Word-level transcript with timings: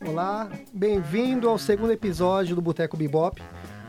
Olá, 0.00 0.48
bem-vindo 0.72 1.48
ao 1.48 1.58
segundo 1.58 1.92
episódio 1.92 2.56
do 2.56 2.62
Boteco 2.62 2.96
Bebop. 2.96 3.42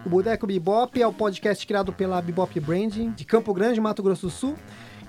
O 0.06 0.10
Boteco 0.10 0.46
Bebop 0.46 1.02
é 1.02 1.08
o 1.08 1.14
podcast 1.14 1.66
criado 1.66 1.94
pela 1.94 2.22
Bebop 2.22 2.60
Branding 2.60 3.12
de 3.12 3.24
Campo 3.24 3.54
Grande, 3.54 3.80
Mato 3.80 4.04
Grosso 4.04 4.28
do 4.28 4.30
Sul. 4.30 4.56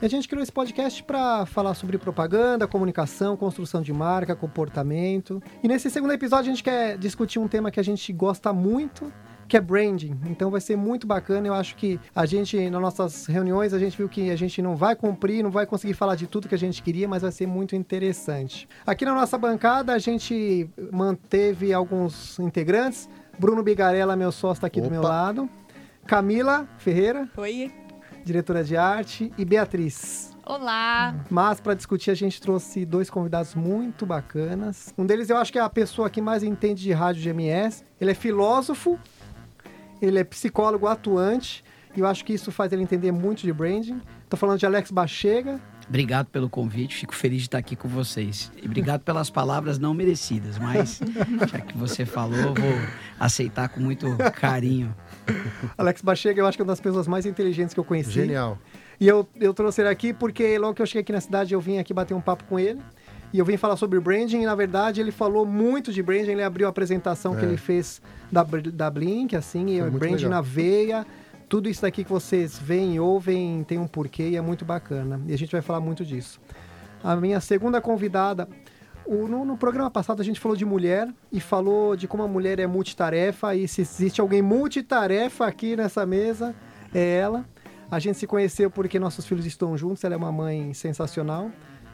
E 0.00 0.06
a 0.06 0.08
gente 0.08 0.28
criou 0.28 0.42
esse 0.42 0.52
podcast 0.52 1.02
para 1.02 1.44
falar 1.44 1.74
sobre 1.74 1.98
propaganda, 1.98 2.68
comunicação, 2.68 3.36
construção 3.36 3.82
de 3.82 3.92
marca, 3.92 4.36
comportamento. 4.36 5.42
E 5.62 5.66
nesse 5.66 5.90
segundo 5.90 6.12
episódio 6.12 6.52
a 6.52 6.54
gente 6.54 6.62
quer 6.62 6.96
discutir 6.96 7.40
um 7.40 7.48
tema 7.48 7.70
que 7.70 7.80
a 7.80 7.82
gente 7.82 8.12
gosta 8.12 8.52
muito, 8.52 9.12
que 9.48 9.56
é 9.56 9.60
branding. 9.60 10.16
Então 10.26 10.50
vai 10.50 10.60
ser 10.60 10.76
muito 10.76 11.06
bacana. 11.06 11.46
Eu 11.46 11.54
acho 11.54 11.74
que 11.76 11.98
a 12.14 12.26
gente, 12.26 12.68
nas 12.70 12.80
nossas 12.80 13.26
reuniões, 13.26 13.72
a 13.72 13.78
gente 13.78 13.96
viu 13.96 14.08
que 14.08 14.30
a 14.30 14.36
gente 14.36 14.60
não 14.60 14.76
vai 14.76 14.94
cumprir, 14.94 15.42
não 15.42 15.50
vai 15.50 15.66
conseguir 15.66 15.94
falar 15.94 16.14
de 16.14 16.26
tudo 16.26 16.48
que 16.48 16.54
a 16.54 16.58
gente 16.58 16.82
queria, 16.82 17.08
mas 17.08 17.22
vai 17.22 17.32
ser 17.32 17.46
muito 17.46 17.74
interessante. 17.74 18.68
Aqui 18.86 19.04
na 19.04 19.14
nossa 19.14 19.38
bancada, 19.38 19.92
a 19.92 19.98
gente 19.98 20.68
manteve 20.92 21.72
alguns 21.72 22.38
integrantes. 22.38 23.08
Bruno 23.38 23.62
Bigarella, 23.62 24.14
meu 24.16 24.30
sócio, 24.30 24.58
está 24.58 24.66
aqui 24.66 24.80
Opa. 24.80 24.88
do 24.88 24.92
meu 24.92 25.02
lado. 25.02 25.48
Camila 26.06 26.68
Ferreira. 26.78 27.28
Oi 27.36 27.72
diretora 28.28 28.62
de 28.62 28.76
arte, 28.76 29.32
e 29.38 29.44
Beatriz. 29.44 30.36
Olá! 30.44 31.14
Mas 31.30 31.60
para 31.60 31.72
discutir 31.72 32.10
a 32.10 32.14
gente 32.14 32.40
trouxe 32.40 32.84
dois 32.84 33.08
convidados 33.08 33.54
muito 33.54 34.04
bacanas. 34.04 34.92
Um 34.98 35.06
deles 35.06 35.30
eu 35.30 35.38
acho 35.38 35.50
que 35.50 35.58
é 35.58 35.62
a 35.62 35.68
pessoa 35.68 36.10
que 36.10 36.20
mais 36.20 36.42
entende 36.42 36.82
de 36.82 36.92
rádio 36.92 37.22
GMS. 37.22 37.84
Ele 37.98 38.10
é 38.10 38.14
filósofo, 38.14 38.98
ele 40.00 40.18
é 40.18 40.24
psicólogo 40.24 40.86
atuante 40.86 41.64
e 41.96 42.00
eu 42.00 42.06
acho 42.06 42.24
que 42.24 42.32
isso 42.32 42.52
faz 42.52 42.72
ele 42.72 42.82
entender 42.82 43.12
muito 43.12 43.42
de 43.42 43.52
branding. 43.52 44.00
Estou 44.24 44.38
falando 44.38 44.58
de 44.58 44.66
Alex 44.66 44.90
Bachega. 44.90 45.60
Obrigado 45.88 46.26
pelo 46.26 46.50
convite, 46.50 46.96
fico 46.96 47.14
feliz 47.14 47.38
de 47.40 47.48
estar 47.48 47.58
aqui 47.58 47.74
com 47.74 47.88
vocês. 47.88 48.52
E 48.62 48.66
obrigado 48.66 49.00
pelas 49.00 49.30
palavras 49.30 49.78
não 49.78 49.94
merecidas, 49.94 50.58
mas 50.58 51.00
já 51.50 51.60
que 51.60 51.76
você 51.76 52.04
falou, 52.04 52.54
vou 52.54 52.78
aceitar 53.18 53.70
com 53.70 53.80
muito 53.80 54.06
carinho. 54.34 54.94
Alex 55.78 56.02
Bachega, 56.02 56.42
eu 56.42 56.46
acho 56.46 56.58
que 56.58 56.62
é 56.62 56.64
uma 56.64 56.72
das 56.72 56.80
pessoas 56.80 57.08
mais 57.08 57.24
inteligentes 57.24 57.72
que 57.72 57.80
eu 57.80 57.84
conheci. 57.84 58.10
Genial. 58.10 58.58
E 59.00 59.08
eu, 59.08 59.26
eu 59.36 59.54
trouxe 59.54 59.80
ele 59.80 59.88
aqui 59.88 60.12
porque 60.12 60.58
logo 60.58 60.74
que 60.74 60.82
eu 60.82 60.86
cheguei 60.86 61.00
aqui 61.00 61.12
na 61.12 61.20
cidade, 61.20 61.54
eu 61.54 61.60
vim 61.60 61.78
aqui 61.78 61.94
bater 61.94 62.14
um 62.14 62.20
papo 62.20 62.44
com 62.44 62.58
ele. 62.58 62.80
E 63.32 63.38
eu 63.38 63.44
vim 63.44 63.56
falar 63.56 63.76
sobre 63.76 64.00
branding, 64.00 64.42
e 64.42 64.46
na 64.46 64.54
verdade 64.54 65.00
ele 65.00 65.12
falou 65.12 65.44
muito 65.44 65.92
de 65.92 66.02
branding, 66.02 66.32
ele 66.32 66.42
abriu 66.42 66.66
a 66.66 66.70
apresentação 66.70 67.34
é. 67.34 67.40
que 67.40 67.44
ele 67.44 67.56
fez 67.56 68.00
da, 68.32 68.42
da 68.42 68.90
Blink, 68.90 69.36
assim, 69.36 69.78
e 69.78 69.82
branding 69.82 70.24
legal. 70.24 70.30
na 70.30 70.40
veia. 70.40 71.06
Tudo 71.48 71.68
isso 71.68 71.82
daqui 71.82 72.04
que 72.04 72.10
vocês 72.10 72.58
veem 72.58 73.00
ouvem 73.00 73.64
tem 73.64 73.78
um 73.78 73.86
porquê 73.86 74.30
e 74.30 74.36
é 74.36 74.40
muito 74.40 74.64
bacana. 74.64 75.20
E 75.26 75.32
a 75.32 75.38
gente 75.38 75.52
vai 75.52 75.62
falar 75.62 75.80
muito 75.80 76.04
disso. 76.04 76.40
A 77.02 77.16
minha 77.16 77.40
segunda 77.40 77.80
convidada 77.80 78.48
o, 79.08 79.26
no, 79.26 79.42
no, 79.42 79.56
programa 79.56 79.90
passado 79.90 80.20
a 80.20 80.24
gente 80.24 80.38
falou 80.38 80.54
de 80.54 80.66
mulher 80.66 81.08
e 81.32 81.40
falou 81.40 81.96
de 81.96 82.06
como 82.06 82.22
a 82.22 82.28
mulher 82.28 82.58
é 82.58 82.66
multitarefa 82.66 83.54
e 83.54 83.66
se 83.66 83.80
existe 83.80 84.20
alguém 84.20 84.42
multitarefa 84.42 85.46
aqui 85.46 85.74
nessa 85.74 86.04
mesa, 86.04 86.54
é 86.92 87.16
ela. 87.16 87.46
A 87.90 87.98
gente 87.98 88.18
se 88.18 88.26
conheceu 88.26 88.70
porque 88.70 88.98
nossos 88.98 89.24
filhos 89.24 89.46
estão 89.46 89.78
juntos, 89.78 90.04
ela 90.04 90.12
é 90.12 90.18
uma 90.18 90.30
mãe 90.30 90.74
sensacional. 90.74 91.50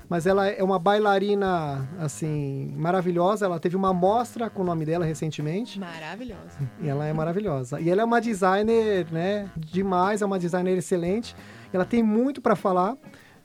Mas 0.09 0.27
ela 0.27 0.47
é 0.47 0.63
uma 0.63 0.79
bailarina, 0.79 1.89
assim, 1.99 2.73
maravilhosa. 2.77 3.47
Ela 3.47 3.59
teve 3.59 3.77
uma 3.77 3.93
mostra 3.93 4.51
com 4.51 4.63
o 4.63 4.65
nome 4.65 4.85
dela 4.85 5.05
recentemente. 5.05 5.81
Maravilhosa. 5.81 6.59
E 6.81 6.89
ela 6.89 7.07
é 7.07 7.13
maravilhosa. 7.13 7.81
E 7.81 7.89
ela 7.89 8.03
é 8.03 8.05
uma 8.05 8.21
designer, 8.21 9.07
né, 9.11 9.51
demais, 9.57 10.23
é 10.23 10.27
uma 10.27 10.39
designer 10.39 10.77
excelente. 10.77 11.35
Ela 11.73 11.85
tem 11.85 12.03
muito 12.03 12.41
para 12.41 12.55
falar 12.55 12.97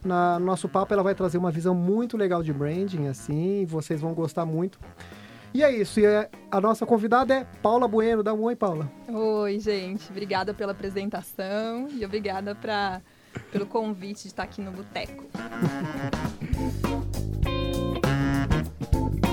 na, 0.04 0.40
no 0.40 0.46
nosso 0.46 0.70
papo 0.70 0.94
ela 0.94 1.04
vai 1.04 1.14
trazer 1.14 1.38
uma 1.38 1.52
visão 1.52 1.76
muito 1.76 2.16
legal 2.16 2.42
de 2.42 2.54
branding, 2.54 3.08
assim, 3.08 3.66
vocês 3.66 4.02
vão 4.02 4.14
gostar 4.14 4.46
muito. 4.46 4.80
E 5.54 5.64
é 5.64 5.72
isso, 5.72 6.00
e 6.00 6.06
é, 6.06 6.30
a 6.52 6.62
nossa 6.62 6.86
convidada 6.86 7.34
é 7.34 7.44
Paula 7.62 7.88
Bueno. 7.88 8.22
Dá 8.22 8.34
um 8.34 8.44
oi, 8.44 8.56
Paula. 8.56 8.90
Oi, 9.08 9.60
gente. 9.60 10.10
Obrigada 10.12 10.54
pela 10.54 10.74
apresentação 10.74 11.88
e 11.90 12.06
obrigada 12.06 12.54
pra, 12.54 13.02
pelo 13.52 13.66
convite 13.66 14.22
de 14.24 14.28
estar 14.28 14.44
aqui 14.44 14.62
no 14.62 14.72
Boteco. 14.72 15.26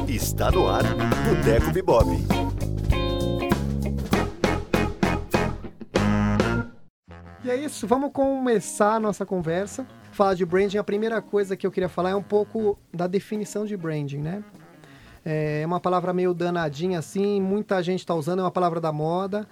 Está 0.09 0.50
no 0.50 0.69
ar, 0.69 0.82
Boteco 1.28 1.72
Bebop. 1.72 2.06
E 7.44 7.50
é 7.50 7.56
isso, 7.56 7.87
vamos 7.87 8.12
começar 8.12 8.94
a 8.94 9.00
nossa 9.00 9.25
conversa 9.25 9.87
falar 10.16 10.32
de 10.32 10.47
branding, 10.47 10.78
a 10.78 10.84
primeira 10.84 11.20
coisa 11.20 11.54
que 11.54 11.66
eu 11.66 11.70
queria 11.70 11.91
falar 11.91 12.10
é 12.10 12.14
um 12.14 12.22
pouco 12.22 12.78
da 12.92 13.06
definição 13.06 13.66
de 13.66 13.76
branding, 13.76 14.19
né? 14.19 14.43
É 15.22 15.62
uma 15.66 15.78
palavra 15.78 16.14
meio 16.14 16.32
danadinha 16.32 16.98
assim, 16.98 17.41
muita 17.41 17.82
gente 17.82 18.00
está 18.00 18.14
usando, 18.14 18.38
é 18.38 18.43
uma 18.43 18.50
palavra 18.50 18.81
da 18.81 18.91
moda. 18.91 19.47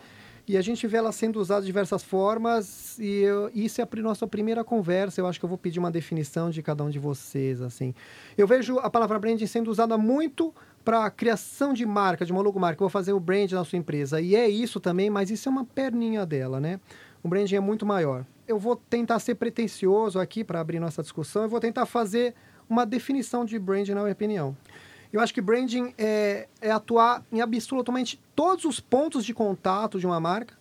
E 0.47 0.57
a 0.57 0.63
gente 0.63 0.87
vê 0.87 0.99
ela 0.99 1.11
sendo 1.11 1.41
usada 1.41 1.63
de 1.63 1.67
diversas 1.67 2.03
formas, 2.03 2.99
e 2.99 3.23
eu, 3.23 3.51
isso 3.55 3.81
é 3.81 3.85
a 3.85 4.03
nossa 4.03 4.27
primeira 4.27 4.63
conversa. 4.63 5.21
Eu 5.21 5.27
acho 5.27 5.39
que 5.39 5.45
eu 5.45 5.49
vou 5.49 5.57
pedir 5.57 5.79
uma 5.79 5.91
definição 5.91 6.51
de 6.51 6.63
cada 6.63 6.85
um 6.85 6.91
de 6.91 6.99
vocês. 6.99 7.63
assim. 7.63 7.95
Eu 8.37 8.47
vejo 8.47 8.79
a 8.79 8.91
palavra 8.91 9.19
branding 9.19 9.47
sendo 9.47 9.71
usada 9.71 9.97
muito 9.97 10.55
para 10.85 11.11
criação 11.11 11.73
de 11.73 11.87
marca, 11.87 12.27
de 12.27 12.33
uma 12.33 12.43
logomarca. 12.43 12.77
Eu 12.77 12.87
vou 12.87 12.91
fazer 12.91 13.15
o 13.15 13.21
brand 13.21 13.51
na 13.53 13.65
sua 13.65 13.79
empresa. 13.79 14.21
E 14.21 14.37
é 14.37 14.49
isso 14.49 14.79
também, 14.79 15.09
mas 15.09 15.31
isso 15.31 15.49
é 15.49 15.53
uma 15.53 15.65
perninha 15.65 16.27
dela, 16.27 16.61
né? 16.61 16.79
O 17.23 17.29
branding 17.29 17.57
é 17.57 17.61
muito 17.61 17.87
maior 17.87 18.27
eu 18.47 18.59
vou 18.59 18.77
tentar 18.77 19.19
ser 19.19 19.35
pretencioso 19.35 20.19
aqui 20.19 20.45
para 20.45 20.61
abrir 20.61 20.79
nossa 20.79 21.03
discussão. 21.03 21.43
Eu 21.43 21.49
vou 21.49 21.61
tentar 21.61 21.87
fazer 21.87 22.35
uma 22.69 22.85
definição 22.87 23.45
de 23.45 23.59
branding, 23.59 23.93
na 23.93 24.01
minha 24.03 24.13
opinião. 24.13 24.57
Eu 25.15 25.21
acho 25.21 25.33
que 25.33 25.41
branding 25.41 25.95
é, 25.97 26.49
é 26.61 26.73
atuar 26.73 27.23
em 27.31 27.41
absolutamente 27.41 28.21
todos 28.35 28.65
os 28.65 28.81
pontos 28.81 29.25
de 29.25 29.33
contato 29.33 30.01
de 30.01 30.07
uma 30.09 30.19
marca 30.19 30.59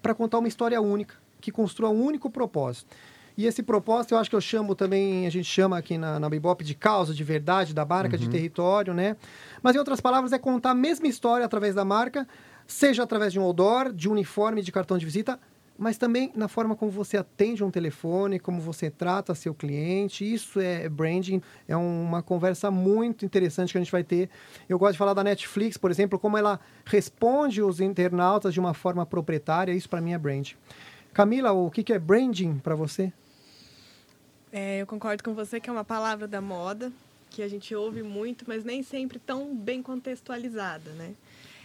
para 0.00 0.14
contar 0.14 0.38
uma 0.38 0.48
história 0.48 0.80
única, 0.80 1.16
que 1.42 1.52
construa 1.52 1.90
um 1.90 2.02
único 2.02 2.30
propósito. 2.30 2.96
E 3.36 3.44
esse 3.44 3.62
propósito 3.62 4.14
eu 4.14 4.18
acho 4.18 4.30
que 4.30 4.36
eu 4.36 4.40
chamo 4.40 4.74
também, 4.74 5.26
a 5.26 5.30
gente 5.30 5.44
chama 5.44 5.76
aqui 5.76 5.98
na, 5.98 6.18
na 6.18 6.30
Bebop 6.30 6.64
de 6.64 6.74
causa, 6.74 7.12
de 7.12 7.22
verdade 7.22 7.74
da 7.74 7.84
marca, 7.84 8.16
uhum. 8.16 8.22
de 8.22 8.30
território, 8.30 8.94
né? 8.94 9.14
Mas 9.62 9.76
em 9.76 9.78
outras 9.78 10.00
palavras, 10.00 10.32
é 10.32 10.38
contar 10.38 10.70
a 10.70 10.74
mesma 10.74 11.06
história 11.06 11.44
através 11.44 11.74
da 11.74 11.84
marca, 11.84 12.26
seja 12.66 13.02
através 13.02 13.30
de 13.30 13.38
um 13.38 13.42
outdoor, 13.42 13.92
de 13.92 14.08
uniforme, 14.08 14.62
de 14.62 14.72
cartão 14.72 14.96
de 14.96 15.04
visita, 15.04 15.38
mas 15.78 15.96
também 15.98 16.32
na 16.34 16.48
forma 16.48 16.76
como 16.76 16.90
você 16.90 17.16
atende 17.16 17.64
um 17.64 17.70
telefone, 17.70 18.38
como 18.38 18.60
você 18.60 18.90
trata 18.90 19.34
seu 19.34 19.54
cliente. 19.54 20.30
Isso 20.30 20.60
é 20.60 20.88
branding, 20.88 21.42
é 21.66 21.76
uma 21.76 22.22
conversa 22.22 22.70
muito 22.70 23.24
interessante 23.24 23.72
que 23.72 23.78
a 23.78 23.80
gente 23.80 23.92
vai 23.92 24.04
ter. 24.04 24.28
Eu 24.68 24.78
gosto 24.78 24.92
de 24.92 24.98
falar 24.98 25.14
da 25.14 25.24
Netflix, 25.24 25.76
por 25.76 25.90
exemplo, 25.90 26.18
como 26.18 26.36
ela 26.38 26.60
responde 26.84 27.62
os 27.62 27.80
internautas 27.80 28.54
de 28.54 28.60
uma 28.60 28.74
forma 28.74 29.04
proprietária. 29.04 29.72
Isso 29.72 29.88
para 29.88 30.00
mim 30.00 30.12
é 30.12 30.18
branding. 30.18 30.54
Camila, 31.12 31.52
o 31.52 31.70
que 31.70 31.92
é 31.92 31.98
branding 31.98 32.58
para 32.58 32.74
você? 32.74 33.12
É, 34.52 34.82
eu 34.82 34.86
concordo 34.86 35.22
com 35.22 35.34
você 35.34 35.58
que 35.58 35.68
é 35.68 35.72
uma 35.72 35.84
palavra 35.84 36.28
da 36.28 36.40
moda 36.40 36.92
que 37.32 37.42
a 37.42 37.48
gente 37.48 37.74
ouve 37.74 38.02
muito, 38.02 38.44
mas 38.46 38.62
nem 38.62 38.82
sempre 38.82 39.18
tão 39.18 39.56
bem 39.56 39.82
contextualizada, 39.82 40.90
né? 40.90 41.14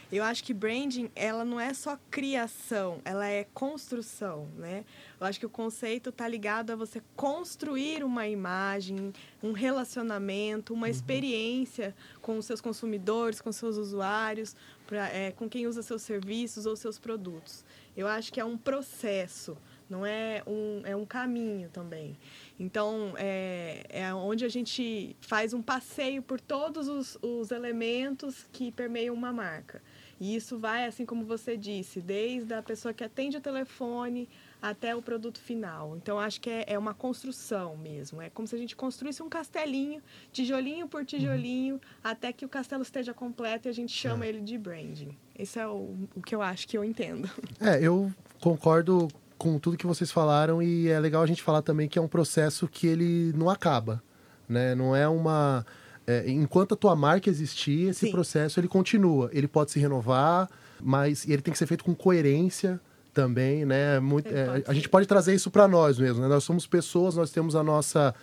Eu 0.09 0.23
acho 0.23 0.41
que 0.41 0.53
branding, 0.53 1.11
ela 1.13 1.43
não 1.43 1.59
é 1.59 1.73
só 1.73 1.99
criação, 2.09 3.01
ela 3.03 3.27
é 3.27 3.45
construção, 3.53 4.47
né? 4.55 4.85
Eu 5.19 5.27
acho 5.27 5.37
que 5.37 5.45
o 5.45 5.49
conceito 5.49 6.11
está 6.11 6.25
ligado 6.25 6.71
a 6.71 6.77
você 6.77 7.01
construir 7.13 8.05
uma 8.05 8.25
imagem, 8.25 9.11
um 9.43 9.51
relacionamento, 9.51 10.73
uma 10.73 10.85
uhum. 10.85 10.91
experiência 10.91 11.93
com 12.21 12.37
os 12.37 12.45
seus 12.45 12.61
consumidores, 12.61 13.41
com 13.41 13.49
os 13.49 13.57
seus 13.57 13.75
usuários, 13.75 14.55
pra, 14.85 15.09
é, 15.09 15.31
com 15.31 15.49
quem 15.49 15.67
usa 15.67 15.83
seus 15.83 16.03
serviços 16.03 16.65
ou 16.65 16.77
seus 16.77 16.97
produtos. 16.97 17.65
Eu 17.95 18.07
acho 18.07 18.31
que 18.31 18.39
é 18.39 18.45
um 18.45 18.57
processo, 18.57 19.57
não 19.89 20.05
é 20.05 20.41
um, 20.47 20.81
é 20.85 20.95
um 20.95 21.05
caminho 21.05 21.69
também. 21.69 22.17
Então, 22.57 23.13
é, 23.17 23.85
é 23.89 24.13
onde 24.13 24.45
a 24.45 24.49
gente 24.49 25.15
faz 25.19 25.53
um 25.53 25.61
passeio 25.61 26.21
por 26.21 26.39
todos 26.39 26.87
os, 26.87 27.17
os 27.21 27.51
elementos 27.51 28.45
que 28.53 28.71
permeiam 28.71 29.13
uma 29.13 29.33
marca. 29.33 29.81
E 30.19 30.35
isso 30.35 30.57
vai, 30.57 30.85
assim 30.85 31.05
como 31.05 31.23
você 31.25 31.55
disse, 31.55 32.01
desde 32.01 32.53
a 32.53 32.63
pessoa 32.63 32.93
que 32.93 33.03
atende 33.03 33.37
o 33.37 33.41
telefone 33.41 34.27
até 34.61 34.95
o 34.95 35.01
produto 35.01 35.39
final. 35.39 35.95
Então, 35.95 36.19
acho 36.19 36.41
que 36.41 36.49
é, 36.49 36.65
é 36.67 36.79
uma 36.79 36.93
construção 36.93 37.77
mesmo. 37.77 38.21
É 38.21 38.29
como 38.29 38.47
se 38.47 38.55
a 38.55 38.57
gente 38.57 38.75
construísse 38.75 39.21
um 39.21 39.29
castelinho, 39.29 40.01
tijolinho 40.31 40.87
por 40.87 41.05
tijolinho, 41.05 41.75
uhum. 41.75 41.81
até 42.03 42.33
que 42.33 42.45
o 42.45 42.49
castelo 42.49 42.81
esteja 42.81 43.13
completo 43.13 43.67
e 43.67 43.69
a 43.69 43.73
gente 43.73 43.91
chama 43.91 44.25
é. 44.25 44.29
ele 44.29 44.41
de 44.41 44.57
branding. 44.57 45.15
Esse 45.37 45.59
é 45.59 45.67
o, 45.67 45.95
o 46.15 46.21
que 46.21 46.33
eu 46.33 46.41
acho 46.41 46.67
que 46.67 46.77
eu 46.77 46.83
entendo. 46.83 47.29
É, 47.59 47.81
eu 47.81 48.11
concordo 48.39 49.07
com 49.37 49.57
tudo 49.57 49.77
que 49.77 49.87
vocês 49.87 50.11
falaram 50.11 50.61
e 50.61 50.87
é 50.87 50.99
legal 50.99 51.21
a 51.21 51.25
gente 51.25 51.41
falar 51.41 51.61
também 51.61 51.87
que 51.87 51.97
é 51.97 52.01
um 52.01 52.07
processo 52.07 52.67
que 52.67 52.87
ele 52.87 53.33
não 53.33 53.49
acaba, 53.49 54.01
né? 54.47 54.75
Não 54.75 54.95
é 54.95 55.07
uma 55.07 55.65
é, 56.07 56.23
enquanto 56.29 56.73
a 56.73 56.77
tua 56.77 56.95
marca 56.95 57.29
existir, 57.29 57.89
esse 57.89 58.05
Sim. 58.05 58.11
processo 58.11 58.59
ele 58.59 58.69
continua. 58.69 59.29
Ele 59.33 59.47
pode 59.47 59.71
se 59.71 59.79
renovar, 59.79 60.49
mas 60.81 61.27
ele 61.27 61.41
tem 61.41 61.51
que 61.51 61.57
ser 61.57 61.67
feito 61.67 61.83
com 61.83 61.93
coerência 61.93 62.79
também, 63.13 63.65
né? 63.65 63.99
Muito, 63.99 64.29
é, 64.29 64.63
a 64.65 64.73
gente 64.73 64.87
pode 64.87 65.05
trazer 65.05 65.35
isso 65.35 65.51
para 65.51 65.67
nós 65.67 65.99
mesmo, 65.99 66.21
né? 66.21 66.27
Nós 66.27 66.45
somos 66.45 66.65
pessoas, 66.65 67.15
nós 67.15 67.29
temos 67.29 67.55
a 67.55 67.63
nossa, 67.63 68.15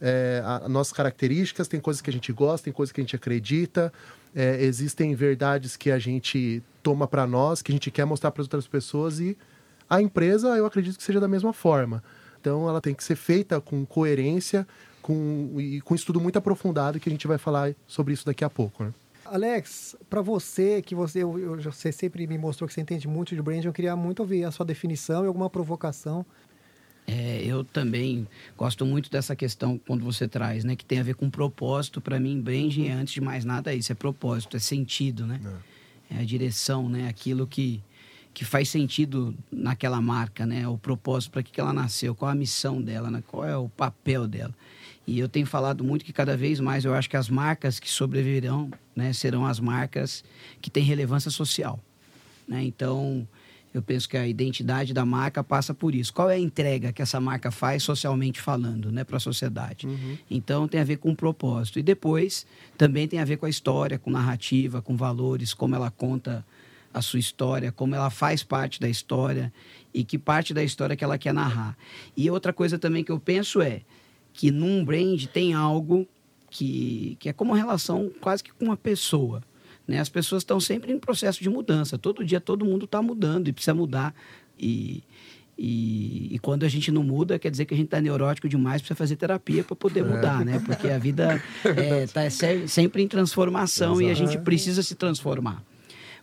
é, 0.00 0.42
a, 0.44 0.66
a 0.66 0.68
nossas 0.68 0.92
características, 0.92 1.68
tem 1.68 1.80
coisas 1.80 2.02
que 2.02 2.10
a 2.10 2.12
gente 2.12 2.30
gosta, 2.32 2.64
tem 2.64 2.72
coisas 2.72 2.92
que 2.92 3.00
a 3.00 3.04
gente 3.04 3.16
acredita, 3.16 3.90
é, 4.34 4.62
existem 4.62 5.14
verdades 5.14 5.76
que 5.76 5.90
a 5.90 5.98
gente 5.98 6.62
toma 6.82 7.06
para 7.06 7.26
nós, 7.26 7.62
que 7.62 7.72
a 7.72 7.74
gente 7.74 7.90
quer 7.90 8.04
mostrar 8.04 8.30
para 8.30 8.42
outras 8.42 8.66
pessoas 8.66 9.20
e 9.20 9.38
a 9.88 10.02
empresa, 10.02 10.48
eu 10.56 10.66
acredito 10.66 10.96
que 10.96 11.02
seja 11.02 11.20
da 11.20 11.28
mesma 11.28 11.52
forma. 11.52 12.02
Então, 12.40 12.68
ela 12.68 12.80
tem 12.80 12.94
que 12.94 13.04
ser 13.04 13.14
feita 13.14 13.60
com 13.60 13.86
coerência, 13.86 14.66
com 15.02 15.56
e 15.58 15.80
com 15.80 15.94
estudo 15.94 16.20
muito 16.20 16.38
aprofundado 16.38 16.98
que 17.00 17.08
a 17.08 17.12
gente 17.12 17.26
vai 17.26 17.36
falar 17.38 17.74
sobre 17.86 18.14
isso 18.14 18.24
daqui 18.24 18.44
a 18.44 18.48
pouco, 18.50 18.84
né? 18.84 18.94
Alex, 19.24 19.96
para 20.10 20.20
você, 20.20 20.82
que 20.82 20.94
você, 20.94 21.22
eu, 21.22 21.38
eu- 21.38 21.60
você 21.62 21.90
sempre 21.92 22.26
me 22.26 22.36
mostrou 22.38 22.66
que 22.68 22.74
você 22.74 22.80
entende 22.80 23.06
muito 23.08 23.34
de 23.34 23.40
branding, 23.42 23.66
eu 23.66 23.72
queria 23.72 23.96
muito 23.96 24.20
ouvir 24.20 24.44
a 24.44 24.50
sua 24.50 24.64
definição 24.66 25.24
e 25.24 25.26
alguma 25.26 25.48
provocação. 25.50 26.24
É, 27.06 27.42
eu 27.44 27.64
também 27.64 28.28
gosto 28.56 28.86
muito 28.86 29.10
dessa 29.10 29.34
questão 29.34 29.76
quando 29.86 30.04
você 30.04 30.28
traz, 30.28 30.62
né? 30.64 30.76
Que 30.76 30.84
tem 30.84 31.00
a 31.00 31.02
ver 31.02 31.14
com 31.16 31.28
propósito. 31.28 32.00
Para 32.00 32.20
mim, 32.20 32.40
branding, 32.40 32.86
é, 32.88 32.92
antes 32.92 33.12
de 33.14 33.20
mais 33.20 33.44
nada, 33.44 33.72
é 33.72 33.76
isso. 33.76 33.90
É 33.90 33.94
propósito, 33.94 34.56
é 34.56 34.60
sentido, 34.60 35.26
né? 35.26 35.40
É, 36.10 36.18
a 36.20 36.24
direção, 36.24 36.88
né? 36.88 37.08
Aquilo 37.08 37.44
que, 37.46 37.82
que 38.32 38.44
faz 38.44 38.68
sentido 38.68 39.34
naquela 39.50 40.00
marca, 40.00 40.46
né? 40.46 40.66
O 40.68 40.78
propósito, 40.78 41.32
para 41.32 41.42
que, 41.42 41.50
que 41.50 41.60
ela 41.60 41.72
nasceu, 41.72 42.14
qual 42.14 42.30
a 42.30 42.34
missão 42.34 42.80
dela, 42.80 43.10
né? 43.10 43.22
qual 43.26 43.44
é 43.44 43.56
o 43.56 43.68
papel 43.68 44.28
dela. 44.28 44.54
E 45.06 45.18
eu 45.18 45.28
tenho 45.28 45.46
falado 45.46 45.82
muito 45.82 46.04
que 46.04 46.12
cada 46.12 46.36
vez 46.36 46.60
mais 46.60 46.84
eu 46.84 46.94
acho 46.94 47.10
que 47.10 47.16
as 47.16 47.28
marcas 47.28 47.80
que 47.80 47.90
sobreviverão, 47.90 48.70
né? 48.94 49.12
Serão 49.12 49.44
as 49.46 49.58
marcas 49.58 50.22
que 50.60 50.70
têm 50.70 50.84
relevância 50.84 51.30
social, 51.30 51.78
né? 52.46 52.62
Então... 52.62 53.26
Eu 53.74 53.80
penso 53.80 54.06
que 54.06 54.18
a 54.18 54.28
identidade 54.28 54.92
da 54.92 55.02
marca 55.02 55.42
passa 55.42 55.72
por 55.72 55.94
isso. 55.94 56.12
Qual 56.12 56.28
é 56.28 56.34
a 56.34 56.38
entrega 56.38 56.92
que 56.92 57.00
essa 57.00 57.18
marca 57.18 57.50
faz 57.50 57.82
socialmente 57.82 58.38
falando, 58.38 58.92
né, 58.92 59.02
para 59.02 59.16
a 59.16 59.18
sociedade? 59.18 59.88
Então 60.30 60.68
tem 60.68 60.78
a 60.78 60.84
ver 60.84 60.98
com 60.98 61.10
o 61.10 61.16
propósito 61.16 61.78
e 61.78 61.82
depois 61.82 62.46
também 62.76 63.08
tem 63.08 63.18
a 63.18 63.24
ver 63.24 63.38
com 63.38 63.46
a 63.46 63.48
história, 63.48 63.98
com 63.98 64.10
narrativa, 64.10 64.82
com 64.82 64.94
valores, 64.94 65.54
como 65.54 65.74
ela 65.74 65.90
conta 65.90 66.44
a 66.92 67.00
sua 67.00 67.18
história, 67.18 67.72
como 67.72 67.94
ela 67.94 68.10
faz 68.10 68.42
parte 68.42 68.78
da 68.78 68.90
história 68.90 69.50
e 69.94 70.04
que 70.04 70.18
parte 70.18 70.52
da 70.52 70.62
história 70.62 70.94
que 70.94 71.02
ela 71.02 71.16
quer 71.16 71.32
narrar. 71.32 71.74
E 72.14 72.30
outra 72.30 72.52
coisa 72.52 72.78
também 72.78 73.02
que 73.02 73.10
eu 73.10 73.18
penso 73.18 73.62
é 73.62 73.80
que 74.32 74.50
num 74.50 74.84
brand 74.84 75.24
tem 75.26 75.54
algo 75.54 76.06
que, 76.50 77.16
que 77.18 77.28
é 77.28 77.32
como 77.32 77.52
uma 77.52 77.56
relação 77.56 78.10
quase 78.20 78.42
que 78.42 78.52
com 78.52 78.66
uma 78.66 78.76
pessoa. 78.76 79.42
Né? 79.86 79.98
As 79.98 80.08
pessoas 80.08 80.42
estão 80.42 80.60
sempre 80.60 80.92
em 80.92 80.98
processo 80.98 81.42
de 81.42 81.48
mudança. 81.48 81.98
Todo 81.98 82.24
dia 82.24 82.40
todo 82.40 82.64
mundo 82.64 82.84
está 82.84 83.02
mudando 83.02 83.48
e 83.48 83.52
precisa 83.52 83.74
mudar. 83.74 84.14
E, 84.58 85.02
e, 85.58 86.34
e 86.34 86.38
quando 86.38 86.64
a 86.64 86.68
gente 86.68 86.90
não 86.90 87.02
muda, 87.02 87.38
quer 87.38 87.50
dizer 87.50 87.64
que 87.64 87.74
a 87.74 87.76
gente 87.76 87.86
está 87.86 88.00
neurótico 88.00 88.48
demais, 88.48 88.80
precisa 88.80 88.96
fazer 88.96 89.16
terapia 89.16 89.64
para 89.64 89.74
poder 89.74 90.04
mudar, 90.04 90.44
né? 90.44 90.62
Porque 90.64 90.88
a 90.88 90.98
vida 90.98 91.42
está 92.04 92.22
sempre 92.66 93.02
em 93.02 93.08
transformação 93.08 94.00
e 94.00 94.10
a 94.10 94.14
gente 94.14 94.38
precisa 94.38 94.82
se 94.82 94.94
transformar. 94.94 95.62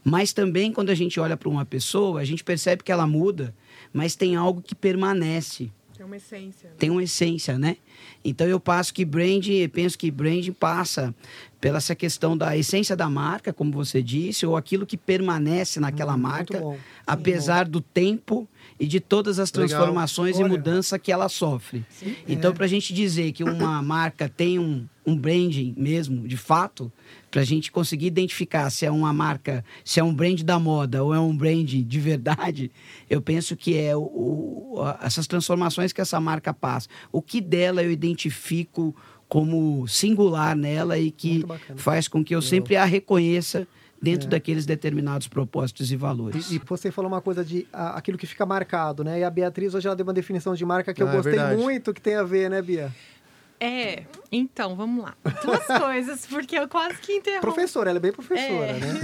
Mas 0.03 0.31
também 0.31 0.71
quando 0.71 0.89
a 0.89 0.95
gente 0.95 1.19
olha 1.19 1.35
para 1.35 1.50
uma 1.50 1.65
pessoa, 1.65 2.21
a 2.21 2.25
gente 2.25 2.44
percebe 2.44 2.83
que 2.83 2.91
ela 2.91 3.05
muda, 3.05 3.53
mas 3.91 4.15
tem 4.15 4.35
algo 4.35 4.62
que 4.62 4.73
permanece 4.73 5.71
É 6.00 6.06
uma 6.06 6.16
essência. 6.18 6.69
né? 6.69 6.75
tem 6.78 6.90
uma 6.90 7.04
essência, 7.04 7.57
né? 7.57 7.78
Então 8.24 8.48
eu 8.48 8.60
passo 8.60 8.94
que 8.94 9.04
brand, 9.04 9.48
eu 9.48 9.69
penso 9.69 9.98
que 9.98 10.10
brand 10.10 10.48
passa 10.51 11.13
pela 11.60 11.78
essa 11.78 11.96
questão 11.96 12.38
da 12.38 12.56
essência 12.56 12.96
da 12.96 13.10
marca, 13.10 13.51
como 13.51 13.72
você 13.72 14.01
disse, 14.01 14.46
ou 14.46 14.56
aquilo 14.56 14.86
que 14.86 14.96
permanece 14.98 15.80
naquela 15.80 16.13
Muito 16.13 16.24
marca, 16.24 16.60
bom. 16.60 16.78
apesar 17.06 17.68
do 17.68 17.81
tempo 17.81 18.48
e 18.79 18.87
de 18.87 18.99
todas 18.99 19.39
as 19.39 19.51
Legal. 19.51 19.67
transformações 19.67 20.37
e 20.39 20.43
Olha. 20.43 20.49
mudança 20.53 20.97
que 20.97 21.11
ela 21.11 21.27
sofre. 21.27 21.83
Então, 22.27 22.53
para 22.53 22.63
a 22.65 22.67
gente 22.67 22.93
dizer 22.93 23.31
que 23.33 23.43
uma 23.43 23.81
marca 23.83 24.29
tem 24.29 24.57
um, 24.57 24.85
um 25.05 25.17
branding 25.17 25.73
mesmo, 25.75 26.25
de 26.27 26.37
fato, 26.37 26.89
para 27.29 27.41
a 27.41 27.43
gente 27.45 27.71
conseguir 27.71 28.05
identificar 28.07 28.69
se 28.69 28.85
é 28.85 28.91
uma 28.91 29.11
marca, 29.11 29.65
se 29.83 29.99
é 29.99 30.03
um 30.03 30.13
brand 30.13 30.41
da 30.43 30.57
moda 30.57 31.03
ou 31.03 31.13
é 31.13 31.19
um 31.19 31.35
brand 31.35 31.67
de 31.69 31.99
verdade, 31.99 32.71
eu 33.09 33.21
penso 33.21 33.55
que 33.57 33.77
é 33.77 33.95
o, 33.95 33.99
o- 34.01 34.81
a- 34.81 34.99
essas 35.03 35.27
transformações 35.27 35.91
que 35.91 35.99
essa 35.99 36.19
marca 36.21 36.53
passa. 36.53 36.87
O 37.11 37.21
que 37.21 37.41
dela 37.41 37.83
eu 37.83 37.91
identifico 37.91 38.95
como 39.27 39.85
singular 39.87 40.55
nela 40.55 40.97
e 40.97 41.11
que 41.11 41.43
faz 41.75 42.07
com 42.07 42.23
que 42.23 42.33
eu 42.33 42.41
sempre 42.41 42.75
a 42.77 42.85
reconheça 42.85 43.67
dentro 44.01 44.30
daqueles 44.30 44.66
determinados 44.66 45.28
propósitos 45.28 45.92
e 45.92 45.96
valores. 45.96 46.51
E, 46.51 46.56
e 46.56 46.60
você 46.60 46.92
falou 46.92 47.12
uma 47.12 47.22
coisa 47.22 47.44
de 47.44 47.68
a- 47.74 47.98
aquilo 47.98 48.18
que 48.18 48.25
fica 48.28 48.46
marcado, 48.46 49.04
né? 49.04 49.19
E 49.19 49.24
a 49.24 49.30
Beatriz 49.30 49.74
hoje 49.74 49.88
ela 49.88 49.96
deu 49.96 50.06
uma 50.06 50.13
definição 50.13 50.54
de 50.56 50.66
marca 50.66 50.94
que 50.94 51.01
eu 51.04 51.07
Ah, 51.07 51.12
é 51.12 51.16
gostei 51.16 51.34
verdade. 51.34 51.62
muito, 51.62 51.94
que 51.94 52.01
tem 52.01 52.16
a 52.16 52.24
ver, 52.24 52.50
né, 52.50 52.62
Bia? 52.62 52.94
É, 53.62 54.06
então, 54.31 54.74
vamos 54.74 55.04
lá. 55.04 55.16
Duas 55.44 55.66
coisas, 55.84 56.25
porque 56.25 56.57
eu 56.57 56.66
quase 56.69 56.98
que 57.01 57.12
interrompo. 57.12 57.42
Professora, 57.42 57.90
ela 57.90 58.00
é 58.00 58.01
bem 58.01 58.13
professora, 58.13 58.68
É. 58.68 58.80
né? 58.80 59.00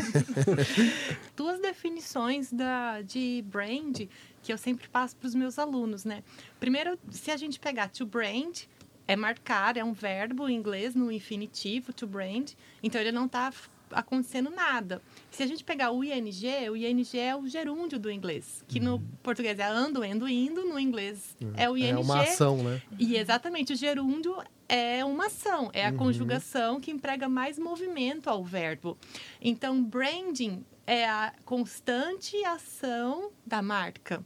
duas 1.35 1.59
definições 1.59 2.51
da, 2.53 3.01
de 3.01 3.43
brand 3.47 4.03
que 4.41 4.53
eu 4.53 4.57
sempre 4.57 4.87
passo 4.87 5.15
para 5.17 5.27
os 5.27 5.35
meus 5.35 5.59
alunos, 5.59 6.05
né? 6.05 6.23
Primeiro, 6.59 6.97
se 7.09 7.31
a 7.31 7.37
gente 7.37 7.59
pegar 7.59 7.89
to 7.89 8.05
brand, 8.05 8.59
é 9.07 9.15
marcar, 9.15 9.75
é 9.75 9.83
um 9.83 9.91
verbo 9.93 10.47
em 10.47 10.55
inglês 10.55 10.95
no 10.95 11.11
infinitivo, 11.11 11.91
to 11.91 12.07
brand, 12.07 12.51
então 12.81 13.01
ele 13.01 13.11
não 13.11 13.25
está 13.25 13.51
acontecendo 13.91 14.49
nada. 14.49 15.01
Se 15.31 15.43
a 15.43 15.47
gente 15.47 15.63
pegar 15.63 15.91
o 15.91 16.03
ing, 16.03 16.31
o 16.69 16.75
ing 16.75 17.17
é 17.17 17.35
o 17.35 17.47
gerúndio 17.47 17.99
do 17.99 18.11
inglês, 18.11 18.63
que 18.67 18.79
no 18.79 18.99
português 19.21 19.59
é 19.59 19.67
ando, 19.67 20.03
endo, 20.03 20.27
indo, 20.27 20.65
no 20.65 20.79
inglês 20.79 21.35
é 21.55 21.69
o 21.69 21.77
ing. 21.77 21.89
É 21.89 21.97
uma 21.97 22.21
ação, 22.21 22.57
né? 22.63 22.81
E 22.97 23.15
exatamente, 23.15 23.73
o 23.73 23.75
gerúndio 23.75 24.35
é 24.67 25.03
uma 25.05 25.27
ação, 25.27 25.69
é 25.73 25.85
a 25.85 25.93
conjugação 25.93 26.79
que 26.79 26.91
emprega 26.91 27.29
mais 27.29 27.59
movimento 27.59 28.29
ao 28.29 28.43
verbo. 28.43 28.97
Então, 29.41 29.83
branding 29.83 30.65
é 30.87 31.07
a 31.07 31.33
constante 31.43 32.35
ação 32.45 33.31
da 33.45 33.61
marca. 33.61 34.23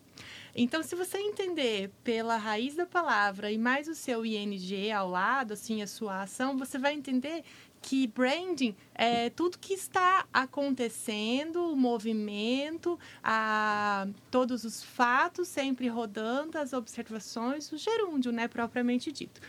Então, 0.56 0.82
se 0.84 0.96
você 0.96 1.18
entender 1.18 1.92
pela 2.04 2.38
raiz 2.38 2.76
da 2.76 2.86
palavra 2.86 3.52
e 3.52 3.58
mais 3.58 3.88
o 3.88 3.96
seu 3.96 4.26
ing 4.26 4.92
ao 4.92 5.10
lado, 5.10 5.54
assim, 5.54 5.82
a 5.82 5.88
sua 5.88 6.24
ação, 6.24 6.58
você 6.58 6.78
vai 6.78 6.94
entender 6.94 7.44
que 7.82 8.08
branding 8.08 8.76
é 8.94 9.30
tudo 9.30 9.58
que 9.58 9.74
está 9.74 10.26
acontecendo, 10.34 11.72
o 11.72 11.76
movimento, 11.76 13.00
a, 13.24 14.08
todos 14.30 14.64
os 14.64 14.84
fatos 14.84 15.48
sempre 15.48 15.88
rodando, 15.88 16.58
as 16.58 16.74
observações, 16.74 17.72
o 17.72 17.78
gerúndio, 17.78 18.32
né, 18.32 18.48
propriamente 18.48 19.12
dito. 19.12 19.40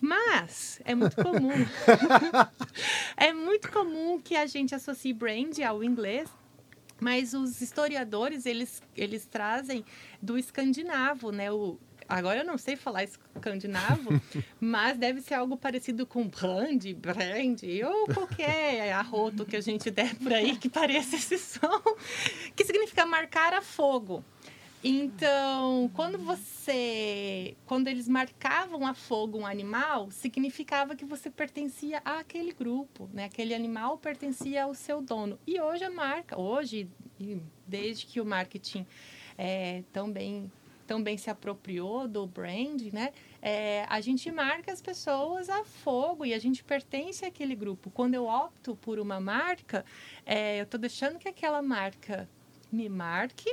Mas 0.00 0.80
é 0.84 0.94
muito 0.94 1.16
comum, 1.16 1.52
é 3.16 3.32
muito 3.32 3.70
comum 3.70 4.20
que 4.20 4.36
a 4.36 4.46
gente 4.46 4.74
associe 4.74 5.12
brand 5.12 5.58
ao 5.60 5.82
inglês 5.82 6.28
mas 7.00 7.34
os 7.34 7.60
historiadores, 7.60 8.46
eles, 8.46 8.82
eles 8.96 9.26
trazem 9.26 9.84
do 10.20 10.38
escandinavo, 10.38 11.30
né? 11.30 11.50
O, 11.52 11.78
agora 12.08 12.40
eu 12.40 12.44
não 12.44 12.56
sei 12.56 12.76
falar 12.76 13.04
escandinavo, 13.04 14.10
mas 14.60 14.96
deve 14.96 15.20
ser 15.20 15.34
algo 15.34 15.56
parecido 15.56 16.06
com 16.06 16.26
brand, 16.26 16.84
brand, 16.94 17.60
ou 17.84 18.06
qualquer 18.14 18.92
arroto 18.92 19.44
que 19.44 19.56
a 19.56 19.60
gente 19.60 19.90
der 19.90 20.14
por 20.16 20.32
aí 20.32 20.56
que 20.56 20.68
pareça 20.68 21.16
esse 21.16 21.38
som, 21.38 21.82
que 22.54 22.64
significa 22.64 23.04
marcar 23.04 23.52
a 23.52 23.62
fogo. 23.62 24.24
Então, 24.88 25.90
quando 25.94 26.16
você, 26.16 27.56
quando 27.66 27.88
eles 27.88 28.06
marcavam 28.06 28.86
a 28.86 28.94
fogo 28.94 29.36
um 29.36 29.44
animal, 29.44 30.12
significava 30.12 30.94
que 30.94 31.04
você 31.04 31.28
pertencia 31.28 32.00
àquele 32.04 32.52
grupo, 32.52 33.10
né? 33.12 33.24
Aquele 33.24 33.52
animal 33.52 33.98
pertencia 33.98 34.62
ao 34.62 34.74
seu 34.74 35.02
dono. 35.02 35.40
E 35.44 35.60
hoje 35.60 35.82
a 35.82 35.90
marca, 35.90 36.38
hoje, 36.38 36.88
desde 37.66 38.06
que 38.06 38.20
o 38.20 38.24
marketing 38.24 38.86
é, 39.36 39.82
também 39.92 40.48
também 40.86 41.18
se 41.18 41.28
apropriou 41.28 42.06
do 42.06 42.24
brand, 42.24 42.80
né? 42.92 43.12
É, 43.42 43.84
a 43.88 44.00
gente 44.00 44.30
marca 44.30 44.72
as 44.72 44.80
pessoas 44.80 45.48
a 45.48 45.64
fogo 45.64 46.24
e 46.24 46.32
a 46.32 46.38
gente 46.38 46.62
pertence 46.62 47.24
àquele 47.24 47.56
grupo. 47.56 47.90
Quando 47.90 48.14
eu 48.14 48.26
opto 48.26 48.76
por 48.76 49.00
uma 49.00 49.18
marca, 49.18 49.84
é, 50.24 50.60
eu 50.60 50.62
estou 50.62 50.78
deixando 50.78 51.18
que 51.18 51.28
aquela 51.28 51.60
marca 51.60 52.28
me 52.70 52.88
marque 52.88 53.52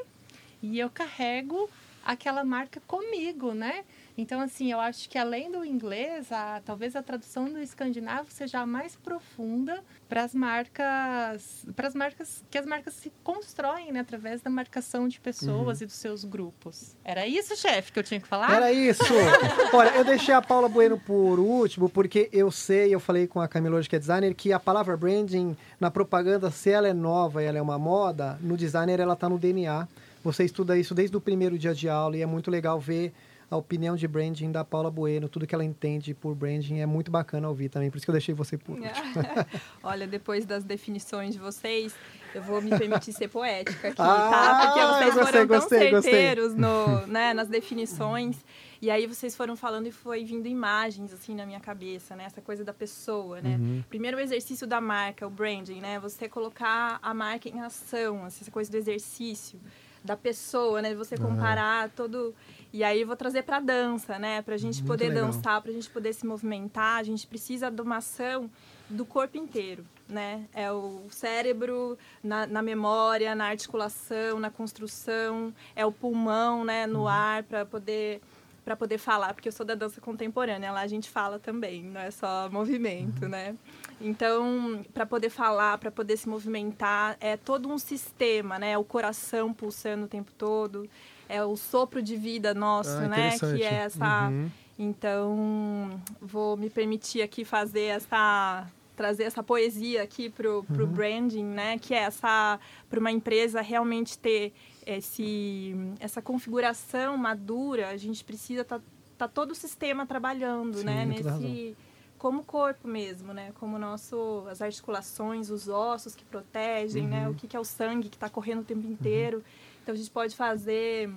e 0.63 0.79
eu 0.79 0.89
carrego 0.89 1.69
aquela 2.05 2.43
marca 2.43 2.81
comigo, 2.85 3.53
né? 3.53 3.83
Então, 4.17 4.39
assim, 4.41 4.71
eu 4.71 4.79
acho 4.79 5.09
que 5.09 5.17
além 5.17 5.51
do 5.51 5.65
inglês, 5.65 6.31
a, 6.31 6.61
talvez 6.63 6.95
a 6.95 7.01
tradução 7.01 7.45
do 7.45 7.59
escandinavo 7.59 8.27
seja 8.29 8.59
a 8.59 8.65
mais 8.65 8.95
profunda 8.95 9.83
para 10.07 10.23
as 10.23 10.35
marcas, 10.35 11.65
para 11.75 11.87
as 11.87 11.95
marcas 11.95 12.43
que 12.51 12.57
as 12.57 12.65
marcas 12.65 12.93
se 12.93 13.11
constroem, 13.23 13.91
né, 13.91 14.01
através 14.01 14.41
da 14.41 14.49
marcação 14.49 15.07
de 15.07 15.19
pessoas 15.19 15.81
e 15.81 15.85
dos 15.85 15.95
seus 15.95 16.23
grupos. 16.23 16.95
Era 17.03 17.25
isso, 17.25 17.55
chefe, 17.55 17.91
que 17.91 17.99
eu 17.99 18.03
tinha 18.03 18.19
que 18.19 18.27
falar? 18.27 18.51
Era 18.51 18.71
isso. 18.71 19.03
Olha, 19.73 19.95
eu 19.95 20.05
deixei 20.05 20.33
a 20.33 20.41
Paula 20.41 20.69
Bueno 20.69 20.99
por 20.99 21.39
último, 21.39 21.89
porque 21.89 22.29
eu 22.31 22.51
sei, 22.51 22.93
eu 22.93 22.99
falei 22.99 23.25
com 23.25 23.41
a 23.41 23.47
Camila 23.47 23.77
hoje, 23.77 23.89
que 23.89 23.95
é 23.95 23.99
designer, 23.99 24.35
que 24.35 24.53
a 24.53 24.59
palavra 24.59 24.95
branding 24.95 25.57
na 25.79 25.89
propaganda, 25.89 26.51
se 26.51 26.69
ela 26.69 26.87
é 26.87 26.93
nova 26.93 27.41
e 27.41 27.47
ela 27.47 27.57
é 27.57 27.61
uma 27.61 27.79
moda, 27.79 28.37
no 28.41 28.55
designer 28.55 28.99
ela 28.99 29.15
tá 29.15 29.27
no 29.27 29.39
DNA. 29.39 29.87
Você 30.23 30.45
estuda 30.45 30.77
isso 30.77 30.95
desde 30.95 31.15
o 31.17 31.21
primeiro 31.21 31.57
dia 31.57 31.73
de 31.73 31.89
aula 31.89 32.15
e 32.17 32.21
é 32.21 32.25
muito 32.25 32.49
legal 32.49 32.79
ver 32.79 33.13
a 33.51 33.57
opinião 33.57 33.95
de 33.95 34.07
branding 34.07 34.51
da 34.51 34.63
Paula 34.63 34.89
Bueno, 34.89 35.29
tudo 35.29 35.45
que 35.45 35.53
ela 35.53 35.63
entende 35.63 36.13
por 36.13 36.33
branding 36.33 36.79
é 36.79 36.85
muito 36.85 37.11
bacana 37.11 37.47
ouvir 37.47 37.69
também, 37.69 37.91
por 37.91 37.97
isso 37.97 38.05
que 38.05 38.09
eu 38.09 38.13
deixei 38.13 38.33
você 38.33 38.57
por 38.57 38.79
último. 38.79 38.89
Olha, 39.83 40.07
depois 40.07 40.45
das 40.45 40.63
definições 40.63 41.33
de 41.33 41.39
vocês, 41.39 41.93
eu 42.33 42.41
vou 42.41 42.61
me 42.61 42.71
permitir 42.75 43.13
ser 43.13 43.27
poética 43.27 43.89
aqui, 43.89 44.01
Ah, 44.01 44.29
tá? 44.31 44.65
Porque 44.65 44.79
vocês 44.79 45.13
gostei, 45.13 45.31
foram 45.33 45.47
tão 45.47 45.59
gostei, 45.59 45.91
gostei. 45.91 46.11
certeiros 46.13 46.55
no, 46.55 47.05
né, 47.05 47.33
nas 47.33 47.47
definições. 47.47 48.43
E 48.81 48.89
aí 48.89 49.05
vocês 49.05 49.35
foram 49.35 49.55
falando 49.55 49.87
e 49.87 49.91
foi 49.91 50.25
vindo 50.25 50.47
imagens, 50.47 51.13
assim, 51.13 51.35
na 51.35 51.45
minha 51.45 51.59
cabeça, 51.59 52.15
né? 52.15 52.25
Essa 52.25 52.41
coisa 52.41 52.63
da 52.65 52.73
pessoa, 52.73 53.39
né? 53.39 53.57
Uhum. 53.57 53.83
Primeiro 53.87 54.17
o 54.17 54.19
exercício 54.19 54.65
da 54.65 54.81
marca, 54.81 55.27
o 55.27 55.29
branding, 55.29 55.79
né? 55.79 55.99
Você 55.99 56.27
colocar 56.27 56.99
a 57.01 57.13
marca 57.13 57.47
em 57.47 57.61
ação, 57.61 58.25
assim, 58.25 58.39
essa 58.41 58.51
coisa 58.51 58.69
do 58.71 58.75
exercício 58.77 59.59
da 60.03 60.17
pessoa, 60.17 60.81
né? 60.81 60.93
Você 60.95 61.17
comparar 61.17 61.89
todo... 61.89 62.33
E 62.71 62.83
aí 62.83 63.01
eu 63.01 63.07
vou 63.07 63.15
trazer 63.15 63.43
para 63.43 63.59
dança, 63.59 64.17
né? 64.17 64.41
Pra 64.41 64.57
gente 64.57 64.77
Muito 64.77 64.87
poder 64.87 65.09
legal. 65.09 65.27
dançar, 65.27 65.61
pra 65.61 65.71
gente 65.71 65.89
poder 65.91 66.11
se 66.11 66.25
movimentar, 66.25 66.99
a 66.99 67.03
gente 67.03 67.27
precisa 67.27 67.69
de 67.69 67.79
uma 67.81 67.97
ação 67.97 68.49
do 68.89 69.05
corpo 69.05 69.37
inteiro, 69.37 69.85
né? 70.09 70.45
É 70.53 70.71
o 70.71 71.03
cérebro 71.11 71.95
na, 72.23 72.47
na 72.47 72.63
memória, 72.63 73.35
na 73.35 73.45
articulação, 73.45 74.39
na 74.39 74.49
construção, 74.49 75.53
é 75.75 75.85
o 75.85 75.91
pulmão, 75.91 76.65
né, 76.65 76.87
no 76.87 77.07
ar 77.07 77.43
para 77.43 77.63
poder 77.63 78.21
para 78.63 78.75
poder 78.75 78.97
falar, 78.97 79.33
porque 79.33 79.49
eu 79.49 79.51
sou 79.51 79.65
da 79.65 79.75
dança 79.75 79.99
contemporânea, 79.99 80.71
lá 80.71 80.81
a 80.81 80.87
gente 80.87 81.09
fala 81.09 81.37
também, 81.37 81.83
não 81.83 81.99
é 81.99 82.11
só 82.11 82.49
movimento, 82.49 83.27
né? 83.27 83.55
Então, 83.99 84.83
para 84.93 85.05
poder 85.05 85.29
falar, 85.29 85.77
para 85.77 85.91
poder 85.91 86.17
se 86.17 86.27
movimentar, 86.29 87.17
é 87.19 87.35
todo 87.37 87.69
um 87.69 87.77
sistema, 87.77 88.57
né? 88.57 88.77
O 88.77 88.83
coração 88.83 89.53
pulsando 89.53 90.05
o 90.05 90.07
tempo 90.07 90.31
todo, 90.37 90.89
é 91.27 91.43
o 91.43 91.55
sopro 91.55 92.01
de 92.01 92.15
vida 92.15 92.53
nosso, 92.53 92.89
Ah, 92.89 93.07
né? 93.07 93.37
Que 93.39 93.63
é 93.63 93.73
essa 93.73 94.29
Uhum. 94.29 94.49
então, 94.77 96.01
vou 96.21 96.55
me 96.57 96.69
permitir 96.69 97.21
aqui 97.21 97.43
fazer 97.43 97.85
essa 97.85 98.65
trazer 98.95 99.23
essa 99.23 99.41
poesia 99.41 100.03
aqui 100.03 100.29
pro, 100.29 100.63
pro 100.63 100.85
branding, 100.87 101.45
né? 101.45 101.77
Que 101.77 101.93
é 101.93 101.99
essa 101.99 102.59
para 102.89 102.99
uma 102.99 103.11
empresa 103.11 103.61
realmente 103.61 104.17
ter 104.17 104.53
esse 104.85 105.75
essa 105.99 106.21
configuração 106.21 107.17
madura, 107.17 107.89
a 107.89 107.97
gente 107.97 108.23
precisa 108.23 108.63
tá, 108.63 108.79
tá 109.17 109.27
todo 109.27 109.51
o 109.51 109.55
sistema 109.55 110.05
trabalhando, 110.05 110.79
Sim, 110.79 110.85
né? 110.85 111.05
Nesse 111.05 111.75
como 112.17 112.41
corpo 112.43 112.87
mesmo, 112.87 113.33
né? 113.33 113.51
Como 113.59 113.77
nosso 113.77 114.45
as 114.49 114.61
articulações, 114.61 115.49
os 115.49 115.67
ossos 115.67 116.15
que 116.15 116.23
protegem, 116.23 117.05
né? 117.05 117.27
O 117.27 117.33
que, 117.33 117.47
que 117.47 117.57
é 117.57 117.59
o 117.59 117.65
sangue 117.65 118.07
que 118.07 118.15
está 118.15 118.29
correndo 118.29 118.61
o 118.61 118.63
tempo 118.63 118.87
inteiro. 118.87 119.43
Então 119.81 119.93
a 119.93 119.97
gente 119.97 120.09
pode 120.09 120.33
fazer 120.33 121.09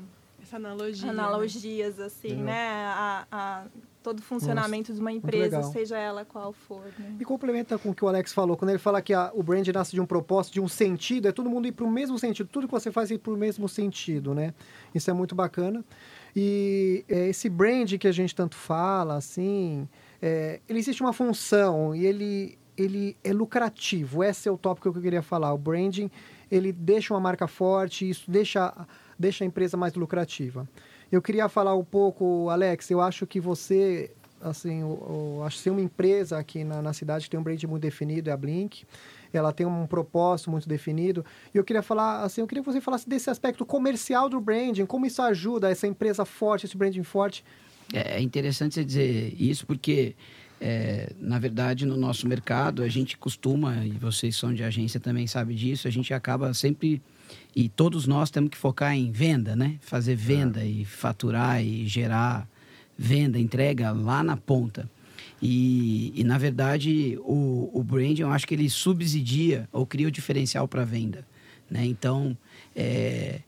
Essa 0.46 0.56
analogia. 0.56 1.12
né? 1.12 1.22
analogias, 1.22 1.98
assim, 1.98 2.28
Legal. 2.28 2.44
né? 2.44 2.68
A, 2.86 3.26
a 3.32 3.64
todo 4.02 4.20
o 4.20 4.22
funcionamento 4.22 4.94
de 4.94 5.00
uma 5.00 5.10
empresa, 5.10 5.60
seja 5.64 5.98
ela 5.98 6.24
qual 6.24 6.52
for. 6.52 6.84
Né? 6.96 7.16
E 7.18 7.24
complementa 7.24 7.76
com 7.76 7.90
o 7.90 7.94
que 7.94 8.04
o 8.04 8.08
Alex 8.08 8.32
falou, 8.32 8.56
quando 8.56 8.68
ele 8.70 8.78
fala 8.78 9.02
que 9.02 9.12
a- 9.12 9.32
o 9.34 9.42
brand 9.42 9.66
nasce 9.66 9.90
de 9.92 10.00
um 10.00 10.06
propósito, 10.06 10.54
de 10.54 10.60
um 10.60 10.68
sentido, 10.68 11.26
é 11.26 11.32
todo 11.32 11.50
mundo 11.50 11.66
ir 11.66 11.72
para 11.72 11.84
o 11.84 11.90
mesmo 11.90 12.16
sentido, 12.16 12.48
tudo 12.48 12.68
que 12.68 12.72
você 12.72 12.92
faz 12.92 13.10
é 13.10 13.14
ir 13.14 13.18
para 13.18 13.32
o 13.32 13.36
mesmo 13.36 13.68
sentido, 13.68 14.32
né? 14.32 14.54
Isso 14.94 15.10
é 15.10 15.12
muito 15.12 15.34
bacana. 15.34 15.84
E 16.36 17.04
é, 17.08 17.28
esse 17.28 17.48
brand 17.48 17.92
que 17.98 18.06
a 18.06 18.12
gente 18.12 18.32
tanto 18.34 18.54
fala, 18.54 19.16
assim, 19.16 19.88
é, 20.22 20.60
ele 20.68 20.78
existe 20.78 21.02
uma 21.02 21.12
função 21.12 21.92
e 21.94 22.06
ele, 22.06 22.56
ele 22.76 23.16
é 23.24 23.32
lucrativo. 23.32 24.22
Esse 24.22 24.48
é 24.48 24.52
o 24.52 24.56
tópico 24.56 24.92
que 24.92 24.98
eu 24.98 25.02
queria 25.02 25.22
falar. 25.22 25.52
O 25.52 25.58
branding, 25.58 26.08
ele 26.48 26.70
deixa 26.72 27.12
uma 27.12 27.18
marca 27.20 27.48
forte, 27.48 28.08
isso 28.08 28.30
deixa, 28.30 28.72
deixa 29.18 29.44
a 29.44 29.46
empresa 29.46 29.76
mais 29.76 29.94
lucrativa. 29.94 30.68
Eu 31.10 31.22
queria 31.22 31.48
falar 31.48 31.74
um 31.74 31.84
pouco, 31.84 32.48
Alex, 32.50 32.90
eu 32.90 33.00
acho 33.00 33.26
que 33.26 33.40
você, 33.40 34.10
assim, 34.40 34.80
eu, 34.80 35.36
eu 35.38 35.44
acho 35.44 35.62
que 35.62 35.70
uma 35.70 35.80
empresa 35.80 36.38
aqui 36.38 36.64
na, 36.64 36.82
na 36.82 36.92
cidade 36.92 37.24
que 37.24 37.30
tem 37.30 37.38
um 37.38 37.42
brand 37.42 37.62
muito 37.64 37.82
definido, 37.82 38.30
é 38.30 38.32
a 38.32 38.36
Blink. 38.36 38.84
Ela 39.32 39.52
tem 39.52 39.66
um 39.66 39.86
propósito 39.86 40.50
muito 40.50 40.68
definido. 40.68 41.24
E 41.54 41.58
eu 41.58 41.64
queria 41.64 41.82
falar, 41.82 42.22
assim, 42.22 42.40
eu 42.40 42.46
queria 42.46 42.62
que 42.62 42.72
você 42.72 42.80
falasse 42.80 43.08
desse 43.08 43.28
aspecto 43.28 43.66
comercial 43.66 44.28
do 44.28 44.40
branding, 44.40 44.86
como 44.86 45.06
isso 45.06 45.20
ajuda 45.22 45.70
essa 45.70 45.86
empresa 45.86 46.24
forte, 46.24 46.66
esse 46.66 46.76
branding 46.76 47.02
forte. 47.02 47.44
É 47.92 48.20
interessante 48.20 48.74
você 48.74 48.84
dizer 48.84 49.34
isso 49.38 49.66
porque, 49.66 50.16
é, 50.60 51.12
na 51.18 51.38
verdade, 51.38 51.86
no 51.86 51.96
nosso 51.96 52.26
mercado, 52.26 52.82
a 52.82 52.88
gente 52.88 53.16
costuma, 53.16 53.84
e 53.84 53.92
vocês 53.92 54.34
são 54.36 54.52
de 54.52 54.64
agência 54.64 54.98
também 54.98 55.26
sabem 55.26 55.54
disso, 55.54 55.86
a 55.86 55.90
gente 55.90 56.12
acaba 56.12 56.52
sempre, 56.52 57.00
e 57.54 57.68
todos 57.68 58.06
nós 58.06 58.30
temos 58.30 58.50
que 58.50 58.56
focar 58.56 58.94
em 58.94 59.10
venda, 59.10 59.56
né? 59.56 59.76
Fazer 59.80 60.14
venda 60.14 60.64
e 60.64 60.84
faturar 60.84 61.64
e 61.64 61.86
gerar 61.86 62.48
venda, 62.98 63.38
entrega 63.38 63.92
lá 63.92 64.22
na 64.22 64.36
ponta. 64.36 64.88
E, 65.40 66.12
e 66.14 66.24
na 66.24 66.38
verdade, 66.38 67.18
o, 67.20 67.70
o 67.72 67.82
branding, 67.82 68.22
eu 68.22 68.30
acho 68.30 68.46
que 68.46 68.54
ele 68.54 68.68
subsidia 68.70 69.68
ou 69.72 69.86
cria 69.86 70.08
o 70.08 70.10
diferencial 70.10 70.66
para 70.66 70.84
venda. 70.84 71.26
Né? 71.70 71.84
Então, 71.84 72.36
é, 72.74 73.40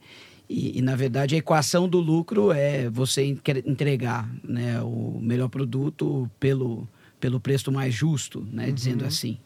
e, 0.49 0.79
e, 0.79 0.81
na 0.81 0.95
verdade, 0.95 1.35
a 1.35 1.37
equação 1.37 1.87
do 1.87 1.99
lucro 1.99 2.51
é 2.51 2.89
você 2.89 3.23
entre- 3.23 3.63
entregar 3.65 4.29
né, 4.43 4.81
o 4.81 5.19
melhor 5.21 5.49
produto 5.49 6.29
pelo, 6.39 6.87
pelo 7.19 7.39
preço 7.39 7.71
mais 7.71 7.93
justo, 7.93 8.45
né, 8.51 8.71
dizendo 8.71 9.05
assim. 9.05 9.37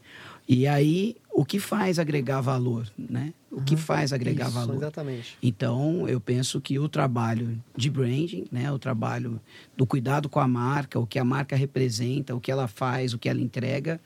E 0.47 0.67
aí, 0.67 1.15
o 1.33 1.43
que 1.43 1.59
faz 1.59 1.97
agregar 1.97 2.41
valor? 2.41 2.87
Né? 2.97 3.33
O 3.51 3.61
que 3.61 3.75
faz 3.75 4.13
agregar 4.13 4.45
Isso, 4.45 4.53
valor? 4.53 4.75
Exatamente. 4.75 5.37
Então, 5.41 6.07
eu 6.07 6.19
penso 6.19 6.61
que 6.61 6.77
o 6.77 6.87
trabalho 6.87 7.59
de 7.75 7.89
branding, 7.89 8.45
né, 8.51 8.71
o 8.71 8.77
trabalho 8.77 9.41
do 9.75 9.85
cuidado 9.85 10.29
com 10.29 10.39
a 10.39 10.47
marca, 10.47 10.99
o 10.99 11.07
que 11.07 11.17
a 11.17 11.23
marca 11.23 11.55
representa, 11.55 12.35
o 12.35 12.39
que 12.39 12.51
ela 12.51 12.67
faz, 12.67 13.13
o 13.13 13.17
que 13.17 13.27
ela 13.27 13.41
entrega, 13.41 13.99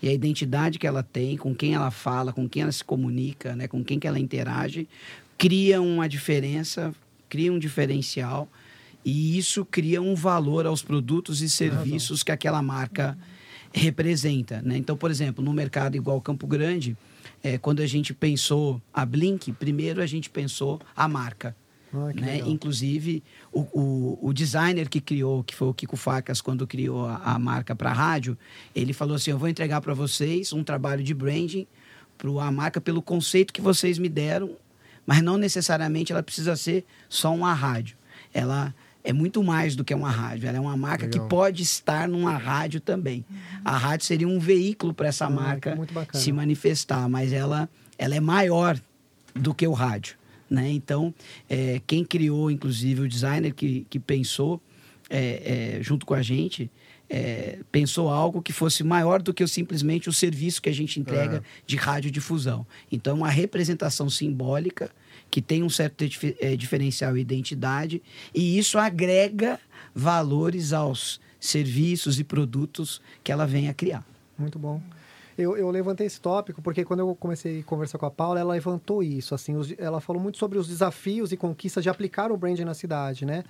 e 0.00 0.08
a 0.08 0.12
identidade 0.12 0.78
que 0.78 0.86
ela 0.86 1.02
tem, 1.02 1.36
com 1.36 1.52
quem 1.52 1.74
ela 1.74 1.90
fala, 1.90 2.32
com 2.32 2.48
quem 2.48 2.62
ela 2.62 2.72
se 2.72 2.84
comunica, 2.84 3.56
né, 3.56 3.66
com 3.66 3.82
quem 3.82 3.98
que 3.98 4.06
ela 4.06 4.20
interage, 4.20 4.88
cria 5.36 5.82
uma 5.82 6.08
diferença, 6.08 6.94
cria 7.28 7.52
um 7.52 7.58
diferencial, 7.58 8.48
e 9.04 9.36
isso 9.36 9.64
cria 9.64 10.00
um 10.00 10.14
valor 10.14 10.66
aos 10.66 10.82
produtos 10.82 11.42
e 11.42 11.48
serviços 11.48 12.22
que 12.22 12.30
aquela 12.30 12.62
marca 12.62 13.18
representa. 13.72 14.62
Né? 14.62 14.76
Então, 14.76 14.96
por 14.96 15.10
exemplo, 15.10 15.44
no 15.44 15.52
mercado 15.52 15.96
igual 15.96 16.20
Campo 16.20 16.46
Grande, 16.46 16.96
é, 17.42 17.58
quando 17.58 17.80
a 17.80 17.86
gente 17.86 18.12
pensou 18.12 18.80
a 18.92 19.04
Blink, 19.04 19.52
primeiro 19.52 20.02
a 20.02 20.06
gente 20.06 20.30
pensou 20.30 20.80
a 20.96 21.06
marca. 21.06 21.54
Ah, 21.92 22.12
né? 22.14 22.38
Inclusive, 22.44 23.22
o, 23.50 23.60
o, 23.72 24.18
o 24.28 24.32
designer 24.32 24.88
que 24.88 25.00
criou, 25.00 25.42
que 25.42 25.54
foi 25.54 25.68
o 25.68 25.74
Kiko 25.74 25.96
Facas, 25.96 26.40
quando 26.40 26.66
criou 26.66 27.06
a, 27.06 27.16
a 27.16 27.38
marca 27.38 27.74
para 27.74 27.90
a 27.90 27.94
rádio, 27.94 28.36
ele 28.74 28.92
falou 28.92 29.16
assim: 29.16 29.30
Eu 29.30 29.38
vou 29.38 29.48
entregar 29.48 29.80
para 29.80 29.94
vocês 29.94 30.52
um 30.52 30.62
trabalho 30.62 31.02
de 31.02 31.14
branding 31.14 31.66
para 32.18 32.30
a 32.44 32.50
marca 32.50 32.80
pelo 32.80 33.00
conceito 33.00 33.52
que 33.52 33.60
vocês 33.60 33.98
me 33.98 34.08
deram, 34.08 34.56
mas 35.06 35.22
não 35.22 35.38
necessariamente 35.38 36.12
ela 36.12 36.22
precisa 36.22 36.56
ser 36.56 36.84
só 37.08 37.34
uma 37.34 37.54
rádio. 37.54 37.96
Ela 38.34 38.74
é 39.08 39.12
muito 39.14 39.42
mais 39.42 39.74
do 39.74 39.82
que 39.82 39.94
uma 39.94 40.10
rádio. 40.10 40.46
Ela 40.46 40.58
é 40.58 40.60
uma 40.60 40.76
marca 40.76 41.06
Legal. 41.06 41.24
que 41.24 41.30
pode 41.30 41.62
estar 41.62 42.06
numa 42.06 42.36
rádio 42.36 42.78
também. 42.78 43.24
A 43.64 43.74
rádio 43.74 44.04
seria 44.04 44.28
um 44.28 44.38
veículo 44.38 44.92
para 44.92 45.08
essa 45.08 45.24
Ah, 45.24 45.30
marca 45.30 45.74
bacana. 45.74 46.22
se 46.22 46.30
manifestar, 46.30 47.08
mas 47.08 47.32
ela, 47.32 47.70
ela 47.96 48.14
é 48.14 48.20
maior 48.20 48.78
do 49.34 49.54
que 49.54 49.66
o 49.66 49.72
rádio. 49.72 50.14
Né? 50.50 50.70
Então, 50.72 51.14
é, 51.48 51.80
quem 51.86 52.04
criou, 52.04 52.50
inclusive, 52.50 53.00
o 53.00 53.08
designer 53.08 53.54
que, 53.54 53.86
que 53.88 53.98
pensou 53.98 54.60
é, 55.08 55.78
é, 55.78 55.82
junto 55.82 56.04
com 56.04 56.12
a 56.12 56.20
gente, 56.20 56.70
é, 57.08 57.60
pensou 57.72 58.10
algo 58.10 58.42
que 58.42 58.52
fosse 58.52 58.84
maior 58.84 59.22
do 59.22 59.32
que 59.32 59.46
simplesmente 59.46 60.10
o 60.10 60.12
serviço 60.12 60.60
que 60.60 60.68
a 60.68 60.74
gente 60.74 61.00
entrega 61.00 61.42
de 61.66 61.76
radiodifusão. 61.76 62.66
Então, 62.92 63.16
uma 63.16 63.30
representação 63.30 64.10
simbólica 64.10 64.90
que 65.30 65.40
tem 65.42 65.62
um 65.62 65.68
certo 65.70 66.06
dif- 66.08 66.36
é, 66.40 66.56
diferencial 66.56 67.16
e 67.16 67.20
identidade, 67.20 68.02
e 68.34 68.58
isso 68.58 68.78
agrega 68.78 69.58
valores 69.94 70.72
aos 70.72 71.20
serviços 71.40 72.18
e 72.18 72.24
produtos 72.24 73.00
que 73.22 73.30
ela 73.32 73.46
vem 73.46 73.68
a 73.68 73.74
criar. 73.74 74.04
Muito 74.38 74.58
bom. 74.58 74.80
Eu, 75.36 75.56
eu 75.56 75.70
levantei 75.70 76.04
esse 76.04 76.20
tópico 76.20 76.60
porque 76.60 76.84
quando 76.84 76.98
eu 76.98 77.14
comecei 77.14 77.60
a 77.60 77.62
conversar 77.62 77.96
com 77.96 78.06
a 78.06 78.10
Paula, 78.10 78.40
ela 78.40 78.54
levantou 78.54 79.04
isso. 79.04 79.36
Assim, 79.36 79.54
os- 79.54 79.72
ela 79.78 80.00
falou 80.00 80.20
muito 80.20 80.36
sobre 80.36 80.58
os 80.58 80.66
desafios 80.66 81.30
e 81.30 81.36
conquistas 81.36 81.84
de 81.84 81.88
aplicar 81.88 82.32
o 82.32 82.36
branding 82.36 82.64
na 82.64 82.74
cidade, 82.74 83.24
né? 83.24 83.44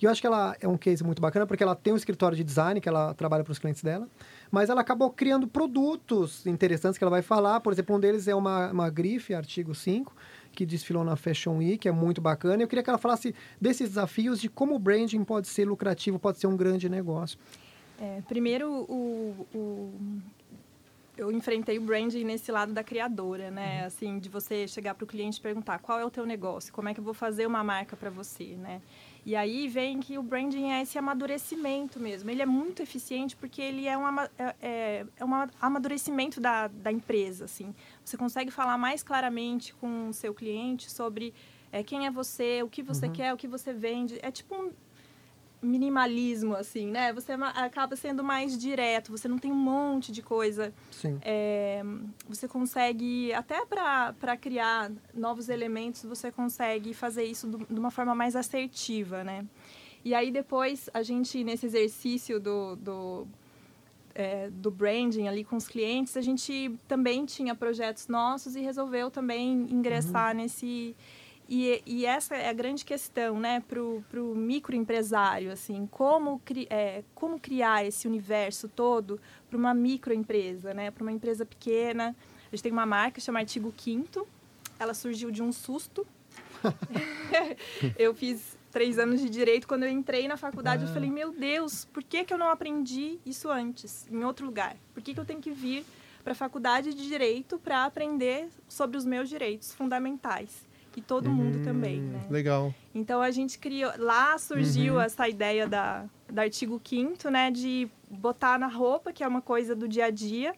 E 0.00 0.06
eu 0.06 0.10
acho 0.10 0.22
que 0.22 0.26
ela 0.26 0.56
é 0.58 0.66
um 0.66 0.78
case 0.78 1.04
muito 1.04 1.20
bacana 1.20 1.46
porque 1.46 1.62
ela 1.62 1.74
tem 1.76 1.92
um 1.92 1.96
escritório 1.96 2.34
de 2.34 2.42
design 2.42 2.80
que 2.80 2.88
ela 2.88 3.12
trabalha 3.12 3.44
para 3.44 3.52
os 3.52 3.58
clientes 3.58 3.82
dela, 3.82 4.08
mas 4.50 4.70
ela 4.70 4.80
acabou 4.80 5.10
criando 5.10 5.46
produtos 5.46 6.46
interessantes 6.46 6.96
que 6.96 7.04
ela 7.04 7.10
vai 7.10 7.20
falar. 7.22 7.60
Por 7.60 7.74
exemplo, 7.74 7.94
um 7.94 8.00
deles 8.00 8.26
é 8.26 8.34
uma, 8.34 8.72
uma 8.72 8.88
grife, 8.88 9.34
artigo 9.34 9.74
5, 9.74 10.16
que 10.54 10.64
desfilou 10.64 11.04
na 11.04 11.16
Fashion 11.16 11.56
Week, 11.58 11.86
é 11.86 11.92
muito 11.92 12.20
bacana. 12.20 12.62
Eu 12.62 12.68
queria 12.68 12.82
que 12.82 12.88
ela 12.90 12.98
falasse 12.98 13.34
desses 13.60 13.88
desafios 13.90 14.40
de 14.40 14.48
como 14.48 14.74
o 14.74 14.78
branding 14.78 15.24
pode 15.24 15.48
ser 15.48 15.66
lucrativo, 15.66 16.18
pode 16.18 16.38
ser 16.38 16.46
um 16.46 16.56
grande 16.56 16.88
negócio. 16.88 17.38
É, 18.00 18.22
primeiro, 18.28 18.68
o, 18.70 19.46
o- 19.54 20.20
eu 21.16 21.30
enfrentei 21.30 21.78
o 21.78 21.80
branding 21.80 22.24
nesse 22.24 22.50
lado 22.50 22.72
da 22.72 22.82
criadora, 22.82 23.50
né? 23.50 23.80
Uhum. 23.80 23.86
Assim, 23.86 24.18
de 24.18 24.28
você 24.28 24.66
chegar 24.66 24.94
para 24.94 25.04
o 25.04 25.06
cliente 25.06 25.38
e 25.38 25.40
perguntar 25.40 25.78
qual 25.78 25.98
é 25.98 26.04
o 26.04 26.10
teu 26.10 26.26
negócio, 26.26 26.72
como 26.72 26.88
é 26.88 26.94
que 26.94 27.00
eu 27.00 27.04
vou 27.04 27.14
fazer 27.14 27.46
uma 27.46 27.62
marca 27.62 27.96
para 27.96 28.10
você, 28.10 28.56
né? 28.56 28.80
E 29.26 29.34
aí 29.34 29.68
vem 29.68 30.00
que 30.00 30.18
o 30.18 30.22
branding 30.22 30.70
é 30.70 30.82
esse 30.82 30.98
amadurecimento 30.98 31.98
mesmo. 31.98 32.28
Ele 32.28 32.42
é 32.42 32.46
muito 32.46 32.82
eficiente 32.82 33.34
porque 33.34 33.62
ele 33.62 33.86
é 33.86 33.96
um, 33.96 34.20
é, 34.20 34.28
é, 34.60 35.06
é 35.16 35.24
um 35.24 35.30
amadurecimento 35.60 36.40
da, 36.40 36.68
da 36.68 36.92
empresa, 36.92 37.46
assim. 37.46 37.74
Você 38.04 38.18
consegue 38.18 38.50
falar 38.50 38.76
mais 38.76 39.02
claramente 39.02 39.72
com 39.74 40.08
o 40.08 40.12
seu 40.12 40.34
cliente 40.34 40.90
sobre 40.90 41.32
é, 41.72 41.82
quem 41.82 42.06
é 42.06 42.10
você, 42.10 42.62
o 42.62 42.68
que 42.68 42.82
você 42.82 43.06
uhum. 43.06 43.12
quer, 43.12 43.32
o 43.32 43.36
que 43.36 43.48
você 43.48 43.72
vende. 43.72 44.18
É 44.20 44.30
tipo 44.30 44.54
um, 44.54 44.70
minimalismo, 45.64 46.54
assim, 46.54 46.86
né? 46.86 47.12
Você 47.12 47.32
acaba 47.32 47.96
sendo 47.96 48.22
mais 48.22 48.58
direto, 48.58 49.10
você 49.10 49.26
não 49.26 49.38
tem 49.38 49.50
um 49.50 49.56
monte 49.56 50.12
de 50.12 50.22
coisa. 50.22 50.72
Sim. 50.90 51.18
É, 51.22 51.82
você 52.28 52.46
consegue, 52.46 53.32
até 53.32 53.64
para 53.64 54.36
criar 54.36 54.92
novos 55.12 55.48
elementos, 55.48 56.04
você 56.04 56.30
consegue 56.30 56.92
fazer 56.94 57.24
isso 57.24 57.46
do, 57.46 57.58
de 57.58 57.78
uma 57.78 57.90
forma 57.90 58.14
mais 58.14 58.36
assertiva, 58.36 59.24
né? 59.24 59.44
E 60.04 60.14
aí 60.14 60.30
depois, 60.30 60.90
a 60.92 61.02
gente, 61.02 61.42
nesse 61.42 61.64
exercício 61.64 62.38
do, 62.38 62.76
do, 62.76 63.26
é, 64.14 64.50
do 64.50 64.70
branding 64.70 65.28
ali 65.28 65.42
com 65.42 65.56
os 65.56 65.66
clientes, 65.66 66.16
a 66.16 66.20
gente 66.20 66.70
também 66.86 67.24
tinha 67.24 67.54
projetos 67.54 68.06
nossos 68.06 68.54
e 68.54 68.60
resolveu 68.60 69.10
também 69.10 69.66
ingressar 69.70 70.32
uhum. 70.32 70.42
nesse 70.42 70.94
e, 71.48 71.82
e, 71.84 72.06
essa 72.06 72.34
é 72.34 72.48
a 72.48 72.52
grande 72.52 72.84
questão, 72.84 73.38
né, 73.38 73.62
para 73.68 73.80
o 73.80 74.34
microempresário, 74.34 75.52
assim, 75.52 75.86
como, 75.90 76.40
cri, 76.44 76.66
é, 76.70 77.04
como 77.14 77.38
criar 77.38 77.84
esse 77.84 78.08
universo 78.08 78.68
todo 78.68 79.20
para 79.50 79.58
uma 79.58 79.74
microempresa, 79.74 80.72
né, 80.72 80.90
para 80.90 81.02
uma 81.02 81.12
empresa 81.12 81.44
pequena. 81.44 82.16
A 82.46 82.56
gente 82.56 82.62
tem 82.62 82.72
uma 82.72 82.86
marca 82.86 83.20
chamada 83.20 83.42
Artigo 83.42 83.72
Quinto, 83.76 84.26
ela 84.78 84.94
surgiu 84.94 85.30
de 85.30 85.42
um 85.42 85.52
susto. 85.52 86.06
eu 87.98 88.14
fiz 88.14 88.56
três 88.72 88.98
anos 88.98 89.20
de 89.20 89.28
direito, 89.28 89.68
quando 89.68 89.84
eu 89.84 89.90
entrei 89.90 90.26
na 90.26 90.36
faculdade, 90.36 90.84
ah. 90.84 90.88
eu 90.88 90.94
falei, 90.94 91.10
meu 91.10 91.30
Deus, 91.30 91.84
por 91.84 92.02
que, 92.02 92.24
que 92.24 92.32
eu 92.32 92.38
não 92.38 92.48
aprendi 92.48 93.18
isso 93.24 93.50
antes, 93.50 94.08
em 94.10 94.24
outro 94.24 94.46
lugar? 94.46 94.76
Por 94.94 95.02
que, 95.02 95.12
que 95.12 95.20
eu 95.20 95.24
tenho 95.24 95.40
que 95.40 95.50
vir 95.50 95.84
para 96.24 96.32
a 96.32 96.36
faculdade 96.36 96.94
de 96.94 97.06
direito 97.06 97.58
para 97.58 97.84
aprender 97.84 98.48
sobre 98.66 98.96
os 98.96 99.04
meus 99.04 99.28
direitos 99.28 99.72
fundamentais? 99.74 100.66
E 100.96 101.02
todo 101.02 101.26
uhum, 101.26 101.34
mundo 101.34 101.64
também, 101.64 102.00
né? 102.00 102.24
Legal. 102.30 102.74
Então 102.94 103.20
a 103.20 103.30
gente 103.30 103.58
criou, 103.58 103.92
lá 103.98 104.38
surgiu 104.38 104.94
uhum. 104.94 105.00
essa 105.00 105.28
ideia 105.28 105.66
da, 105.66 106.04
da 106.30 106.42
artigo 106.42 106.80
5 106.82 107.30
né, 107.30 107.50
de 107.50 107.88
botar 108.08 108.58
na 108.58 108.66
roupa, 108.66 109.12
que 109.12 109.22
é 109.22 109.28
uma 109.28 109.42
coisa 109.42 109.74
do 109.74 109.88
dia 109.88 110.06
a 110.06 110.10
dia, 110.10 110.54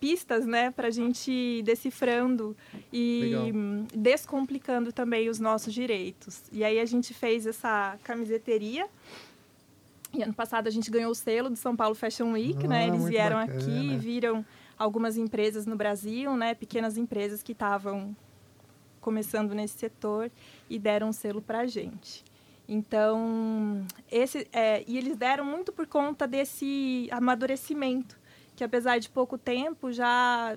pistas, 0.00 0.44
né, 0.44 0.70
para 0.70 0.88
a 0.88 0.90
gente 0.90 1.30
ir 1.30 1.62
decifrando 1.62 2.56
e 2.92 3.20
Legal. 3.22 3.86
descomplicando 3.94 4.92
também 4.92 5.28
os 5.28 5.38
nossos 5.38 5.72
direitos. 5.72 6.42
E 6.50 6.64
aí 6.64 6.80
a 6.80 6.84
gente 6.84 7.14
fez 7.14 7.46
essa 7.46 7.96
camiseteria. 8.02 8.86
E 10.12 10.22
ano 10.22 10.34
passado 10.34 10.66
a 10.66 10.70
gente 10.70 10.90
ganhou 10.90 11.12
o 11.12 11.14
selo 11.14 11.48
do 11.48 11.56
São 11.56 11.74
Paulo 11.74 11.94
Fashion 11.94 12.32
Week, 12.32 12.66
né? 12.66 12.84
ah, 12.84 12.88
né? 12.88 12.88
Eles 12.88 13.08
vieram 13.08 13.36
bacana. 13.36 13.60
aqui, 13.60 13.96
viram 13.96 14.44
algumas 14.76 15.16
empresas 15.16 15.64
no 15.64 15.76
Brasil, 15.76 16.36
né? 16.36 16.54
Pequenas 16.54 16.98
empresas 16.98 17.42
que 17.42 17.52
estavam 17.52 18.14
começando 19.02 19.54
nesse 19.54 19.76
setor 19.78 20.30
e 20.70 20.78
deram 20.78 21.08
um 21.08 21.12
selo 21.12 21.42
para 21.42 21.58
a 21.58 21.66
gente. 21.66 22.24
Então, 22.66 23.84
esse, 24.10 24.48
é, 24.52 24.82
e 24.86 24.96
eles 24.96 25.16
deram 25.16 25.44
muito 25.44 25.72
por 25.72 25.86
conta 25.86 26.26
desse 26.26 27.06
amadurecimento, 27.10 28.18
que 28.56 28.64
apesar 28.64 28.98
de 28.98 29.10
pouco 29.10 29.36
tempo 29.36 29.92
já 29.92 30.56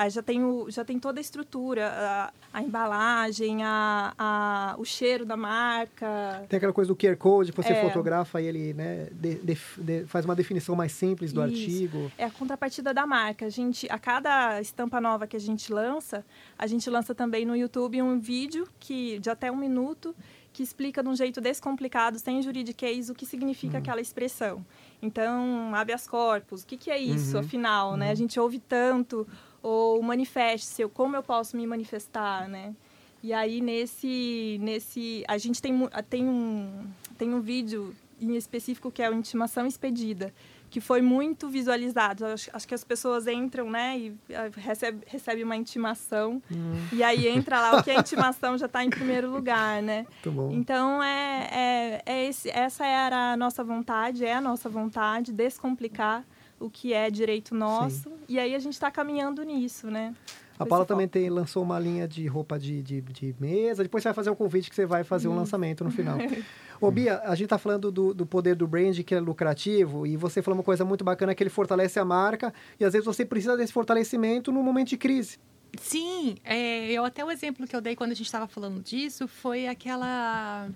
ah, 0.00 0.08
já, 0.08 0.22
tem 0.22 0.44
o, 0.44 0.70
já 0.70 0.84
tem 0.84 0.96
toda 0.96 1.18
a 1.18 1.20
estrutura, 1.20 1.88
a, 1.88 2.32
a 2.52 2.62
embalagem, 2.62 3.64
a, 3.64 4.14
a, 4.16 4.76
o 4.78 4.84
cheiro 4.84 5.26
da 5.26 5.36
marca. 5.36 6.46
Tem 6.48 6.56
aquela 6.56 6.72
coisa 6.72 6.86
do 6.86 6.94
QR 6.94 7.16
Code, 7.16 7.50
você 7.50 7.72
é. 7.72 7.82
fotografa 7.82 8.40
e 8.40 8.46
ele 8.46 8.74
né, 8.74 9.08
de, 9.10 9.34
de, 9.40 9.58
de, 9.76 10.04
faz 10.06 10.24
uma 10.24 10.36
definição 10.36 10.76
mais 10.76 10.92
simples 10.92 11.32
do 11.32 11.44
Isso. 11.44 11.52
artigo. 11.52 12.12
É 12.16 12.26
a 12.26 12.30
contrapartida 12.30 12.94
da 12.94 13.04
marca. 13.08 13.46
A, 13.46 13.48
gente, 13.48 13.90
a 13.90 13.98
cada 13.98 14.60
estampa 14.60 15.00
nova 15.00 15.26
que 15.26 15.34
a 15.34 15.40
gente 15.40 15.72
lança, 15.72 16.24
a 16.56 16.68
gente 16.68 16.88
lança 16.88 17.12
também 17.12 17.44
no 17.44 17.56
YouTube 17.56 18.00
um 18.00 18.20
vídeo 18.20 18.68
que, 18.78 19.18
de 19.18 19.28
até 19.28 19.50
um 19.50 19.56
minuto 19.56 20.14
que 20.52 20.62
explica 20.62 21.02
de 21.02 21.08
um 21.08 21.16
jeito 21.16 21.40
descomplicado, 21.40 22.20
sem 22.20 22.40
juridiquês, 22.40 23.10
o 23.10 23.14
que 23.14 23.26
significa 23.26 23.74
uhum. 23.74 23.78
aquela 23.80 24.00
expressão. 24.00 24.64
Então, 25.00 25.72
habeas 25.74 26.06
corpus, 26.06 26.62
o 26.62 26.66
que, 26.66 26.76
que 26.76 26.90
é 26.90 26.98
isso, 26.98 27.34
uhum. 27.36 27.40
afinal, 27.42 27.96
né? 27.96 28.06
A 28.06 28.10
uhum. 28.10 28.16
gente 28.16 28.40
ouve 28.40 28.58
tanto 28.58 29.26
ou 29.62 30.02
manifeste-se, 30.02 30.86
como 30.88 31.16
eu 31.16 31.22
posso 31.22 31.56
me 31.56 31.66
manifestar, 31.66 32.48
né? 32.48 32.74
E 33.22 33.32
aí 33.32 33.60
nesse 33.60 34.58
nesse 34.60 35.24
a 35.26 35.36
gente 35.38 35.60
tem 35.60 35.74
tem 36.08 36.24
um 36.28 36.86
tem 37.16 37.34
um 37.34 37.40
vídeo 37.40 37.94
em 38.20 38.36
específico 38.36 38.90
que 38.90 39.02
é 39.02 39.10
o 39.10 39.14
intimação 39.14 39.66
expedida, 39.66 40.32
que 40.70 40.80
foi 40.80 41.00
muito 41.00 41.48
visualizado. 41.48 42.26
Acho, 42.26 42.50
acho 42.52 42.68
que 42.68 42.74
as 42.74 42.84
pessoas 42.84 43.26
entram, 43.26 43.70
né, 43.70 43.98
e 43.98 44.14
ah, 44.34 44.50
recebe, 44.56 45.04
recebe 45.06 45.44
uma 45.44 45.56
intimação, 45.56 46.42
hum. 46.50 46.86
e 46.92 47.02
aí 47.02 47.28
entra 47.28 47.60
lá 47.60 47.78
o 47.78 47.82
que 47.82 47.90
a 47.90 47.94
intimação 48.00 48.58
já 48.58 48.66
está 48.66 48.84
em 48.84 48.90
primeiro 48.90 49.30
lugar, 49.30 49.82
né? 49.82 50.06
Então, 50.52 51.02
é, 51.02 51.48
é, 51.52 52.02
é 52.04 52.24
esse, 52.26 52.50
essa 52.50 52.84
era 52.84 53.32
a 53.32 53.36
nossa 53.36 53.62
vontade, 53.64 54.24
é 54.24 54.34
a 54.34 54.40
nossa 54.40 54.68
vontade, 54.68 55.32
descomplicar 55.32 56.24
o 56.60 56.70
que 56.70 56.92
é 56.92 57.10
direito 57.10 57.54
nosso. 57.54 58.10
Sim. 58.10 58.16
E 58.28 58.38
aí 58.38 58.54
a 58.54 58.58
gente 58.58 58.74
está 58.74 58.90
caminhando 58.90 59.42
nisso, 59.42 59.90
né? 59.90 60.14
A 60.58 60.66
Paula 60.66 60.84
também 60.84 61.06
tem, 61.06 61.30
lançou 61.30 61.62
uma 61.62 61.78
linha 61.78 62.08
de 62.08 62.26
roupa 62.26 62.58
de, 62.58 62.82
de, 62.82 63.00
de, 63.00 63.34
mesa. 63.38 63.84
Depois 63.84 64.02
você 64.02 64.08
vai 64.08 64.14
fazer 64.14 64.30
um 64.30 64.34
convite 64.34 64.68
que 64.68 64.74
você 64.74 64.84
vai 64.84 65.04
fazer 65.04 65.28
um 65.28 65.36
lançamento 65.36 65.84
no 65.84 65.90
final. 65.90 66.18
Ô, 66.80 66.90
Bia, 66.90 67.20
a 67.20 67.34
gente 67.36 67.44
está 67.44 67.58
falando 67.58 67.92
do, 67.92 68.12
do 68.12 68.26
poder 68.26 68.56
do 68.56 68.66
brand, 68.66 68.98
que 69.02 69.14
é 69.14 69.20
lucrativo, 69.20 70.04
e 70.04 70.16
você 70.16 70.42
falou 70.42 70.58
uma 70.58 70.64
coisa 70.64 70.84
muito 70.84 71.04
bacana, 71.04 71.34
que 71.34 71.42
ele 71.42 71.50
fortalece 71.50 71.98
a 72.00 72.04
marca, 72.04 72.52
e 72.78 72.84
às 72.84 72.92
vezes 72.92 73.06
você 73.06 73.24
precisa 73.24 73.56
desse 73.56 73.72
fortalecimento 73.72 74.50
no 74.50 74.62
momento 74.62 74.88
de 74.88 74.96
crise. 74.96 75.38
Sim, 75.76 76.36
é, 76.44 76.90
eu 76.90 77.04
até 77.04 77.24
o 77.24 77.30
exemplo 77.30 77.66
que 77.66 77.76
eu 77.76 77.80
dei 77.80 77.94
quando 77.94 78.12
a 78.12 78.14
gente 78.14 78.26
estava 78.26 78.48
falando 78.48 78.80
disso 78.80 79.28
foi 79.28 79.66
aquela 79.66 80.68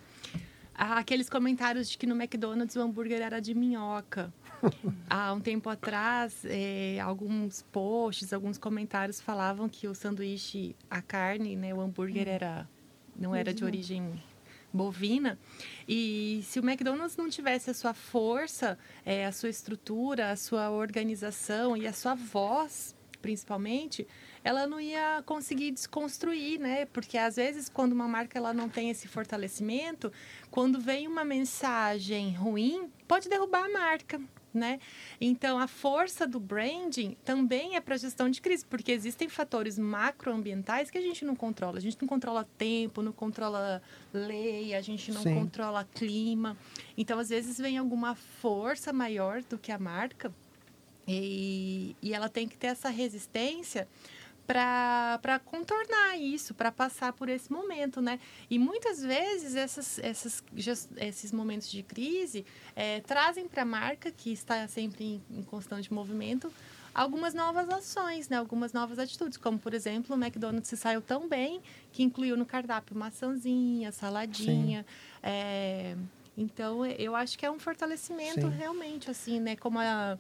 aqueles 0.75 1.29
comentários 1.29 1.89
de 1.89 1.97
que 1.97 2.07
no 2.07 2.15
McDonald's 2.15 2.77
o 2.77 2.81
hambúrguer 2.81 3.21
era 3.21 3.41
de 3.41 3.55
minhoca. 3.55 4.33
Há 5.09 5.33
um 5.33 5.41
tempo 5.41 5.69
atrás, 5.69 6.45
é, 6.45 6.99
alguns 7.01 7.63
posts, 7.63 8.33
alguns 8.33 8.59
comentários 8.59 9.21
falavam 9.21 9.69
que 9.69 9.89
o 9.89 9.95
sanduíche, 9.95 10.75
a 10.91 11.03
carne, 11.03 11.57
né, 11.57 11.75
o 11.75 11.81
hambúrguer 11.81 12.29
era 12.29 12.69
não 13.15 13.35
era 13.35 13.53
de 13.53 13.65
origem 13.65 14.21
bovina. 14.73 15.39
E 15.87 16.43
se 16.45 16.59
o 16.59 16.65
McDonald's 16.65 17.17
não 17.17 17.29
tivesse 17.29 17.71
a 17.71 17.75
sua 17.75 17.93
força, 17.93 18.79
é, 19.05 19.27
a 19.27 19.33
sua 19.33 19.51
estrutura, 19.51 20.31
a 20.31 20.37
sua 20.37 20.71
organização 20.71 21.77
e 21.77 21.87
a 21.87 21.93
sua 21.93 22.15
voz, 22.15 22.97
principalmente, 23.21 24.07
ela 24.43 24.67
não 24.67 24.81
ia 24.81 25.23
conseguir 25.25 25.71
desconstruir, 25.71 26.59
né? 26.59 26.87
Porque 26.87 27.19
às 27.19 27.37
vezes 27.37 27.69
quando 27.69 27.93
uma 27.93 28.09
marca 28.09 28.39
ela 28.39 28.53
não 28.53 28.69
tem 28.69 28.91
esse 28.91 29.07
fortalecimento, 29.07 30.11
quando 30.51 30.81
vem 30.81 31.07
uma 31.07 31.25
mensagem 31.25 32.35
ruim, 32.35 32.91
pode 33.07 33.29
derrubar 33.29 33.67
a 33.67 33.69
marca. 33.69 34.21
Né? 34.55 34.81
Então, 35.19 35.59
a 35.59 35.67
força 35.67 36.27
do 36.27 36.39
branding 36.39 37.17
também 37.25 37.75
é 37.75 37.81
para 37.81 37.97
gestão 37.97 38.29
de 38.29 38.39
crise, 38.39 38.67
porque 38.67 38.93
existem 38.93 39.27
fatores 39.27 39.79
macroambientais 39.79 40.91
que 40.91 40.99
a 40.99 41.01
gente 41.01 41.25
não 41.25 41.35
controla. 41.35 41.79
A 41.79 41.81
gente 41.81 41.97
não 41.99 42.07
controla 42.07 42.47
tempo, 42.59 43.01
não 43.01 43.13
controla 43.13 43.81
lei, 44.13 44.75
a 44.75 44.83
gente 44.83 45.11
não 45.11 45.23
Sim. 45.23 45.35
controla 45.35 45.89
clima. 45.95 46.55
Então, 46.99 47.19
às 47.19 47.31
vezes, 47.31 47.57
vem 47.57 47.79
alguma 47.79 48.15
força 48.15 48.93
maior 48.93 49.43
do 49.43 49.57
que 49.57 49.73
a 49.73 49.79
marca 49.79 50.31
e, 51.07 51.97
e 52.01 52.15
ela 52.15 52.29
tem 52.29 52.47
que 52.47 52.57
ter 52.57 52.69
essa 52.69 52.89
resistência 52.89 53.89
para 54.47 55.41
contornar 55.45 56.19
isso, 56.19 56.55
para 56.55 56.73
passar 56.73 57.13
por 57.13 57.29
esse 57.29 57.51
momento, 57.53 58.01
né? 58.01 58.19
E 58.51 58.59
muitas 58.59 59.03
vezes 59.03 59.55
essas, 59.55 59.99
essas, 60.01 60.43
esses 60.97 61.33
momentos 61.33 61.71
de 61.71 61.83
crise 61.83 62.45
é, 62.75 63.01
trazem 63.01 63.49
para 63.49 63.63
a 63.63 63.65
marca, 63.65 64.11
que 64.11 64.33
está 64.33 64.67
sempre 64.69 65.05
em, 65.05 65.23
em, 65.39 65.43
constante 65.43 65.93
movimento, 65.93 66.53
algumas 66.95 67.35
novas 67.35 67.69
ações, 67.69 68.29
né? 68.29 68.37
Algumas 68.37 68.73
novas 68.73 68.99
atitudes, 68.99 69.39
como, 69.39 69.59
por 69.59 69.75
exemplo, 69.75 70.17
o 70.17 70.19
McDonald's 70.19 70.69
se 70.69 70.77
saiu 70.77 71.01
tão 71.01 71.29
bem 71.29 71.61
que 71.93 72.03
incluiu 72.03 72.37
no 72.37 72.45
cardápio 72.45 72.97
maçãzinha, 72.97 73.93
saladinha. 73.93 74.85
É, 75.23 75.97
então, 76.37 76.85
eu 76.85 77.15
acho 77.15 77.39
que 77.39 77.47
é 77.47 77.51
um 77.51 77.59
fortalecimento 77.59 78.41
Sim. 78.41 78.57
realmente, 78.57 79.11
assim, 79.11 79.39
né? 79.39 79.55
Como 79.55 79.79
a 79.79 80.19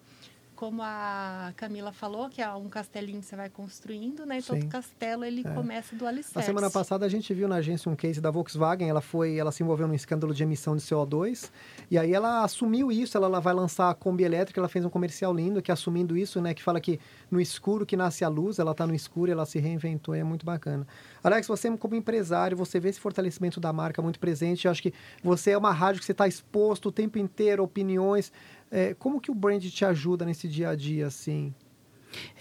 como 0.62 0.81
a 0.81 1.53
Camila 1.57 1.90
falou, 1.90 2.29
que 2.29 2.40
é 2.40 2.48
um 2.53 2.68
castelinho 2.68 3.18
que 3.18 3.27
você 3.27 3.35
vai 3.35 3.51
construindo, 3.51 4.25
né? 4.25 4.38
E 4.38 4.42
Sim. 4.42 4.61
todo 4.61 4.68
castelo 4.68 5.25
ele 5.25 5.42
começa 5.42 5.96
do 5.96 6.07
alicerce. 6.07 6.38
Na 6.38 6.42
semana 6.42 6.70
passada 6.70 7.05
a 7.05 7.09
gente 7.09 7.35
viu 7.35 7.48
na 7.48 7.57
agência 7.57 7.90
um 7.90 7.96
case 7.96 8.20
da 8.20 8.31
Volkswagen, 8.31 8.88
ela 8.88 9.01
foi, 9.01 9.37
ela 9.37 9.51
se 9.51 9.61
envolveu 9.61 9.88
num 9.88 9.94
escândalo 9.94 10.33
de 10.33 10.40
emissão 10.44 10.77
de 10.77 10.83
CO2, 10.85 11.51
e 11.90 11.98
aí 11.98 12.14
ela 12.14 12.44
assumiu 12.44 12.92
isso, 12.92 13.16
ela, 13.16 13.27
ela 13.27 13.40
vai 13.40 13.53
lançar 13.53 13.90
a 13.90 13.94
Kombi 13.94 14.22
elétrica, 14.22 14.61
ela 14.61 14.68
fez 14.68 14.85
um 14.85 14.88
comercial 14.88 15.35
lindo 15.35 15.61
que 15.61 15.72
assumindo 15.72 16.16
isso, 16.16 16.40
né, 16.40 16.55
que 16.55 16.62
fala 16.62 16.81
que 16.81 17.01
no 17.29 17.40
escuro 17.40 17.85
que 17.85 17.96
nasce 17.96 18.25
a 18.25 18.29
luz, 18.29 18.61
ela 18.61 18.72
tá 18.72 18.87
no 18.87 18.94
escuro 18.94 19.33
e 19.33 19.33
ela 19.33 19.44
se 19.44 19.59
reinventou, 19.59 20.14
e 20.14 20.20
é 20.20 20.25
muito 20.25 20.46
bacana. 20.46 20.87
Alex, 21.22 21.46
você 21.46 21.70
como 21.76 21.94
empresário, 21.94 22.56
você 22.56 22.80
vê 22.80 22.88
esse 22.88 23.00
fortalecimento 23.00 23.61
da 23.61 23.72
marca 23.72 24.02
muito 24.02 24.18
presente, 24.18 24.64
eu 24.66 24.70
acho 24.70 24.82
que 24.82 24.92
você 25.22 25.52
é 25.52 25.58
uma 25.58 25.72
rádio 25.72 26.00
que 26.00 26.06
você 26.06 26.12
está 26.12 26.26
exposto 26.26 26.88
o 26.88 26.92
tempo 26.92 27.18
inteiro, 27.18 27.62
opiniões, 27.62 28.32
é, 28.70 28.94
como 28.94 29.20
que 29.20 29.30
o 29.30 29.35
brand 29.35 29.62
te 29.62 29.85
ajuda 29.85 30.24
nesse 30.24 30.48
dia 30.48 30.70
a 30.70 30.74
dia, 30.74 31.06
assim? 31.06 31.54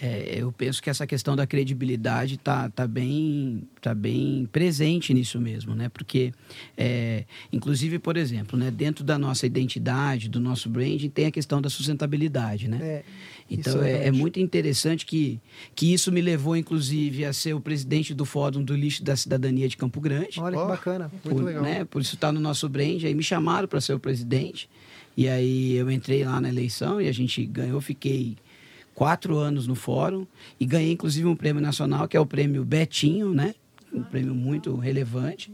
É, 0.02 0.36
eu 0.38 0.52
penso 0.52 0.82
que 0.82 0.90
essa 0.90 1.06
questão 1.06 1.36
da 1.36 1.46
credibilidade 1.46 2.38
tá, 2.38 2.70
tá, 2.70 2.88
bem, 2.88 3.64
tá 3.80 3.94
bem 3.94 4.48
presente 4.52 5.14
nisso 5.14 5.40
mesmo, 5.40 5.76
né? 5.76 5.90
Porque, 5.90 6.34
é, 6.78 7.26
inclusive, 7.52 8.00
por 8.00 8.18
exemplo, 8.18 8.58
né, 8.58 8.72
dentro 8.72 9.04
da 9.04 9.18
nossa 9.18 9.46
identidade, 9.46 10.28
do 10.30 10.40
nosso 10.40 10.70
branding, 10.70 11.10
tem 11.10 11.26
a 11.28 11.32
questão 11.32 11.62
da 11.62 11.70
sustentabilidade, 11.70 12.68
né? 12.68 12.80
É, 12.82 13.04
Então 13.50 13.82
é 13.84 13.92
é, 13.92 14.08
é 14.08 14.12
muito 14.12 14.40
interessante 14.40 15.06
que, 15.06 15.40
que 15.76 15.94
isso 15.94 16.12
me 16.12 16.22
levou, 16.22 16.56
inclusive, 16.56 17.26
a 17.26 17.34
ser 17.34 17.54
o 17.54 17.62
presidente 17.62 18.14
do 18.14 18.26
Fórum 18.26 18.64
do 18.64 18.76
Lixo 18.76 19.04
da 19.04 19.16
Cidadania 19.16 19.68
de 19.68 19.78
Campo 19.78 20.00
Grande. 20.00 20.40
Olha 20.40 20.58
que 20.58 20.66
bacana. 20.66 21.12
Muito 21.12 21.30
por, 21.30 21.44
legal. 21.44 21.64
Né, 21.64 21.86
por 21.86 22.02
isso 22.02 22.16
está 22.16 22.32
no 22.32 22.40
nosso 22.40 22.68
brand. 22.70 23.04
Aí 23.04 23.14
me 23.14 23.24
chamaram 23.24 23.68
para 23.68 23.82
ser 23.82 23.94
o 23.94 24.00
presidente. 24.00 24.70
E 25.16 25.28
aí 25.28 25.76
eu 25.76 25.92
entrei 25.92 26.24
lá 26.24 26.40
na 26.40 26.48
eleição 26.48 27.02
e 27.02 27.08
a 27.08 27.12
gente 27.12 27.46
ganhou. 27.46 27.82
Fiquei 27.82 28.38
quatro 28.94 29.38
anos 29.38 29.68
no 29.68 29.76
fórum 29.76 30.26
e 30.60 30.66
ganhei 30.66 30.92
inclusive 30.92 31.28
um 31.28 31.36
prêmio 31.36 31.62
nacional 31.62 32.08
que 32.08 32.18
é 32.18 32.20
o 32.20 32.26
prêmio 32.26 32.64
Betinho, 32.64 33.34
né? 33.34 33.56
Um 33.94 34.04
prêmio 34.04 34.34
muito 34.34 34.76
relevante 34.76 35.52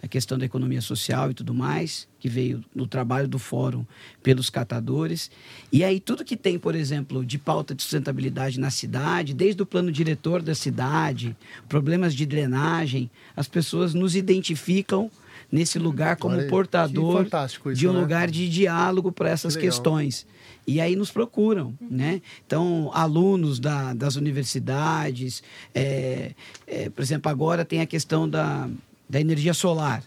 da 0.00 0.06
questão 0.06 0.38
da 0.38 0.44
economia 0.44 0.80
social 0.80 1.30
e 1.30 1.34
tudo 1.34 1.54
mais, 1.54 2.06
que 2.20 2.28
veio 2.28 2.62
do 2.74 2.86
trabalho 2.86 3.26
do 3.26 3.38
fórum 3.38 3.84
pelos 4.22 4.50
catadores. 4.50 5.30
E 5.72 5.82
aí 5.82 5.98
tudo 5.98 6.24
que 6.24 6.36
tem, 6.36 6.58
por 6.58 6.74
exemplo, 6.74 7.24
de 7.24 7.38
pauta 7.38 7.74
de 7.74 7.82
sustentabilidade 7.82 8.60
na 8.60 8.70
cidade, 8.70 9.32
desde 9.32 9.62
o 9.62 9.66
plano 9.66 9.90
diretor 9.90 10.42
da 10.42 10.54
cidade, 10.54 11.36
problemas 11.68 12.14
de 12.14 12.26
drenagem, 12.26 13.10
as 13.34 13.48
pessoas 13.48 13.94
nos 13.94 14.14
identificam 14.14 15.10
nesse 15.50 15.78
lugar 15.78 16.16
como 16.16 16.36
Olha 16.36 16.48
portador 16.48 17.26
isso, 17.26 17.74
de 17.74 17.88
um 17.88 17.92
né? 17.92 18.00
lugar 18.00 18.30
de 18.30 18.48
diálogo 18.48 19.12
para 19.12 19.30
essas 19.30 19.54
Que 19.54 19.62
questões. 19.62 20.26
E 20.66 20.80
aí 20.80 20.96
nos 20.96 21.10
procuram, 21.10 21.74
né? 21.80 22.20
Então, 22.44 22.90
alunos 22.92 23.60
da, 23.60 23.94
das 23.94 24.16
universidades, 24.16 25.42
é, 25.74 26.32
é, 26.66 26.90
por 26.90 27.02
exemplo, 27.02 27.30
agora 27.30 27.64
tem 27.64 27.80
a 27.80 27.86
questão 27.86 28.28
da, 28.28 28.68
da 29.08 29.20
energia 29.20 29.54
solar, 29.54 30.02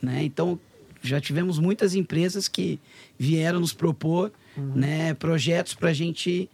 né? 0.00 0.24
Então, 0.24 0.58
já 1.02 1.20
tivemos 1.20 1.58
muitas 1.58 1.94
empresas 1.94 2.48
que 2.48 2.80
vieram 3.18 3.60
nos 3.60 3.72
propor 3.72 4.32
né, 4.74 5.14
projetos 5.14 5.74
para 5.74 5.90
a 5.90 5.92
gente 5.92 6.50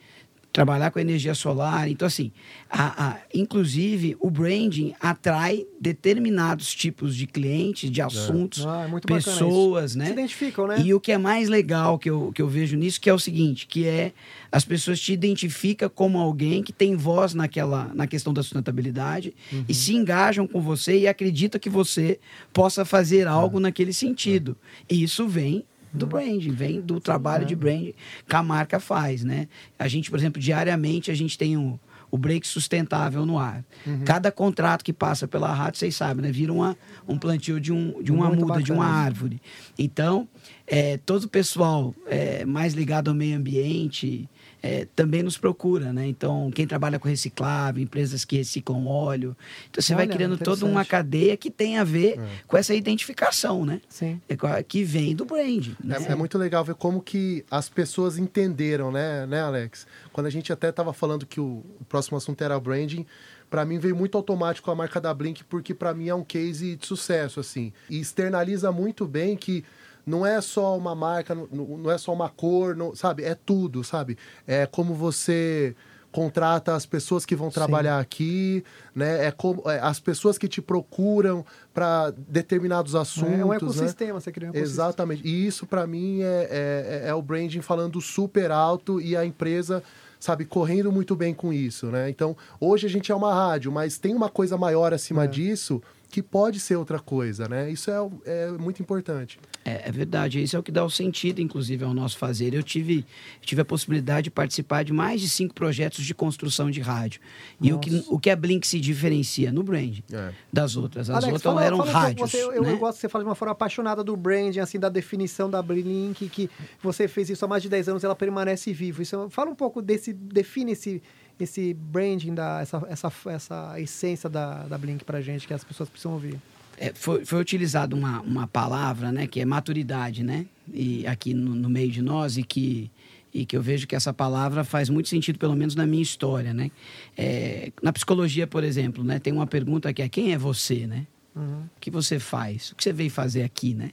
trabalhar 0.54 0.92
com 0.92 1.00
energia 1.00 1.34
solar. 1.34 1.88
Então, 1.90 2.06
assim, 2.06 2.30
a, 2.70 3.08
a- 3.08 3.18
inclusive, 3.34 4.16
o 4.20 4.30
branding 4.30 4.94
atrai 5.00 5.66
determinados 5.80 6.72
tipos 6.72 7.16
de 7.16 7.26
clientes, 7.26 7.90
de 7.90 8.00
assuntos, 8.00 8.64
Ah, 8.64 8.84
é 8.84 8.86
muito 8.86 9.08
bacana 9.08 9.36
pessoas, 9.36 9.96
né? 9.96 10.06
Se 10.06 10.12
identificam, 10.12 10.68
né? 10.68 10.80
E 10.80 10.94
o 10.94 11.00
que 11.00 11.10
é 11.10 11.18
mais 11.18 11.48
legal 11.48 11.98
que 11.98 12.08
eu, 12.08 12.30
que 12.32 12.40
eu 12.40 12.46
vejo 12.48 12.76
nisso, 12.76 13.00
que 13.00 13.10
é 13.10 13.12
o 13.12 13.18
seguinte, 13.18 13.66
que 13.66 13.84
é 13.84 14.12
as 14.52 14.64
pessoas 14.64 15.00
te 15.00 15.12
identificam 15.12 15.88
como 15.92 16.18
alguém 16.18 16.62
que 16.62 16.72
tem 16.72 16.94
voz 16.94 17.34
naquela, 17.34 17.90
na 17.92 18.06
questão 18.06 18.32
da 18.32 18.40
sustentabilidade 18.42 19.34
Uhum. 19.52 19.64
e 19.68 19.74
se 19.74 19.92
engajam 19.92 20.46
com 20.46 20.60
você 20.60 21.00
e 21.00 21.08
acreditam 21.08 21.60
que 21.60 21.68
você 21.68 22.20
possa 22.52 22.84
fazer 22.84 23.26
algo 23.26 23.58
naquele 23.58 23.92
sentido. 23.92 24.56
E 24.88 25.02
isso 25.02 25.26
vem 25.26 25.64
do 25.94 26.06
branding, 26.06 26.50
vem 26.50 26.80
do 26.80 27.00
trabalho 27.00 27.46
de 27.46 27.54
branding 27.54 27.94
que 28.28 28.36
a 28.36 28.42
marca 28.42 28.80
faz, 28.80 29.24
né? 29.24 29.48
A 29.78 29.86
gente, 29.86 30.10
por 30.10 30.18
exemplo, 30.18 30.40
diariamente 30.40 31.10
a 31.10 31.14
gente 31.14 31.38
tem 31.38 31.56
um, 31.56 31.78
o 32.10 32.18
break 32.18 32.46
sustentável 32.46 33.24
no 33.24 33.38
ar. 33.38 33.64
Cada 34.04 34.30
contrato 34.30 34.84
que 34.84 34.92
passa 34.92 35.26
pela 35.26 35.52
rádio, 35.52 35.78
vocês 35.78 35.96
sabem, 35.96 36.22
né? 36.22 36.30
Vira 36.30 36.52
uma, 36.52 36.76
um 37.08 37.18
plantio 37.18 37.60
de, 37.60 37.72
um, 37.72 38.02
de 38.02 38.12
uma 38.12 38.28
Muito 38.28 38.46
muda, 38.46 38.62
de 38.62 38.72
uma 38.72 38.84
bacana 38.84 39.04
árvore. 39.04 39.42
Então, 39.78 40.28
é, 40.66 40.96
todo 40.98 41.24
o 41.24 41.28
pessoal 41.28 41.94
é, 42.06 42.44
mais 42.44 42.74
ligado 42.74 43.08
ao 43.08 43.14
meio 43.14 43.36
ambiente 43.36 44.28
é, 44.64 44.88
também 44.96 45.22
nos 45.22 45.36
procura, 45.36 45.92
né? 45.92 46.06
Então, 46.06 46.50
quem 46.50 46.66
trabalha 46.66 46.98
com 46.98 47.06
reciclável, 47.06 47.82
empresas 47.82 48.24
que 48.24 48.38
reciclam 48.38 48.86
óleo. 48.86 49.36
Então, 49.68 49.82
você 49.82 49.94
vai 49.94 50.06
Olha, 50.06 50.14
criando 50.14 50.38
toda 50.38 50.64
uma 50.64 50.86
cadeia 50.86 51.36
que 51.36 51.50
tem 51.50 51.76
a 51.76 51.84
ver 51.84 52.18
com 52.46 52.56
essa 52.56 52.74
identificação, 52.74 53.66
né? 53.66 53.82
Sim. 53.90 54.18
É 54.26 54.62
Que 54.62 54.82
vem 54.82 55.14
do 55.14 55.26
brand. 55.26 55.68
né? 55.84 55.98
É, 56.08 56.12
é 56.12 56.14
muito 56.14 56.38
legal 56.38 56.64
ver 56.64 56.76
como 56.76 57.02
que 57.02 57.44
as 57.50 57.68
pessoas 57.68 58.16
entenderam, 58.16 58.90
né, 58.90 59.26
né, 59.26 59.42
Alex? 59.42 59.86
Quando 60.14 60.28
a 60.28 60.30
gente 60.30 60.50
até 60.50 60.70
estava 60.70 60.94
falando 60.94 61.26
que 61.26 61.40
o, 61.40 61.62
o 61.78 61.84
próximo 61.86 62.16
assunto 62.16 62.42
era 62.42 62.58
branding, 62.58 63.04
para 63.50 63.66
mim 63.66 63.78
veio 63.78 63.94
muito 63.94 64.16
automático 64.16 64.70
a 64.70 64.74
marca 64.74 64.98
da 64.98 65.12
Blink, 65.12 65.44
porque 65.44 65.74
para 65.74 65.92
mim 65.92 66.08
é 66.08 66.14
um 66.14 66.24
case 66.24 66.74
de 66.76 66.86
sucesso, 66.86 67.38
assim. 67.38 67.70
E 67.90 68.00
externaliza 68.00 68.72
muito 68.72 69.06
bem 69.06 69.36
que 69.36 69.62
não 70.06 70.24
é 70.26 70.40
só 70.40 70.76
uma 70.76 70.94
marca, 70.94 71.34
não, 71.34 71.46
não 71.50 71.90
é 71.90 71.98
só 71.98 72.12
uma 72.12 72.28
cor, 72.28 72.76
não- 72.76 72.94
sabe? 72.94 73.24
É 73.24 73.34
tudo, 73.34 73.82
sabe? 73.84 74.16
É 74.46 74.66
como 74.66 74.94
você 74.94 75.74
contrata 76.12 76.76
as 76.76 76.86
pessoas 76.86 77.26
que 77.26 77.34
vão 77.34 77.50
trabalhar 77.50 77.98
aqui, 77.98 78.62
né? 78.94 79.26
É 79.26 79.30
como 79.32 79.68
é, 79.68 79.80
as 79.80 79.98
pessoas 79.98 80.38
que 80.38 80.46
te 80.46 80.62
procuram 80.62 81.44
para 81.72 82.10
determinados 82.28 82.94
assuntos, 82.94 83.40
é 83.40 83.44
um 83.44 83.48
né? 83.48 83.56
ecossistema, 83.56 84.20
você 84.20 84.30
cria 84.30 84.46
um 84.48 84.50
ecossistema. 84.52 84.84
Exatamente. 84.86 85.26
E 85.26 85.44
isso, 85.46 85.66
para 85.66 85.84
mim, 85.88 86.20
é, 86.22 87.02
é, 87.04 87.08
é 87.08 87.14
o 87.14 87.20
branding 87.20 87.60
falando 87.62 88.00
super 88.00 88.52
alto 88.52 89.00
e 89.00 89.16
a 89.16 89.24
empresa, 89.26 89.82
sabe, 90.20 90.44
correndo 90.44 90.92
muito 90.92 91.16
bem 91.16 91.34
com 91.34 91.52
isso, 91.52 91.86
né? 91.86 92.08
Então, 92.08 92.36
hoje 92.60 92.86
a 92.86 92.90
gente 92.90 93.10
é 93.10 93.14
uma 93.14 93.34
rádio, 93.34 93.72
mas 93.72 93.98
tem 93.98 94.14
uma 94.14 94.28
coisa 94.28 94.56
maior 94.56 94.94
acima 94.94 95.24
É. 95.24 95.26
disso 95.26 95.82
que 96.14 96.22
pode 96.22 96.60
ser 96.60 96.76
outra 96.76 97.00
coisa, 97.00 97.48
né? 97.48 97.68
Isso 97.72 97.90
é, 97.90 97.96
é 98.24 98.50
muito 98.52 98.80
importante. 98.80 99.36
É, 99.64 99.88
é 99.88 99.90
verdade, 99.90 100.40
isso 100.40 100.54
é 100.54 100.58
o 100.60 100.62
que 100.62 100.70
dá 100.70 100.84
o 100.84 100.88
sentido, 100.90 101.40
inclusive, 101.40 101.84
ao 101.84 101.92
nosso 101.92 102.16
fazer. 102.18 102.54
Eu 102.54 102.62
tive, 102.62 103.04
tive 103.40 103.62
a 103.62 103.64
possibilidade 103.64 104.24
de 104.26 104.30
participar 104.30 104.84
de 104.84 104.92
mais 104.92 105.20
de 105.20 105.28
cinco 105.28 105.52
projetos 105.54 106.04
de 106.04 106.14
construção 106.14 106.70
de 106.70 106.80
rádio. 106.80 107.20
E 107.60 107.72
o 107.72 107.80
que, 107.80 108.04
o 108.08 108.16
que 108.20 108.30
a 108.30 108.36
Blink 108.36 108.64
se 108.64 108.78
diferencia 108.78 109.50
no 109.50 109.64
brand 109.64 109.98
É. 110.12 110.30
das 110.52 110.76
outras. 110.76 111.10
As 111.10 111.16
Alex, 111.16 111.32
outras 111.32 111.42
fala- 111.42 111.64
eram 111.64 111.78
fala 111.78 111.90
rádios. 111.90 112.30
você- 112.30 112.44
eu, 112.44 112.62
né? 112.62 112.70
eu 112.72 112.78
gosto 112.78 112.94
que 112.96 113.00
você 113.00 113.08
fala 113.08 113.24
de 113.24 113.28
uma 113.30 113.34
forma 113.34 113.50
apaixonada 113.50 114.04
do 114.04 114.16
branding, 114.16 114.60
assim, 114.60 114.78
da 114.78 114.88
definição 114.88 115.50
da 115.50 115.60
Blink, 115.60 116.28
que 116.28 116.48
você 116.80 117.08
fez 117.08 117.28
isso 117.28 117.44
há 117.44 117.48
mais 117.48 117.60
de 117.62 117.68
10 117.68 117.88
anos, 117.88 118.04
ela 118.04 118.14
permanece 118.14 118.72
vivo. 118.72 119.02
Isso, 119.02 119.28
fala 119.30 119.50
um 119.50 119.54
pouco 119.56 119.82
desse, 119.82 120.12
define 120.12 120.70
esse, 120.72 121.02
esse 121.38 121.74
branding, 121.74 122.34
da, 122.34 122.60
essa, 122.60 122.82
essa, 122.88 123.12
essa 123.26 123.80
essência 123.80 124.28
da, 124.28 124.64
da 124.64 124.78
Blink 124.78 125.04
pra 125.04 125.20
gente, 125.20 125.46
que 125.46 125.54
as 125.54 125.64
pessoas 125.64 125.88
precisam 125.88 126.12
ouvir. 126.12 126.40
É, 126.76 126.92
foi, 126.94 127.24
foi 127.24 127.40
utilizada 127.40 127.94
uma, 127.94 128.20
uma 128.20 128.46
palavra, 128.46 129.12
né, 129.12 129.26
que 129.26 129.40
é 129.40 129.44
maturidade, 129.44 130.24
né? 130.24 130.46
E 130.72 131.06
aqui 131.06 131.32
no, 131.32 131.54
no 131.54 131.68
meio 131.68 131.90
de 131.90 132.02
nós 132.02 132.36
e 132.36 132.42
que 132.42 132.90
e 133.32 133.44
que 133.44 133.56
eu 133.56 133.62
vejo 133.62 133.84
que 133.88 133.96
essa 133.96 134.14
palavra 134.14 134.62
faz 134.62 134.88
muito 134.88 135.08
sentido, 135.08 135.40
pelo 135.40 135.56
menos 135.56 135.74
na 135.74 135.84
minha 135.84 136.02
história, 136.02 136.54
né? 136.54 136.70
É, 137.16 137.72
na 137.82 137.92
psicologia, 137.92 138.46
por 138.46 138.62
exemplo, 138.62 139.02
né, 139.02 139.18
tem 139.18 139.32
uma 139.32 139.46
pergunta 139.46 139.92
que 139.92 140.00
é 140.00 140.08
quem 140.08 140.32
é 140.32 140.38
você, 140.38 140.86
né? 140.86 141.04
Uhum. 141.34 141.62
O 141.76 141.80
que 141.80 141.90
você 141.90 142.20
faz? 142.20 142.70
O 142.70 142.76
que 142.76 142.84
você 142.84 142.92
veio 142.92 143.10
fazer 143.10 143.42
aqui, 143.42 143.74
né? 143.74 143.90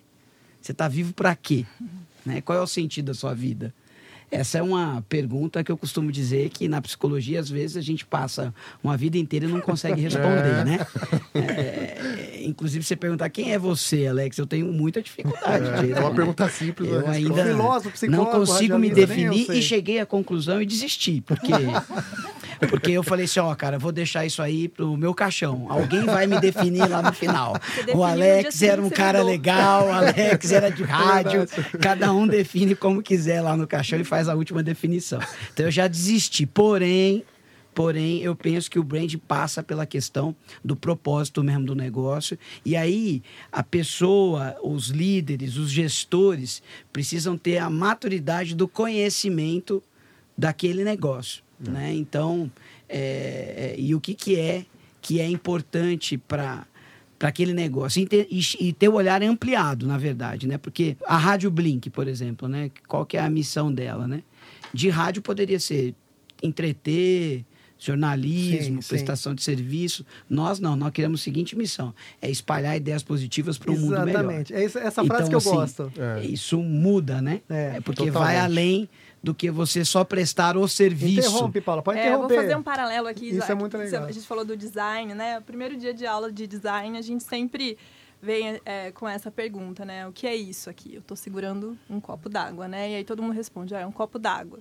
Você 0.61 0.73
está 0.73 0.87
vivo 0.87 1.11
para 1.11 1.35
quê? 1.35 1.65
Né? 2.23 2.39
Qual 2.39 2.55
é 2.55 2.61
o 2.61 2.67
sentido 2.67 3.07
da 3.07 3.13
sua 3.15 3.33
vida? 3.33 3.73
Essa 4.31 4.59
é 4.59 4.61
uma 4.61 5.03
pergunta 5.09 5.61
que 5.61 5.69
eu 5.69 5.77
costumo 5.77 6.09
dizer 6.09 6.49
que 6.49 6.67
na 6.69 6.81
psicologia, 6.81 7.37
às 7.39 7.49
vezes, 7.49 7.75
a 7.75 7.81
gente 7.81 8.05
passa 8.05 8.53
uma 8.81 8.95
vida 8.95 9.17
inteira 9.17 9.45
e 9.45 9.49
não 9.49 9.59
consegue 9.59 9.99
responder, 10.01 10.63
né? 10.65 10.79
É, 11.35 12.41
inclusive, 12.45 12.83
você 12.83 12.95
perguntar 12.95 13.29
quem 13.29 13.51
é 13.51 13.59
você, 13.59 14.07
Alex, 14.07 14.37
eu 14.37 14.47
tenho 14.47 14.67
muita 14.71 15.01
dificuldade. 15.01 15.67
É, 15.67 15.81
de- 15.83 15.91
é 15.93 15.99
uma 15.99 16.09
né? 16.09 16.15
pergunta 16.15 16.47
simples, 16.49 16.89
Eu 16.89 16.99
a 17.07 17.11
resposta. 17.11 17.41
ainda 17.41 17.45
Filósofo, 17.45 17.87
não 18.07 18.19
psicólogo, 18.25 18.31
consigo 18.51 18.79
me 18.79 18.89
definir 18.89 19.51
e 19.51 19.61
cheguei 19.61 19.99
à 19.99 20.05
conclusão 20.05 20.61
e 20.61 20.65
desisti, 20.65 21.21
porque 21.21 21.51
porque 22.69 22.91
eu 22.91 23.03
falei 23.03 23.25
assim, 23.25 23.39
ó, 23.39 23.53
cara, 23.55 23.77
vou 23.77 23.91
deixar 23.91 24.25
isso 24.25 24.41
aí 24.41 24.67
pro 24.67 24.95
meu 24.97 25.13
caixão. 25.13 25.65
Alguém 25.69 26.05
vai 26.05 26.27
me 26.27 26.39
definir 26.39 26.87
lá 26.87 27.01
no 27.01 27.13
final. 27.13 27.55
O 27.93 28.03
Alex 28.03 28.61
era 28.61 28.81
um 28.81 28.89
cara 28.89 29.23
legal, 29.23 29.87
o 29.87 29.91
Alex 29.91 30.51
era 30.51 30.69
de 30.69 30.83
rádio. 30.83 31.47
Cada 31.79 32.11
um 32.13 32.27
define 32.27 32.75
como 32.75 33.01
quiser 33.01 33.41
lá 33.41 33.55
no 33.57 33.67
caixão 33.67 33.99
e 33.99 34.03
faz 34.03 34.29
a 34.29 34.35
última 34.35 34.63
definição. 34.63 35.19
Então 35.53 35.65
eu 35.65 35.71
já 35.71 35.87
desisti. 35.87 36.45
Porém, 36.45 37.23
Porém, 37.73 38.21
eu 38.21 38.35
penso 38.35 38.69
que 38.69 38.77
o 38.77 38.83
brand 38.83 39.13
passa 39.27 39.63
pela 39.63 39.85
questão 39.85 40.35
do 40.63 40.75
propósito 40.75 41.43
mesmo 41.43 41.65
do 41.65 41.75
negócio. 41.75 42.37
E 42.65 42.75
aí, 42.75 43.23
a 43.51 43.63
pessoa, 43.63 44.57
os 44.61 44.89
líderes, 44.89 45.55
os 45.55 45.71
gestores, 45.71 46.61
precisam 46.91 47.37
ter 47.37 47.59
a 47.59 47.69
maturidade 47.69 48.55
do 48.55 48.67
conhecimento 48.67 49.81
daquele 50.37 50.83
negócio, 50.83 51.43
né? 51.69 51.93
Então, 51.93 52.51
é, 52.87 53.75
é, 53.75 53.75
e 53.77 53.93
o 53.93 54.01
que 54.01 54.13
que 54.13 54.39
é 54.39 54.65
que 55.01 55.19
é 55.19 55.27
importante 55.27 56.17
para 56.17 56.65
para 57.17 57.29
aquele 57.29 57.53
negócio 57.53 58.01
e 58.01 58.07
ter, 58.07 58.27
e, 58.31 58.41
e 58.59 58.73
ter 58.73 58.89
o 58.89 58.95
olhar 58.95 59.21
ampliado, 59.21 59.85
na 59.85 59.95
verdade, 59.95 60.47
né? 60.47 60.57
Porque 60.57 60.97
a 61.05 61.17
Rádio 61.17 61.51
Blink, 61.51 61.87
por 61.91 62.07
exemplo, 62.07 62.47
né? 62.47 62.71
Qual 62.87 63.05
que 63.05 63.15
é 63.15 63.19
a 63.19 63.29
missão 63.29 63.71
dela, 63.71 64.07
né? 64.07 64.23
De 64.73 64.89
rádio 64.89 65.21
poderia 65.21 65.59
ser 65.59 65.93
entreter, 66.41 67.45
jornalismo, 67.85 68.75
Sim, 68.75 68.81
sim. 68.81 68.87
prestação 68.89 69.33
de 69.33 69.41
serviço. 69.41 70.05
Nós 70.29 70.59
não, 70.59 70.75
nós 70.75 70.91
queremos 70.91 71.21
a 71.21 71.23
seguinte 71.23 71.57
missão: 71.57 71.93
é 72.21 72.29
espalhar 72.29 72.77
ideias 72.77 73.01
positivas 73.03 73.57
para 73.57 73.71
um 73.71 73.77
mundo 73.77 73.99
melhor. 74.01 74.07
Exatamente. 74.09 74.53
É 74.53 74.63
essa, 74.63 74.79
essa 74.79 75.03
frase 75.03 75.23
Então, 75.23 75.29
que 75.29 75.35
eu 75.35 75.37
assim, 75.37 75.51
gosto. 75.51 75.91
É. 75.97 76.23
Isso 76.25 76.59
muda, 76.59 77.21
né? 77.21 77.41
É, 77.49 77.81
porque 77.81 78.05
totalmente. 78.05 78.13
vai 78.13 78.37
além 78.37 78.87
do 79.23 79.33
que 79.33 79.49
você 79.51 79.83
só 79.83 80.03
prestar 80.03 80.57
o 80.57 80.67
serviço. 80.67 81.29
Interrompe, 81.29 81.61
Paula. 81.61 81.81
Pode 81.81 81.99
É, 81.99 82.07
eu 82.07 82.17
vou 82.17 82.25
interromper. 82.25 82.43
fazer 82.43 82.55
um 82.57 82.63
paralelo 82.63 83.07
aqui. 83.07 83.29
Isso 83.29 83.39
já 83.39 83.49
é 83.49 83.55
muito 83.55 83.77
legal. 83.77 84.05
A 84.05 84.11
gente 84.11 84.25
falou 84.25 84.45
do 84.45 84.55
design, 84.55 85.13
né? 85.13 85.39
O 85.39 85.41
primeiro 85.41 85.75
dia 85.77 85.93
de 85.93 86.05
aula 86.05 86.31
de 86.31 86.47
design, 86.47 86.97
a 86.97 87.01
gente 87.01 87.23
sempre 87.23 87.77
vem 88.21 88.59
é, 88.65 88.91
com 88.91 89.07
essa 89.09 89.31
pergunta, 89.31 89.83
né? 89.83 90.07
O 90.07 90.11
que 90.11 90.27
é 90.27 90.35
isso 90.35 90.69
aqui? 90.69 90.93
Eu 90.93 90.99
estou 91.01 91.17
segurando 91.17 91.77
um 91.89 91.99
copo 91.99 92.29
d'água, 92.29 92.67
né? 92.67 92.91
E 92.91 92.95
aí 92.95 93.03
todo 93.03 93.21
mundo 93.21 93.33
responde, 93.33 93.73
ah, 93.75 93.79
é 93.79 93.85
um 93.87 93.91
copo 93.91 94.19
d'água. 94.19 94.59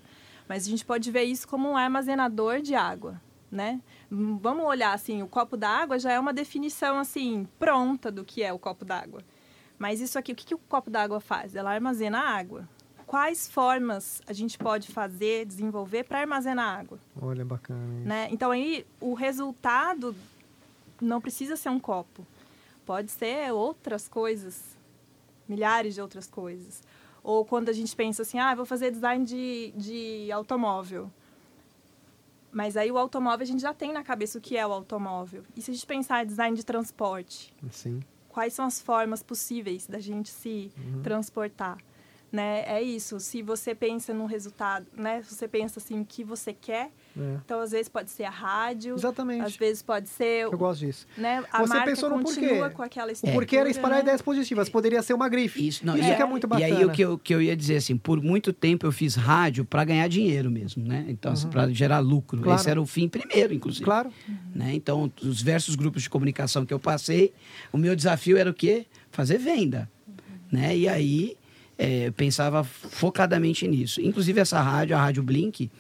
Mas 0.51 0.67
a 0.67 0.71
gente 0.71 0.85
pode 0.85 1.09
ver 1.13 1.23
isso 1.23 1.47
como 1.47 1.69
um 1.69 1.77
armazenador 1.77 2.61
de 2.61 2.75
água, 2.75 3.23
né? 3.53 3.81
Hum, 4.11 4.37
Vamos 4.37 4.65
olhar 4.65 4.93
assim, 4.93 5.23
o 5.23 5.29
copo 5.29 5.57
d'água 5.57 5.97
já 5.97 6.11
é 6.11 6.19
uma 6.19 6.33
definição 6.33 6.99
assim 6.99 7.47
pronta 7.57 8.11
do 8.11 8.25
que 8.25 8.43
é 8.43 8.53
o 8.53 8.59
copo 8.59 8.85
d'água. 8.85 9.23
Mas 9.79 10.01
isso 10.01 10.19
aqui, 10.19 10.33
o 10.33 10.35
que, 10.35 10.45
que 10.45 10.55
o 10.57 10.59
copo 10.59 10.91
d'água 10.91 11.21
faz? 11.21 11.55
Ela 11.55 11.71
armazena 11.71 12.19
água. 12.19 12.69
Quais 13.07 13.49
formas 13.49 14.21
a 14.27 14.33
gente 14.33 14.59
pode 14.59 14.89
fazer, 14.89 15.47
desenvolver 15.47 16.03
para 16.03 16.19
armazenar 16.19 16.81
água? 16.81 16.99
Olha, 17.23 17.45
bacana. 17.45 18.01
isso. 18.01 18.09
né? 18.09 18.29
Então 18.33 18.51
aí 18.51 18.85
o 19.01 19.15
resultado 19.15 20.17
não 21.01 21.21
precisa 21.21 21.55
ser 21.55 21.69
um 21.69 21.79
copo. 21.79 22.27
Pode 22.85 23.13
ser 23.13 23.53
outras 23.53 24.09
coisas, 24.09 24.77
milhares 25.49 25.95
de 25.95 26.01
outras 26.01 26.27
coisas. 26.27 26.83
Ou 27.31 27.45
quando 27.45 27.69
a 27.69 27.73
gente 27.73 27.95
pensa 27.95 28.23
assim, 28.23 28.41
ah, 28.41 28.53
vou 28.57 28.67
fazer 28.67 28.91
design 28.91 29.25
de, 29.25 29.73
de 29.77 30.33
automóvel. 30.33 31.09
Mas 32.51 32.77
aí 32.77 32.91
o 32.91 32.99
automóvel 32.99 33.45
a 33.45 33.47
gente 33.47 33.63
já 33.63 33.73
tem 33.73 33.93
na 33.93 34.03
cabeça 34.03 34.37
o 34.37 34.41
que 34.41 34.57
é 34.57 34.67
o 34.67 34.73
automóvel. 34.73 35.45
E 35.57 35.63
se 35.63 35.71
a 35.71 35.75
gente 35.75 35.87
pensar 35.87 36.25
em 36.25 36.27
design 36.27 36.57
de 36.57 36.67
transporte, 36.67 37.55
Sim. 37.71 38.03
quais 38.29 38.53
são 38.53 38.65
as 38.65 38.81
formas 38.81 39.23
possíveis 39.23 39.87
da 39.87 40.01
gente 40.01 40.29
se 40.29 40.73
transportar, 41.05 41.79
né? 42.33 42.65
É 42.67 42.83
isso. 42.83 43.21
Se 43.21 43.43
você 43.43 43.77
pensa 43.77 44.13
num 44.13 44.27
resultado, 44.27 44.89
né? 44.93 45.23
Se 45.23 45.33
você 45.33 45.47
pensa 45.47 45.79
assim 45.79 46.01
o 46.01 46.05
que 46.05 46.25
você 46.25 46.53
quer, 46.53 46.91
É. 47.21 47.39
então 47.45 47.61
às 47.61 47.71
vezes 47.71 47.89
pode 47.89 48.11
ser 48.11 48.25
a 48.25 48.31
rádio, 48.31 48.95
Exatamente. 48.95 49.43
às 49.45 49.57
vezes 49.57 49.83
pode 49.83 50.09
ser, 50.09 50.45
Eu 50.45 50.57
gosto 50.59 50.81
disso. 50.81 51.07
né? 51.17 51.45
A 51.53 51.61
Você 51.61 51.75
marca 51.75 51.91
pensou 51.91 52.09
no 52.11 52.23
continua 52.23 52.49
porquê. 52.59 52.75
com 52.75 52.83
aquela 52.83 53.13
O 53.13 53.33
porquê 53.33 53.57
era 53.57 53.69
espalhar 53.71 53.97
né? 53.99 54.03
ideias 54.03 54.23
positivas. 54.23 54.69
Poderia 54.69 55.03
ser 55.03 55.15
uma 55.15 55.29
grife. 55.29 55.67
Isso, 55.67 55.85
não, 55.85 55.97
Isso 55.97 56.09
e, 56.09 56.15
que 56.17 56.23
é 56.23 56.27
muito 56.27 56.45
E 56.45 56.49
bacana. 56.49 56.67
aí 56.79 56.85
o 56.85 56.91
que 56.91 57.03
eu, 57.03 57.19
que 57.19 57.35
eu 57.35 57.43
ia 57.43 57.57
dizer 57.57 57.77
assim, 57.77 57.97
por 57.97 58.23
muito 58.23 58.53
tempo 58.53 58.87
eu 58.87 58.93
fiz 58.93 59.15
rádio 59.15 59.65
para 59.65 59.85
ganhar 59.85 60.09
dinheiro 60.09 60.51
mesmo, 60.51 60.85
né? 60.85 61.05
Então, 61.09 61.35
para 61.51 61.69
gerar 61.71 61.99
lucro. 61.99 62.39
Uhum. 62.39 62.45
Claro. 62.45 62.61
Esse 62.61 62.71
era 62.71 62.81
o 62.81 62.87
fim 62.87 63.09
primeiro, 63.09 63.53
inclusive. 63.55 63.85
Claro. 63.85 64.11
né? 64.55 64.73
Então, 64.75 65.13
os 65.23 65.39
diversos 65.39 65.75
grupos 65.75 66.03
de 66.03 66.11
comunicação 66.11 66.65
que 66.65 66.73
eu 66.73 66.79
passei, 66.79 67.33
o 67.73 67.79
meu 67.79 67.95
desafio 67.95 68.37
era 68.37 68.51
o 68.51 68.55
quê? 68.55 68.87
Fazer 69.11 69.39
venda, 69.39 69.91
né? 70.51 70.77
E 70.77 70.89
aí 70.89 71.37
é, 71.79 72.09
eu 72.09 72.13
pensava 72.13 72.63
focadamente 72.63 73.67
nisso. 73.67 74.01
Inclusive 74.01 74.41
essa 74.41 74.61
rádio, 74.61 74.95
a 74.97 75.01
Rádio 75.01 75.23
Blink, 75.23 75.71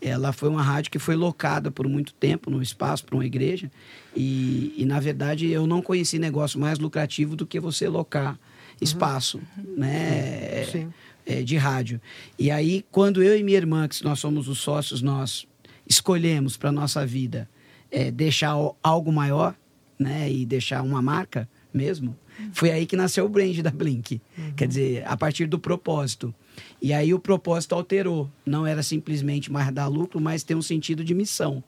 ela 0.00 0.32
foi 0.32 0.48
uma 0.48 0.62
rádio 0.62 0.90
que 0.90 0.98
foi 0.98 1.16
locada 1.16 1.70
por 1.70 1.88
muito 1.88 2.14
tempo 2.14 2.50
no 2.50 2.62
espaço 2.62 3.04
para 3.04 3.14
uma 3.14 3.26
igreja 3.26 3.70
e, 4.14 4.74
e, 4.76 4.84
na 4.84 5.00
verdade, 5.00 5.48
eu 5.48 5.66
não 5.66 5.82
conheci 5.82 6.18
negócio 6.18 6.58
mais 6.58 6.78
lucrativo 6.78 7.34
do 7.34 7.46
que 7.46 7.58
você 7.58 7.88
locar 7.88 8.38
espaço, 8.80 9.40
né? 9.76 10.64
Uhum. 10.66 10.72
Sim. 10.72 10.92
é, 11.26 11.42
de 11.42 11.56
rádio. 11.56 12.00
E 12.38 12.50
aí, 12.50 12.84
quando 12.90 13.22
eu 13.22 13.38
e 13.38 13.42
minha 13.42 13.58
irmã, 13.58 13.86
que 13.88 14.02
nós 14.04 14.18
somos 14.18 14.48
os 14.48 14.58
sócios, 14.58 15.02
nós 15.02 15.46
escolhemos 15.86 16.56
para 16.56 16.70
nossa 16.70 17.04
vida 17.04 17.48
é, 17.90 18.10
deixar 18.10 18.54
algo 18.82 19.12
maior, 19.12 19.54
né, 19.98 20.30
e 20.30 20.46
deixar 20.46 20.82
uma 20.82 21.02
marca 21.02 21.48
mesmo, 21.74 22.16
foi 22.52 22.70
aí 22.70 22.86
que 22.86 22.96
nasceu 22.96 23.24
o 23.24 23.28
brand 23.28 23.56
da 23.58 23.70
Blink. 23.70 24.20
Quer 24.56 24.68
dizer, 24.68 25.04
a 25.06 25.16
partir 25.16 25.46
do 25.46 25.58
propósito. 25.58 26.34
E 26.80 26.92
aí 26.92 27.12
o 27.12 27.18
propósito 27.18 27.74
alterou. 27.74 28.30
Não 28.44 28.66
era 28.66 28.82
simplesmente 28.82 29.50
mais 29.50 29.72
dar 29.72 29.86
lucro, 29.86 30.20
mas 30.20 30.42
ter 30.42 30.54
um 30.54 30.62
sentido 30.62 31.04
de 31.04 31.14
missão. 31.14 31.62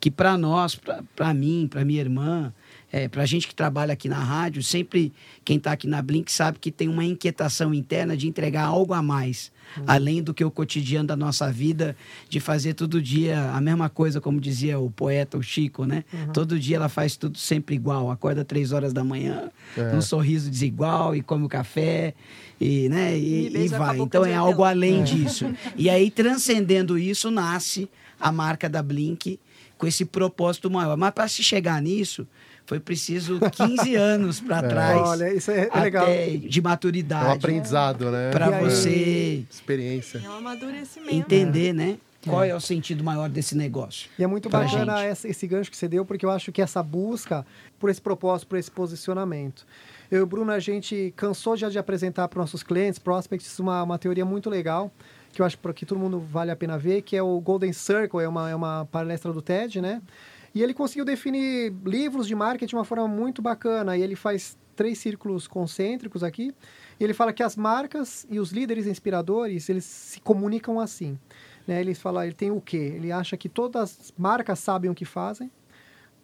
Que 0.00 0.10
para 0.10 0.36
nós, 0.38 0.78
para 1.16 1.34
mim, 1.34 1.66
para 1.68 1.84
minha 1.84 2.00
irmã, 2.00 2.52
é, 2.90 3.06
para 3.08 3.22
a 3.22 3.26
gente 3.26 3.46
que 3.46 3.54
trabalha 3.54 3.92
aqui 3.92 4.08
na 4.08 4.18
rádio, 4.18 4.62
sempre 4.62 5.12
quem 5.44 5.58
está 5.58 5.72
aqui 5.72 5.86
na 5.86 6.00
Blink 6.00 6.32
sabe 6.32 6.58
que 6.58 6.70
tem 6.70 6.88
uma 6.88 7.04
inquietação 7.04 7.74
interna 7.74 8.16
de 8.16 8.26
entregar 8.28 8.64
algo 8.64 8.94
a 8.94 9.02
mais, 9.02 9.52
além 9.86 10.22
do 10.22 10.32
que 10.32 10.42
o 10.42 10.50
cotidiano 10.50 11.06
da 11.06 11.14
nossa 11.16 11.52
vida, 11.52 11.94
de 12.30 12.40
fazer 12.40 12.72
todo 12.72 13.02
dia 13.02 13.50
a 13.52 13.60
mesma 13.60 13.90
coisa, 13.90 14.20
como 14.22 14.40
dizia 14.40 14.78
o 14.78 14.90
poeta, 14.90 15.36
o 15.36 15.42
Chico, 15.42 15.84
né? 15.84 16.04
Todo 16.32 16.58
dia 16.58 16.76
ela 16.76 16.88
faz 16.88 17.14
tudo 17.16 17.36
sempre 17.36 17.74
igual, 17.74 18.10
acorda 18.10 18.42
três 18.44 18.72
horas 18.72 18.92
da 18.94 19.04
manhã, 19.04 19.50
É. 19.76 19.94
um 19.94 20.00
sorriso 20.00 20.50
desigual 20.50 21.14
e 21.14 21.20
come 21.20 21.44
o 21.44 21.48
café 21.48 22.14
e, 22.58 22.88
né? 22.88 23.18
E 23.18 23.48
E, 23.48 23.64
e 23.66 23.68
vai. 23.68 23.98
Então 23.98 24.24
é 24.24 24.34
algo 24.34 24.64
além 24.64 25.04
disso. 25.04 25.44
E 25.76 25.90
aí, 25.90 26.10
transcendendo 26.10 26.98
isso, 26.98 27.30
nasce 27.30 27.86
a 28.18 28.32
marca 28.32 28.68
da 28.68 28.82
Blink 28.82 29.38
com 29.76 29.86
esse 29.86 30.04
propósito 30.06 30.70
maior. 30.70 30.96
Mas 30.96 31.12
para 31.12 31.28
se 31.28 31.42
chegar 31.44 31.80
nisso, 31.82 32.26
foi 32.68 32.78
preciso 32.78 33.40
15 33.40 33.96
anos 33.96 34.40
para 34.40 34.68
trás. 34.68 35.00
Olha, 35.00 35.32
isso 35.32 35.50
é, 35.50 35.68
é 35.72 35.80
legal. 35.80 36.04
até 36.04 36.36
de 36.36 36.58
É 36.58 36.60
um 36.60 36.64
maturidade. 36.64 37.36
aprendizado, 37.38 38.10
né? 38.10 38.30
para 38.30 38.50
você 38.60 39.44
Experiência. 39.50 40.20
É 40.22 40.28
um 40.28 40.34
amadurecimento. 40.36 41.16
entender, 41.16 41.72
né? 41.72 41.96
Qual 42.26 42.44
é 42.44 42.54
o 42.54 42.60
sentido 42.60 43.02
maior 43.02 43.26
desse 43.30 43.56
negócio? 43.56 44.10
E 44.18 44.22
é 44.22 44.26
muito 44.26 44.50
bacana 44.50 45.02
essa- 45.02 45.26
esse 45.26 45.46
gancho 45.46 45.70
que 45.70 45.76
você 45.78 45.88
deu, 45.88 46.04
porque 46.04 46.26
eu 46.26 46.30
acho 46.30 46.52
que 46.52 46.60
essa 46.60 46.82
busca 46.82 47.46
por 47.80 47.88
esse 47.88 48.02
propósito, 48.02 48.48
por 48.48 48.58
esse 48.58 48.70
posicionamento. 48.70 49.64
Eu 50.10 50.18
e 50.18 50.22
o 50.22 50.26
Bruno, 50.26 50.52
a 50.52 50.58
gente 50.58 51.14
cansou 51.16 51.56
já 51.56 51.70
de 51.70 51.78
apresentar 51.78 52.28
para 52.28 52.40
nossos 52.40 52.62
clientes, 52.62 52.98
prospects, 52.98 53.58
uma, 53.58 53.82
uma 53.82 53.98
teoria 53.98 54.26
muito 54.26 54.50
legal, 54.50 54.90
que 55.32 55.40
eu 55.40 55.46
acho 55.46 55.56
que 55.74 55.86
todo 55.86 55.98
mundo 55.98 56.20
vale 56.20 56.50
a 56.50 56.56
pena 56.56 56.76
ver, 56.76 57.00
que 57.00 57.16
é 57.16 57.22
o 57.22 57.40
Golden 57.40 57.72
Circle, 57.72 58.20
é 58.20 58.28
uma, 58.28 58.50
é 58.50 58.54
uma 58.54 58.86
palestra 58.90 59.32
do 59.32 59.40
TED, 59.40 59.80
né? 59.80 60.02
E 60.54 60.62
ele 60.62 60.74
conseguiu 60.74 61.04
definir 61.04 61.72
livros 61.84 62.26
de 62.26 62.34
marketing 62.34 62.70
de 62.70 62.74
uma 62.76 62.84
forma 62.84 63.06
muito 63.06 63.42
bacana, 63.42 63.96
e 63.96 64.02
ele 64.02 64.16
faz 64.16 64.56
três 64.74 64.98
círculos 64.98 65.48
concêntricos 65.48 66.22
aqui, 66.22 66.54
e 66.98 67.04
ele 67.04 67.12
fala 67.12 67.32
que 67.32 67.42
as 67.42 67.56
marcas 67.56 68.26
e 68.30 68.38
os 68.38 68.52
líderes 68.52 68.86
inspiradores, 68.86 69.68
eles 69.68 69.84
se 69.84 70.20
comunicam 70.20 70.78
assim. 70.78 71.18
Né? 71.66 71.80
Ele 71.80 71.94
fala, 71.94 72.24
ele 72.24 72.34
tem 72.34 72.50
o 72.50 72.60
quê? 72.60 72.92
Ele 72.96 73.12
acha 73.12 73.36
que 73.36 73.48
todas 73.48 73.98
as 74.00 74.14
marcas 74.16 74.58
sabem 74.58 74.90
o 74.90 74.94
que 74.94 75.04
fazem, 75.04 75.50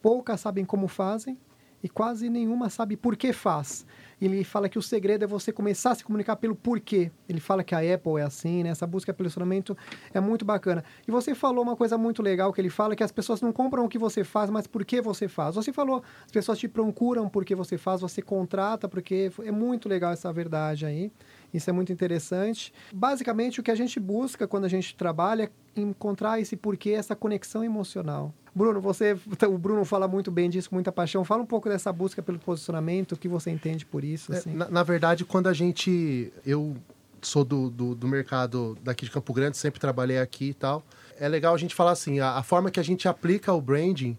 poucas 0.01 0.41
sabem 0.41 0.65
como 0.65 0.89
fazem 0.89 1.39
e 1.83 1.89
quase 1.89 2.31
nenhuma 2.31 2.71
sabe 2.71 2.97
por 2.97 3.17
que 3.17 3.33
faz. 3.33 3.85
Ele 4.21 4.45
fala 4.45 4.69
que 4.69 4.79
o 4.79 4.83
segredo 4.83 5.25
é 5.25 5.27
você 5.27 5.53
começar 5.53 5.93
a 5.93 5.95
se 5.95 6.05
comunicar 6.05 6.37
pelo 6.37 6.55
porquê. 6.55 7.11
Ele 7.29 7.41
fala 7.41 7.65
que 7.65 7.75
a 7.75 7.79
Apple 7.79 8.21
é 8.21 8.23
assim, 8.23 8.63
né? 8.63 8.71
Essa 8.71 8.87
busca 8.87 9.13
pelo 9.13 9.25
relacionamento 9.25 9.77
é 10.13 10.21
muito 10.21 10.45
bacana. 10.45 10.85
E 11.07 11.11
você 11.11 11.35
falou 11.35 11.63
uma 11.63 11.77
coisa 11.77 11.99
muito 11.99 12.23
legal 12.23 12.53
que 12.53 12.61
ele 12.61 12.71
fala 12.71 12.95
que 12.95 13.03
as 13.03 13.13
pessoas 13.13 13.41
não 13.41 13.53
compram 13.53 13.85
o 13.85 13.89
que 13.89 13.99
você 13.99 14.25
faz, 14.25 14.51
mas 14.51 14.67
por 14.67 14.85
que 14.85 15.01
você 15.01 15.29
faz. 15.29 15.55
Você 15.55 15.73
falou, 15.73 16.03
as 16.25 16.33
pessoas 16.33 16.59
te 16.59 16.69
procuram 16.69 17.29
porque 17.29 17.55
você 17.55 17.77
faz, 17.77 18.01
você 18.01 18.23
contrata 18.23 18.89
porque 18.89 19.31
é 19.45 19.51
muito 19.51 19.89
legal 19.89 20.13
essa 20.13 20.33
verdade 20.33 20.87
aí. 20.87 21.13
Isso 21.53 21.71
é 21.71 21.73
muito 21.73 21.93
interessante. 21.93 22.73
Basicamente, 22.93 23.61
o 23.61 23.63
que 23.63 23.71
a 23.71 23.75
gente 23.75 24.01
busca 24.01 24.47
quando 24.47 24.65
a 24.65 24.69
gente 24.69 24.95
trabalha 24.97 25.45
é 25.77 25.81
encontrar 25.81 26.41
esse 26.41 26.57
porquê, 26.57 26.91
essa 26.91 27.15
conexão 27.17 27.65
emocional. 27.65 28.33
Bruno, 28.55 28.81
você, 28.81 29.17
o 29.49 29.59
Bruno 29.59 29.85
fala 29.85 30.07
muito 30.07 30.31
bem 30.31 30.49
disso, 30.49 30.71
com 30.71 30.77
muita 30.77 30.93
paixão. 30.93 31.25
Fala 31.25 31.43
um 31.43 31.47
pouco 31.47 31.69
dessa 31.69 31.93
busca 31.93 32.23
pelo 32.23 32.39
posicionamento, 32.39 33.13
o 33.13 33.17
que 33.17 33.29
você 33.29 33.51
entende 33.51 33.85
por 33.85 34.05
isso. 34.05 34.33
É, 34.33 34.39
Assim. 34.39 34.55
na, 34.55 34.71
na 34.71 34.83
verdade, 34.83 35.25
quando 35.25 35.49
a 35.49 35.53
gente. 35.53 36.33
Eu 36.47 36.77
sou 37.21 37.45
do, 37.45 37.71
do, 37.71 37.95
do 37.95 38.07
mercado 38.07 38.77
daqui 38.83 39.07
de 39.07 39.11
Campo 39.11 39.33
Grande, 39.33 39.57
sempre 39.57 39.81
trabalhei 39.81 40.19
aqui 40.19 40.51
e 40.51 40.55
tal. 40.55 40.85
É 41.19 41.29
legal 41.29 41.55
a 41.55 41.59
gente 41.59 41.75
falar 41.75 41.93
assim: 41.93 42.21
a, 42.21 42.37
a 42.37 42.43
forma 42.43 42.71
que 42.71 42.79
a 42.79 42.83
gente 42.83 43.09
aplica 43.09 43.53
o 43.53 43.61
branding 43.61 44.17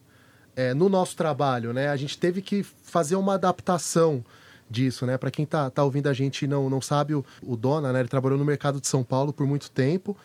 é, 0.56 0.74
no 0.74 0.90
nosso 0.90 1.16
trabalho, 1.16 1.72
né? 1.72 1.90
A 1.90 1.96
gente 1.96 2.18
teve 2.18 2.42
que 2.42 2.64
fazer 2.64 3.16
uma 3.16 3.36
adaptação 3.36 4.24
disso, 4.70 5.06
né? 5.06 5.18
Para 5.18 5.32
quem 5.32 5.46
tá, 5.46 5.70
tá 5.70 5.84
ouvindo 5.84 6.08
a 6.08 6.14
gente 6.14 6.44
e 6.44 6.48
não, 6.48 6.70
não 6.70 6.82
sabe, 6.82 7.14
o, 7.14 7.24
o 7.42 7.56
Dona, 7.56 7.94
né? 7.94 8.00
Ele 8.00 8.10
trabalhou 8.10 8.38
no 8.38 8.46
mercado 8.46 8.82
de 8.82 8.88
São 8.88 9.04
Paulo 9.04 9.32
por 9.32 9.46
muito 9.46 9.70
tempo. 9.72 10.18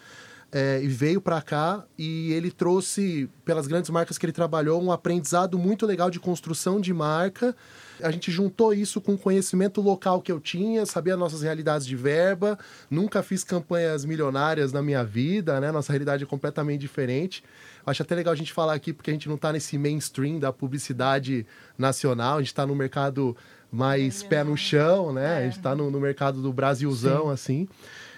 É, 0.52 0.80
e 0.82 0.88
veio 0.88 1.20
para 1.20 1.40
cá 1.40 1.84
e 1.96 2.32
ele 2.32 2.50
trouxe, 2.50 3.28
pelas 3.44 3.66
grandes 3.66 3.90
marcas 3.90 4.18
que 4.18 4.26
ele 4.26 4.32
trabalhou, 4.32 4.82
um 4.82 4.90
aprendizado 4.90 5.58
muito 5.58 5.86
legal 5.86 6.10
de 6.10 6.18
construção 6.18 6.80
de 6.80 6.92
marca. 6.92 7.54
A 8.02 8.10
gente 8.10 8.32
juntou 8.32 8.72
isso 8.74 9.00
com 9.00 9.14
o 9.14 9.18
conhecimento 9.18 9.80
local 9.80 10.20
que 10.20 10.32
eu 10.32 10.40
tinha, 10.40 10.84
sabia 10.86 11.16
nossas 11.16 11.42
realidades 11.42 11.86
de 11.86 11.94
verba, 11.94 12.58
nunca 12.90 13.22
fiz 13.22 13.44
campanhas 13.44 14.04
milionárias 14.04 14.72
na 14.72 14.82
minha 14.82 15.04
vida, 15.04 15.60
né? 15.60 15.70
Nossa 15.70 15.92
realidade 15.92 16.24
é 16.24 16.26
completamente 16.26 16.80
diferente. 16.80 17.44
Acho 17.86 18.02
até 18.02 18.14
legal 18.14 18.32
a 18.32 18.36
gente 18.36 18.52
falar 18.52 18.74
aqui, 18.74 18.92
porque 18.92 19.10
a 19.10 19.12
gente 19.12 19.28
não 19.28 19.36
está 19.36 19.52
nesse 19.52 19.78
mainstream 19.78 20.38
da 20.38 20.52
publicidade 20.52 21.46
nacional, 21.78 22.36
a 22.36 22.40
gente 22.40 22.48
está 22.48 22.66
no 22.66 22.74
mercado 22.74 23.36
mais 23.70 24.22
pé 24.22 24.42
no 24.42 24.56
chão, 24.56 25.12
né? 25.12 25.38
A 25.38 25.42
gente 25.42 25.58
está 25.58 25.74
no, 25.74 25.90
no, 25.90 26.00
mercado 26.00 26.42
do 26.42 26.52
Brasilzão, 26.52 27.26
Sim. 27.26 27.32
assim. 27.32 27.68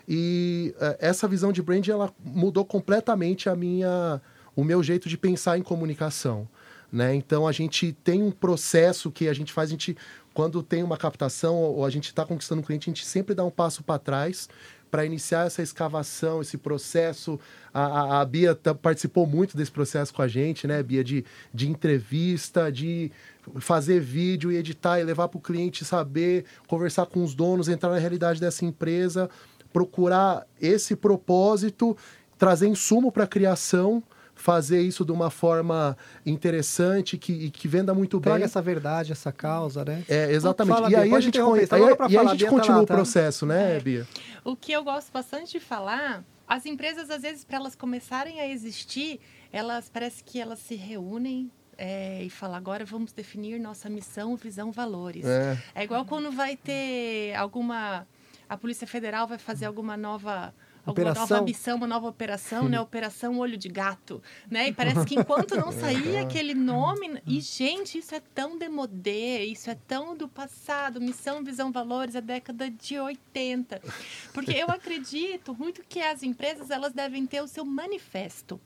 E 0.08 0.74
uh, 0.76 0.96
essa 0.98 1.28
visão 1.28 1.52
de 1.52 1.62
brand, 1.62 1.86
ela 1.88 2.12
mudou 2.22 2.64
completamente 2.64 3.48
a 3.48 3.56
minha, 3.56 4.20
o 4.54 4.64
meu 4.64 4.82
jeito 4.82 5.08
de 5.08 5.16
pensar 5.16 5.58
em 5.58 5.62
comunicação. 5.62 6.48
Né? 6.92 7.14
Então 7.14 7.46
a 7.46 7.52
gente 7.52 7.92
tem 8.04 8.22
um 8.22 8.30
processo 8.30 9.10
que 9.10 9.26
a 9.28 9.32
gente 9.32 9.52
faz, 9.52 9.70
a 9.70 9.72
gente, 9.72 9.96
quando 10.34 10.62
tem 10.62 10.82
uma 10.82 10.98
captação 10.98 11.56
ou 11.56 11.86
a 11.86 11.90
gente 11.90 12.06
está 12.06 12.24
conquistando 12.24 12.60
um 12.60 12.64
cliente, 12.64 12.90
a 12.90 12.92
gente 12.92 13.06
sempre 13.06 13.34
dá 13.34 13.44
um 13.44 13.50
passo 13.50 13.82
para 13.82 13.98
trás 13.98 14.48
para 14.92 15.06
iniciar 15.06 15.46
essa 15.46 15.62
escavação, 15.62 16.42
esse 16.42 16.58
processo. 16.58 17.40
A, 17.72 17.82
a, 17.82 18.20
a 18.20 18.24
Bia 18.26 18.54
tá, 18.54 18.74
participou 18.74 19.26
muito 19.26 19.56
desse 19.56 19.70
processo 19.70 20.12
com 20.12 20.20
a 20.20 20.28
gente, 20.28 20.66
né, 20.66 20.82
Bia? 20.82 21.02
De, 21.02 21.24
de 21.52 21.66
entrevista, 21.66 22.70
de 22.70 23.10
fazer 23.58 24.00
vídeo 24.00 24.52
e 24.52 24.56
editar 24.58 25.00
e 25.00 25.04
levar 25.04 25.28
para 25.28 25.38
o 25.38 25.40
cliente 25.40 25.82
saber, 25.82 26.44
conversar 26.68 27.06
com 27.06 27.24
os 27.24 27.34
donos, 27.34 27.68
entrar 27.68 27.88
na 27.88 27.96
realidade 27.96 28.38
dessa 28.38 28.66
empresa, 28.66 29.30
procurar 29.72 30.46
esse 30.60 30.94
propósito, 30.94 31.96
trazer 32.38 32.68
insumo 32.68 33.10
para 33.10 33.24
a 33.24 33.26
criação 33.26 34.02
fazer 34.34 34.80
isso 34.80 35.04
de 35.04 35.12
uma 35.12 35.30
forma 35.30 35.96
interessante 36.26 37.16
que, 37.16 37.50
que 37.50 37.68
venda 37.68 37.94
muito 37.94 38.18
Traga 38.20 38.38
bem. 38.38 38.44
essa 38.44 38.60
verdade, 38.60 39.12
essa 39.12 39.30
causa, 39.30 39.84
né? 39.84 40.04
É, 40.08 40.32
exatamente. 40.32 40.74
Fala, 40.74 40.90
e, 40.90 40.96
aí 40.96 41.14
a 41.14 41.20
gente, 41.20 41.40
conhe... 41.40 41.60
aí, 41.70 41.80
e 42.10 42.18
aí 42.18 42.26
a 42.26 42.30
gente 42.30 42.46
continua 42.46 42.80
lá, 42.80 42.86
tá? 42.86 42.94
o 42.94 42.96
processo, 42.96 43.46
né, 43.46 43.76
é. 43.76 43.80
Bia? 43.80 44.08
O 44.44 44.56
que 44.56 44.72
eu 44.72 44.82
gosto 44.82 45.12
bastante 45.12 45.52
de 45.52 45.60
falar, 45.60 46.24
as 46.48 46.66
empresas, 46.66 47.08
às 47.08 47.22
vezes, 47.22 47.44
para 47.44 47.56
elas 47.56 47.76
começarem 47.76 48.40
a 48.40 48.48
existir, 48.48 49.20
elas 49.52 49.88
parece 49.88 50.24
que 50.24 50.40
elas 50.40 50.58
se 50.58 50.74
reúnem 50.74 51.50
é, 51.78 52.22
e 52.22 52.30
falam 52.30 52.56
agora 52.56 52.84
vamos 52.84 53.12
definir 53.12 53.58
nossa 53.58 53.88
missão, 53.88 54.36
visão, 54.36 54.70
valores. 54.72 55.24
É. 55.24 55.58
é 55.74 55.84
igual 55.84 56.04
quando 56.04 56.30
vai 56.30 56.56
ter 56.56 57.34
alguma. 57.34 58.06
A 58.48 58.56
Polícia 58.56 58.86
Federal 58.86 59.26
vai 59.26 59.38
fazer 59.38 59.66
alguma 59.66 59.96
nova 59.96 60.54
alguma 60.84 61.14
nova 61.14 61.40
missão, 61.42 61.76
uma 61.76 61.86
nova 61.86 62.08
operação, 62.08 62.68
né? 62.68 62.78
Operação 62.80 63.38
Olho 63.38 63.56
de 63.56 63.68
Gato, 63.68 64.22
né? 64.50 64.68
E 64.68 64.72
parece 64.72 65.04
que 65.06 65.14
enquanto 65.14 65.56
não 65.56 65.70
saía 65.72 66.22
aquele 66.22 66.54
nome, 66.54 67.20
e 67.26 67.40
gente, 67.40 67.98
isso 67.98 68.14
é 68.14 68.20
tão 68.34 68.58
demodé, 68.58 69.44
isso 69.44 69.70
é 69.70 69.74
tão 69.86 70.16
do 70.16 70.28
passado, 70.28 71.00
missão, 71.00 71.42
visão, 71.44 71.70
valores, 71.70 72.14
é 72.14 72.20
década 72.20 72.70
de 72.70 72.98
80. 72.98 73.80
Porque 74.32 74.52
eu 74.52 74.66
acredito 74.70 75.54
muito 75.54 75.82
que 75.88 76.00
as 76.00 76.22
empresas 76.22 76.70
elas 76.70 76.92
devem 76.92 77.26
ter 77.26 77.42
o 77.42 77.48
seu 77.48 77.64
manifesto 77.64 78.60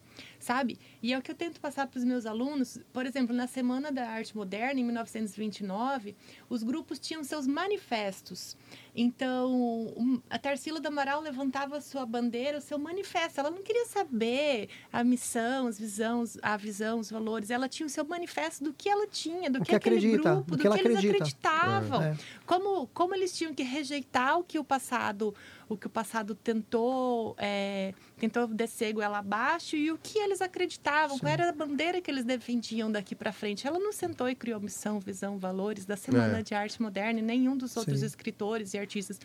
sabe? 0.47 0.79
E 1.03 1.13
é 1.13 1.19
o 1.19 1.23
que 1.23 1.33
eu 1.33 1.35
tento 1.35 1.61
passar 1.61 1.89
para 1.89 1.99
os 1.99 2.05
meus 2.05 2.25
alunos. 2.25 2.79
Por 2.93 3.05
exemplo, 3.05 3.35
na 3.35 3.49
Semana 3.49 3.91
da 3.91 4.09
Arte 4.09 4.37
Moderna, 4.37 4.79
em 4.79 4.85
1929, 4.85 6.15
os 6.49 6.63
grupos 6.63 7.01
tinham 7.01 7.25
seus 7.25 7.49
manifestos. 7.49 8.57
Então, 8.95 10.23
a 10.31 10.39
Tarsila 10.39 10.79
do 10.79 10.87
Amaral 10.87 11.21
levantava 11.21 11.77
a 11.77 11.81
sua 11.81 12.07
bandeira, 12.07 12.59
o 12.59 12.61
seu 12.61 12.79
manifesto. 12.79 13.41
Ela 13.41 13.51
não 13.51 13.61
queria 13.61 13.87
saber 13.87 14.69
a 14.93 15.03
missão, 15.03 15.67
as 15.67 15.81
visões, 15.81 16.39
a 16.41 16.57
visão, 16.57 17.01
os 17.01 17.11
valores. 17.11 17.51
Ela 17.51 17.69
tinha 17.69 17.87
o 17.87 17.91
seu 17.91 18.05
manifesto 18.05 18.63
do 18.63 18.73
que 18.73 18.89
ela 18.89 19.09
tinha, 19.09 19.51
do 19.51 19.59
que, 19.59 19.71
que, 19.71 19.75
aquele 19.75 19.97
acredita, 19.97 20.35
grupo, 20.35 20.51
do, 20.53 20.57
do 20.57 20.63
que, 20.63 20.71
que 20.71 20.89
eles 20.89 20.99
acreditavam. 20.99 22.03
É. 22.03 22.17
Como, 22.47 22.87
como 22.95 23.15
eles 23.17 23.37
tinham 23.37 23.53
que 23.53 23.65
rejeitar 23.65 24.39
o 24.39 24.45
que 24.45 24.61
o 24.61 24.65
passado 24.65 25.35
o 25.69 25.77
que 25.77 25.87
o 25.87 25.91
passado 25.91 26.35
tentou 26.35 27.35
é, 27.39 27.93
tentou 28.19 28.47
descer 28.47 28.93
goela 28.93 29.19
abaixo 29.19 29.77
e 29.77 29.91
o 29.91 29.99
que 29.99 30.19
eles 30.19 30.41
acreditavam, 30.41 31.17
Sim. 31.17 31.21
qual 31.21 31.33
era 31.33 31.49
a 31.49 31.53
bandeira 31.53 32.01
que 32.01 32.11
eles 32.11 32.25
defendiam 32.25 32.91
daqui 32.91 33.15
para 33.15 33.33
frente. 33.33 33.67
Ela 33.67 33.79
não 33.79 33.93
sentou 33.93 34.29
e 34.29 34.35
criou 34.35 34.61
missão, 34.61 35.01
visão, 35.01 35.39
valores 35.39 35.85
da 35.85 35.97
Semana 35.97 36.39
é. 36.39 36.43
de 36.43 36.55
Arte 36.55 36.81
Moderna 36.81 37.21
e 37.21 37.23
nenhum 37.23 37.57
dos 37.57 37.77
outros 37.77 38.01
Sim. 38.01 38.07
escritores 38.07 38.75
e 38.75 38.79
artistas. 38.79 39.21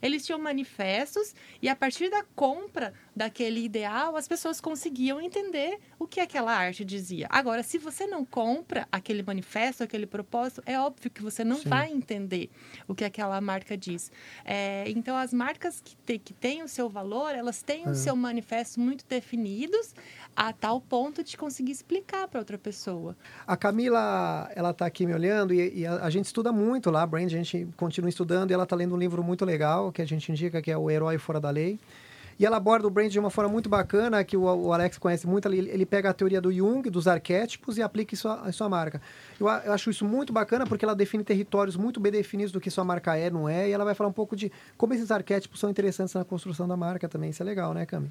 Eles 0.00 0.24
tinham 0.24 0.38
manifestos 0.38 1.34
e 1.60 1.68
a 1.68 1.74
partir 1.74 2.08
da 2.08 2.24
compra 2.34 2.94
daquele 3.14 3.62
ideal, 3.64 4.16
as 4.16 4.28
pessoas 4.28 4.60
conseguiam 4.60 5.20
entender 5.20 5.78
o 5.98 6.06
que 6.06 6.20
aquela 6.20 6.52
arte 6.52 6.84
dizia. 6.84 7.26
Agora, 7.28 7.62
se 7.62 7.78
você 7.78 8.06
não 8.06 8.24
compra 8.24 8.88
aquele 8.90 9.22
manifesto, 9.22 9.82
aquele 9.82 10.06
propósito, 10.06 10.62
é 10.64 10.78
óbvio 10.78 11.10
que 11.10 11.22
você 11.22 11.44
não 11.44 11.58
Sim. 11.58 11.68
vai 11.68 11.90
entender 11.90 12.50
o 12.86 12.94
que 12.94 13.04
aquela 13.04 13.40
marca 13.40 13.76
diz. 13.76 14.10
É, 14.44 14.84
então, 14.88 15.16
as 15.16 15.32
marcas 15.32 15.79
que, 15.82 15.96
te, 15.96 16.18
que 16.18 16.32
têm 16.32 16.62
o 16.62 16.68
seu 16.68 16.88
valor, 16.88 17.34
elas 17.34 17.62
têm 17.62 17.84
é. 17.84 17.90
o 17.90 17.94
seu 17.94 18.14
manifesto 18.16 18.80
muito 18.80 19.04
definidos 19.08 19.94
a 20.36 20.52
tal 20.52 20.80
ponto 20.80 21.22
de 21.22 21.36
conseguir 21.36 21.72
explicar 21.72 22.28
para 22.28 22.40
outra 22.40 22.56
pessoa. 22.56 23.16
A 23.46 23.56
Camila, 23.56 24.50
ela 24.54 24.70
está 24.70 24.86
aqui 24.86 25.06
me 25.06 25.14
olhando 25.14 25.52
e, 25.52 25.80
e 25.80 25.86
a, 25.86 26.04
a, 26.04 26.10
gente 26.10 26.26
estuda 26.26 26.52
muito 26.52 26.90
lá, 26.90 27.06
Brand, 27.06 27.26
a 27.26 27.28
gente 27.28 27.68
continua 27.76 28.08
estudando 28.08 28.50
e 28.50 28.54
ela 28.54 28.64
está 28.64 28.76
lendo 28.76 28.94
um 28.94 28.98
livro 28.98 29.22
muito 29.22 29.44
legal 29.44 29.92
que 29.92 30.02
a 30.02 30.06
gente 30.06 30.30
indica, 30.30 30.62
que 30.62 30.70
é 30.70 30.76
O 30.76 30.90
Herói 30.90 31.18
Fora 31.18 31.40
da 31.40 31.50
Lei. 31.50 31.78
E 32.40 32.46
ela 32.46 32.56
aborda 32.56 32.88
o 32.88 32.90
brand 32.90 33.12
de 33.12 33.18
uma 33.18 33.28
forma 33.28 33.52
muito 33.52 33.68
bacana, 33.68 34.24
que 34.24 34.34
o, 34.34 34.44
o 34.44 34.72
Alex 34.72 34.96
conhece 34.96 35.26
muito. 35.26 35.46
Ele, 35.46 35.68
ele, 35.68 35.84
pega 35.84 36.08
a 36.08 36.14
teoria 36.14 36.40
do 36.40 36.50
Jung, 36.50 36.88
dos 36.88 37.06
arquétipos, 37.06 37.76
e 37.76 37.82
aplica 37.82 38.14
isso 38.14 38.26
à 38.26 38.50
sua 38.50 38.66
marca. 38.66 38.98
Eu, 39.38 39.46
eu, 39.46 39.74
acho 39.74 39.90
isso 39.90 40.06
muito 40.06 40.32
bacana, 40.32 40.66
porque 40.66 40.82
ela 40.82 40.94
define 40.94 41.22
territórios 41.22 41.76
muito 41.76 42.00
bem 42.00 42.10
definidos 42.10 42.50
do 42.50 42.58
que 42.58 42.70
sua 42.70 42.82
marca 42.82 43.14
é, 43.14 43.28
não 43.28 43.46
é. 43.46 43.68
E 43.68 43.72
ela 43.72 43.84
vai 43.84 43.94
falar 43.94 44.08
um 44.08 44.12
pouco 44.14 44.34
de 44.34 44.50
como 44.78 44.94
esses 44.94 45.10
arquétipos 45.10 45.60
são 45.60 45.68
interessantes 45.68 46.14
na 46.14 46.24
construção 46.24 46.66
da 46.66 46.78
marca 46.78 47.06
também. 47.06 47.28
Isso 47.28 47.42
é 47.42 47.44
legal, 47.44 47.74
né, 47.74 47.84
Cami? 47.84 48.10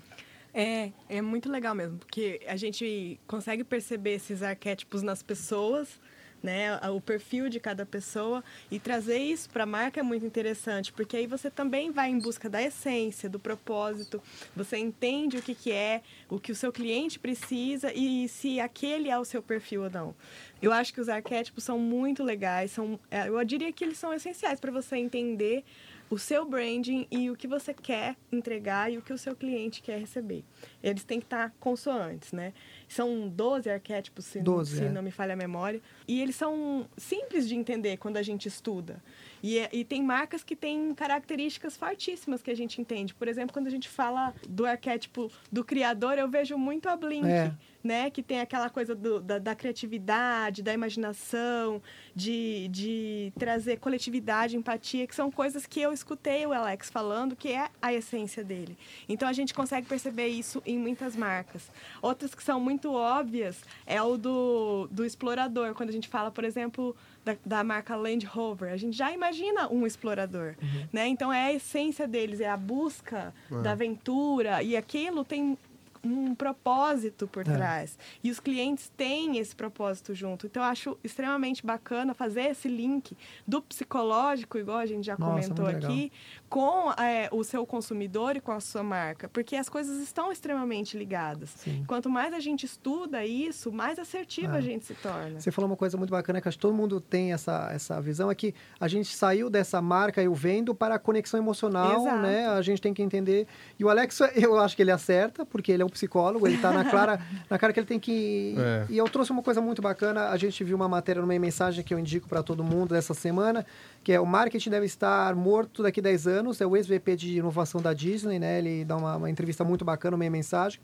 É, 0.54 0.92
é 1.10 1.24
muito 1.24 1.52
legal 1.52 1.74
mesmo, 1.74 1.98
porque 1.98 2.39
a 2.48 2.56
gente 2.56 3.20
consegue 3.26 3.63
perceber 3.63 4.13
esses 4.13 4.44
arquétipos 4.44 5.02
nas 5.02 5.24
pessoas 5.24 6.00
né, 6.41 6.80
o 6.89 7.02
perfil 7.02 7.49
de 7.49 7.60
cada 7.60 7.86
pessoa 7.86 8.43
e 8.71 8.80
trazer 8.80 9.17
isso 9.17 9.49
para 9.49 9.63
a 9.63 9.67
marca 9.67 9.99
é 9.99 10.04
muito 10.04 10.25
interessante, 10.25 10.91
porque 10.91 11.17
aí 11.17 11.28
você 11.28 11.49
também 11.49 11.91
vai 11.91 12.10
em 12.10 12.19
busca 12.19 12.49
da 12.49 12.62
essência, 12.62 13.30
do 13.30 13.39
propósito, 13.39 14.21
você 14.56 14.78
entende 14.78 15.38
o 15.38 15.41
que, 15.41 15.54
que 15.54 15.71
é, 15.71 16.02
o 16.30 16.39
que 16.39 16.52
o 16.52 16.56
seu 16.56 16.71
cliente 16.71 17.19
precisa 17.19 17.91
e 17.93 18.28
se 18.28 18.60
aquele 18.60 19.10
é 19.10 19.17
o 19.17 19.25
seu 19.25 19.41
perfil 19.41 19.84
ou 19.84 19.89
não. 19.89 20.15
Eu 20.62 20.71
acho 20.71 20.93
que 20.93 21.02
os 21.02 21.10
arquétipos 21.10 21.63
são 21.63 21.80
muito 21.80 22.23
legais, 22.23 22.71
são, 22.71 22.99
é, 23.10 23.28
eu 23.28 23.43
diria 23.43 23.71
que 23.71 23.84
eles 23.84 23.97
são 23.97 24.13
essenciais 24.13 24.60
para 24.60 24.71
você 24.71 24.97
entender 24.97 25.63
o 26.10 26.17
seu 26.17 26.43
branding 26.43 27.08
e 27.12 27.30
o 27.30 27.36
que 27.36 27.47
você 27.47 27.73
quer 27.73 28.15
entregar 28.32 28.91
e 28.91 28.97
o 28.97 29.02
que 29.02 29.13
o 29.13 29.17
seu 29.17 29.36
cliente 29.36 29.82
quer 29.82 29.99
receber. 29.99 30.43
Eles 30.82 31.04
têm 31.04 31.19
que 31.19 31.25
estar 31.25 31.54
consoantes, 31.60 32.32
né? 32.32 32.54
São 32.89 33.30
12 33.30 33.69
arquétipos, 33.69 34.25
se, 34.25 34.41
12, 34.41 34.78
se 34.78 34.84
é. 34.86 34.89
não 34.89 35.02
me 35.02 35.12
falha 35.12 35.34
a 35.34 35.38
memória. 35.38 35.80
E 36.08 36.21
eles 36.21 36.36
são 36.36 36.88
simples 36.97 37.47
de 37.47 37.56
entender 37.56 37.97
quando 37.97 38.17
a 38.17 38.23
gente 38.23 38.47
estuda. 38.47 39.02
E, 39.41 39.60
é, 39.60 39.69
e 39.71 39.84
tem 39.84 40.04
marcas 40.04 40.43
que 40.43 40.56
têm 40.56 40.93
características 40.93 41.78
fortíssimas 41.78 42.41
que 42.41 42.52
a 42.52 42.56
gente 42.56 42.82
entende. 42.82 43.13
Por 43.13 43.28
exemplo, 43.28 43.54
quando 43.54 43.67
a 43.67 43.71
gente 43.71 43.88
fala 43.88 44.34
do 44.47 44.65
arquétipo 44.65 45.32
do 45.52 45.63
criador, 45.63 46.17
eu 46.17 46.28
vejo 46.28 46.58
muito 46.58 46.89
a 46.89 46.95
Blink. 46.95 47.28
É 47.28 47.54
né? 47.84 48.10
Que 48.10 48.21
tem 48.21 48.39
aquela 48.39 48.69
coisa 48.69 48.93
do, 48.93 49.19
da, 49.19 49.39
da, 49.39 49.56
criatividade, 49.56 50.62
da 50.62 50.73
imaginação, 50.73 51.82
de, 52.13 52.67
de 52.69 53.34
trazer 53.38 53.78
coletividade, 53.78 54.58
empatia, 54.58 55.08
que 55.08 55.15
são 55.15 55.32
coisas 55.32 55.65
que 55.65 55.80
eu 55.80 55.93
escutei 55.93 56.45
o 56.45 56.54
Alex 56.54 56.89
falando, 56.89 57.36
que 57.36 57.49
é 57.49 57.69
a 57.82 57.93
essência 57.93 58.43
dele. 58.43 58.78
Então 59.08 59.28
a 59.28 59.34
gente 59.34 59.54
consegue 59.54 59.88
perceber 59.88 60.28
isso 60.28 60.62
em 60.65 60.78
muitas 60.78 61.15
marcas. 61.15 61.71
Outras 62.02 62.36
que 62.36 62.43
são 62.43 62.60
muito 62.60 62.91
óbvias 62.93 63.62
é 63.86 64.02
o 64.02 64.17
do, 64.17 64.88
do 64.91 65.06
explorador, 65.06 65.73
quando 65.73 65.89
a 65.89 65.93
gente 65.93 66.08
fala, 66.08 66.32
por 66.32 66.43
exemplo, 66.43 66.95
da, 67.24 67.36
da, 67.46 67.64
marca 67.64 67.96
Land 67.96 68.26
Rover. 68.26 68.72
A 68.72 68.78
gente 68.78 68.98
já 68.98 69.12
imagina 69.12 69.72
um 69.72 69.86
explorador, 69.86 70.56
uhum. 70.62 70.88
né? 70.92 71.08
Então 71.08 71.32
é 71.32 71.46
a 71.46 71.54
essência 71.54 72.08
deles, 72.08 72.40
é 72.40 72.50
a 72.50 72.58
busca 72.58 73.34
uhum. 73.50 73.62
da 73.62 73.72
aventura 73.72 74.64
e 74.64 74.76
aquilo 74.76 75.24
tem 75.24 75.58
um 76.04 76.34
propósito 76.36 77.28
por 77.28 77.42
É. 77.48 77.54
trás. 77.54 77.98
E 78.24 78.32
os 78.32 78.40
clientes 78.40 78.92
têm 78.96 79.38
esse 79.38 79.56
propósito 79.56 80.14
junto. 80.16 80.46
Então, 80.48 80.64
eu 80.64 80.70
acho 80.70 80.98
extremamente 81.04 81.66
bacana 81.66 82.14
fazer 82.14 82.44
esse 82.44 82.68
link 82.68 83.16
do 83.48 83.62
psicológico, 83.62 84.58
igual 84.58 84.78
a 84.78 84.86
gente 84.86 85.06
já 85.06 85.18
Nossa, 85.18 85.50
comentou 85.54 85.66
aqui, 85.68 86.12
com 86.48 86.92
é, 86.94 87.28
o 87.32 87.44
seu 87.44 87.66
consumidor 87.66 88.36
e 88.36 88.42
com 88.42 88.52
a 88.52 88.60
sua 88.60 88.84
marca. 88.84 89.28
Porque 89.30 89.56
as 89.56 89.68
coisas 89.70 90.00
estão 90.02 90.32
extremamente 90.32 90.98
ligadas. 90.98 91.50
Sim. 91.50 91.84
Quanto 91.88 92.10
mais 92.10 92.34
a 92.34 92.40
gente 92.40 92.66
estuda 92.66 93.26
isso, 93.26 93.72
mais 93.72 94.00
assertiva 94.00 94.56
É. 94.56 94.58
a 94.58 94.62
gente 94.62 94.86
se 94.86 94.94
torna. 94.96 95.40
Você 95.40 95.52
falou 95.52 95.70
uma 95.70 95.78
coisa 95.78 95.98
muito 95.98 96.12
bacana 96.12 96.42
que 96.42 96.48
acho 96.48 96.58
que 96.58 96.62
todo 96.62 96.74
mundo 96.74 97.00
tem 97.02 97.34
essa, 97.34 97.70
essa 97.74 98.02
visão, 98.02 98.32
é 98.32 98.36
que 98.36 98.54
a 98.80 98.88
gente 98.88 99.15
saiu 99.15 99.50
dessa 99.50 99.82
marca 99.82 100.21
eu 100.21 100.34
vendo 100.34 100.73
para 100.73 100.96
a 100.96 101.00
conexão 101.00 101.40
emocional, 101.40 102.02
Exato. 102.02 102.21
né? 102.21 102.48
A 102.48 102.62
gente 102.62 102.82
tem 102.82 102.94
que 102.94 103.02
entender. 103.04 103.48
E 103.78 103.84
o 103.84 103.90
Alex, 103.90 104.19
eu 104.36 104.58
acho 104.60 104.76
que 104.76 104.82
ele 104.82 104.92
acerta, 104.92 105.46
porque 105.46 105.71
ele 105.71 105.84
é 105.84 105.86
um 105.86 105.88
psicólogo, 105.92 106.48
ele 106.48 106.56
está 106.56 106.71
na 106.71 106.85
clara, 106.85 107.19
na 107.50 107.58
cara 107.58 107.73
que 107.73 107.79
ele 107.79 107.87
tem 107.87 108.00
que. 108.00 108.56
É. 108.58 108.85
E 108.90 108.98
eu 108.98 109.06
trouxe 109.10 109.31
uma 109.31 109.42
coisa 109.42 109.62
muito 109.62 109.81
bacana, 109.81 110.29
a 110.29 110.37
gente 110.37 110.63
viu 110.63 110.75
uma 110.75 110.87
matéria 110.87 111.21
numa 111.21 111.37
mensagem 111.40 111.83
que 111.83 111.94
eu 111.94 112.00
indico 112.00 112.27
para 112.27 112.44
todo 112.44 112.63
mundo 112.63 112.90
dessa 112.90 113.13
semana, 113.13 113.65
que 114.04 114.12
é 114.12 114.19
o 114.19 114.25
marketing 114.25 114.69
deve 114.69 114.85
estar 114.85 115.35
morto 115.35 115.83
daqui 115.83 116.00
a 116.00 116.04
10 116.04 116.27
anos, 116.27 116.62
é 116.62 116.65
o 116.65 116.75
ex-VP 116.75 117.15
de 117.15 117.37
inovação 117.37 117.81
da 117.81 117.94
Disney, 117.94 118.40
né? 118.40 118.60
Ele 118.60 118.85
dá 118.85 118.98
uma, 118.98 119.15
uma 119.17 119.29
entrevista 119.29 119.63
muito 119.63 119.83
bacana, 119.83 120.15
uma 120.15 120.29
mensagem. 120.29 120.79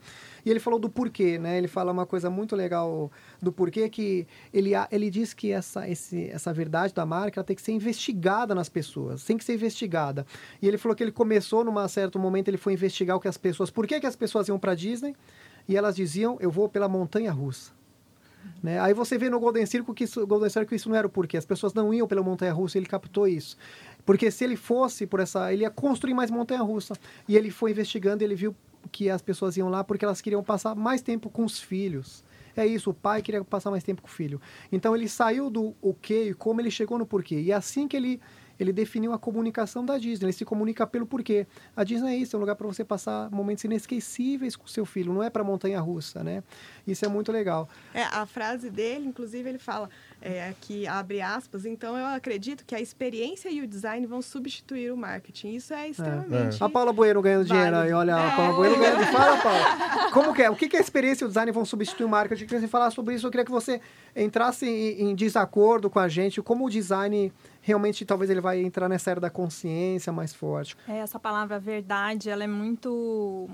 E 0.46 0.52
ele 0.52 0.60
falou 0.60 0.80
do 0.80 0.90
porquê, 0.90 1.40
né? 1.40 1.58
Ele 1.58 1.68
fala 1.68 1.92
uma 1.92 2.06
coisa 2.06 2.30
muito 2.30 2.56
legal 2.56 3.12
do 3.42 3.52
porquê 3.52 3.90
que 3.90 4.28
ele, 4.54 4.72
ele 4.92 5.10
diz 5.10 5.34
que 5.34 5.52
essa, 5.52 5.90
esse, 5.90 6.30
essa 6.30 6.54
verdade 6.54 6.94
da 6.94 7.06
marca 7.06 7.44
tem 7.44 7.56
que 7.56 7.62
ser 7.62 7.72
investigada 7.72 8.54
nas 8.54 8.70
pessoas, 8.70 9.24
tem 9.24 9.38
que 9.38 9.44
ser 9.44 9.56
investigada. 9.56 10.26
E 10.62 10.68
ele 10.68 10.78
falou 10.78 10.96
que 10.96 11.04
ele 11.04 11.12
começou 11.12 11.64
num 11.64 11.88
certo 11.88 12.20
momento, 12.20 12.48
ele 12.48 12.58
foi 12.58 12.74
investigar 12.74 13.18
o 13.18 13.20
que 13.20 13.28
as 13.28 13.38
pessoas, 13.38 13.72
por 13.72 13.88
que, 13.88 14.00
que 14.00 14.06
as 14.06 14.16
pessoas 14.16 14.48
iam 14.48 14.60
para 14.60 14.76
Disney? 14.76 15.16
E 15.68 15.76
elas 15.76 15.96
diziam, 15.96 16.38
eu 16.40 16.52
vou 16.52 16.70
pela 16.70 16.88
montanha 16.88 17.32
russa. 17.32 17.72
Né? 18.62 18.80
Aí 18.80 18.94
você 18.94 19.18
vê 19.18 19.30
no 19.30 19.40
Golden 19.40 19.66
Circle 19.66 19.94
que 19.94 20.04
isso, 20.04 20.26
Golden 20.26 20.50
Circle 20.50 20.76
isso 20.76 20.90
não 20.90 20.96
era 20.96 21.08
o 21.08 21.10
porquê. 21.10 21.38
As 21.38 21.46
pessoas 21.46 21.74
não 21.74 21.94
iam 21.94 22.08
pela 22.08 22.22
montanha 22.22 22.54
russa, 22.54 22.78
ele 22.78 22.86
captou 22.86 23.28
isso. 23.28 23.58
Porque 24.06 24.30
se 24.30 24.44
ele 24.44 24.56
fosse 24.56 25.08
por 25.08 25.20
essa, 25.20 25.52
ele 25.52 25.64
ia 25.64 25.70
construir 25.70 26.14
mais 26.14 26.30
montanha 26.30 26.62
russa. 26.62 26.94
E 27.28 27.36
ele 27.36 27.50
foi 27.50 27.72
investigando, 27.72 28.24
ele 28.24 28.36
viu 28.36 28.56
que 28.92 29.10
as 29.10 29.22
pessoas 29.22 29.58
iam 29.58 29.70
lá 29.70 29.84
porque 29.84 30.06
elas 30.06 30.22
queriam 30.22 30.44
passar 30.44 30.76
mais 30.76 31.02
tempo 31.02 31.30
com 31.30 31.44
os 31.44 31.60
filhos. 31.60 32.24
É 32.56 32.66
isso, 32.66 32.90
o 32.90 32.94
pai 32.94 33.22
queria 33.22 33.44
passar 33.44 33.70
mais 33.70 33.84
tempo 33.84 34.02
com 34.02 34.08
o 34.08 34.12
filho. 34.12 34.40
Então 34.72 34.96
ele 34.96 35.10
saiu 35.10 35.50
do 35.50 35.76
o 35.82 35.94
que 35.94 36.30
e 36.30 36.34
como 36.34 36.62
ele 36.62 36.72
chegou 36.72 36.98
no 36.98 37.06
porquê. 37.06 37.42
E 37.42 37.52
é 37.52 37.56
assim 37.56 37.88
que 37.88 37.98
ele 37.98 38.22
ele 38.60 38.72
definiu 38.72 39.14
a 39.14 39.20
comunicação 39.20 39.86
da 39.86 39.98
Disney. 39.98 40.28
Ele 40.28 40.34
se 40.34 40.46
comunica 40.46 40.88
pelo 40.88 41.06
porquê. 41.06 41.46
A 41.76 41.84
Disney 41.84 42.14
é 42.14 42.18
isso, 42.18 42.36
é 42.36 42.38
um 42.38 42.40
lugar 42.40 42.56
para 42.56 42.68
você 42.68 42.84
passar 42.84 43.30
momentos 43.30 43.64
inesquecíveis 43.64 44.56
com 44.56 44.68
seu 44.68 44.86
filho, 44.86 45.14
não 45.14 45.22
é 45.22 45.30
para 45.30 45.44
montanha 45.44 45.80
russa, 45.80 46.24
né? 46.24 46.44
Isso 46.88 47.06
é 47.06 47.08
muito 47.08 47.32
legal. 47.32 47.68
É, 47.94 48.04
a 48.04 48.26
frase 48.26 48.70
dele, 48.70 49.08
inclusive, 49.08 49.48
ele 49.50 49.60
fala, 49.60 49.90
é, 50.22 50.50
aqui 50.50 50.88
abre 50.88 51.22
aspas, 51.22 51.66
então 51.66 51.98
eu 51.98 52.06
acredito 52.06 52.66
que 52.66 52.74
a 52.74 52.82
experiência 52.82 53.50
e 53.50 53.62
o 53.62 53.68
design 53.68 54.06
vão 54.08 54.22
substituir 54.22 54.92
o 54.92 54.98
marketing. 54.98 55.56
Isso 55.56 55.74
é 55.74 55.90
extremamente... 55.90 56.64
A 56.64 56.70
Paula 56.70 56.92
Bueno 56.92 57.22
ganhando 57.22 57.46
dinheiro 57.46 57.72
Válido. 57.72 57.94
aí, 57.94 57.94
olha, 57.94 58.16
a 58.16 58.34
É. 58.34 58.36
Paula 58.36 58.54
Bueno 58.56 58.78
ganhando. 58.78 59.06
Fala, 59.12 59.38
Paula. 59.42 60.12
Como 60.12 60.34
que 60.34 60.42
é? 60.42 60.50
O 60.50 60.56
que, 60.56 60.68
que 60.68 60.78
a 60.78 60.80
experiência 60.80 61.24
e 61.24 61.26
o 61.26 61.28
design 61.28 61.52
vão 61.52 61.64
substituir 61.66 62.06
o 62.06 62.10
marketing? 62.10 62.44
Eu 62.44 62.48
queria 62.48 62.60
que 62.62 62.66
você 62.68 62.72
falar 62.72 62.92
sobre 62.92 63.16
isso. 63.16 63.28
Eu 63.28 63.32
queria 63.32 63.46
que 63.46 63.52
você 63.52 63.80
entrasse 64.16 64.66
em, 64.66 65.10
em 65.10 65.16
desacordo 65.16 65.90
com 65.90 66.00
a 66.00 66.08
gente, 66.08 66.42
como 66.42 66.66
o 66.66 66.70
design 66.70 67.32
realmente 67.62 68.06
talvez 68.06 68.30
ele 68.30 68.42
vai 68.42 68.62
entrar 68.62 68.88
nessa 68.88 69.12
era 69.12 69.20
da 69.20 69.30
consciência 69.30 70.12
mais 70.14 70.34
forte. 70.34 70.78
É, 70.88 70.98
essa 70.98 71.20
palavra 71.20 71.60
verdade, 71.60 72.30
ela 72.30 72.44
é 72.44 72.48
muito, 72.48 73.50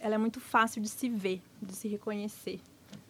ela 0.00 0.14
é 0.14 0.18
muito 0.18 0.40
fácil 0.40 0.80
de 0.80 0.88
se 0.88 1.08
ver, 1.08 1.42
de 1.60 1.74
se 1.74 1.88
reconhecer. 1.88 2.60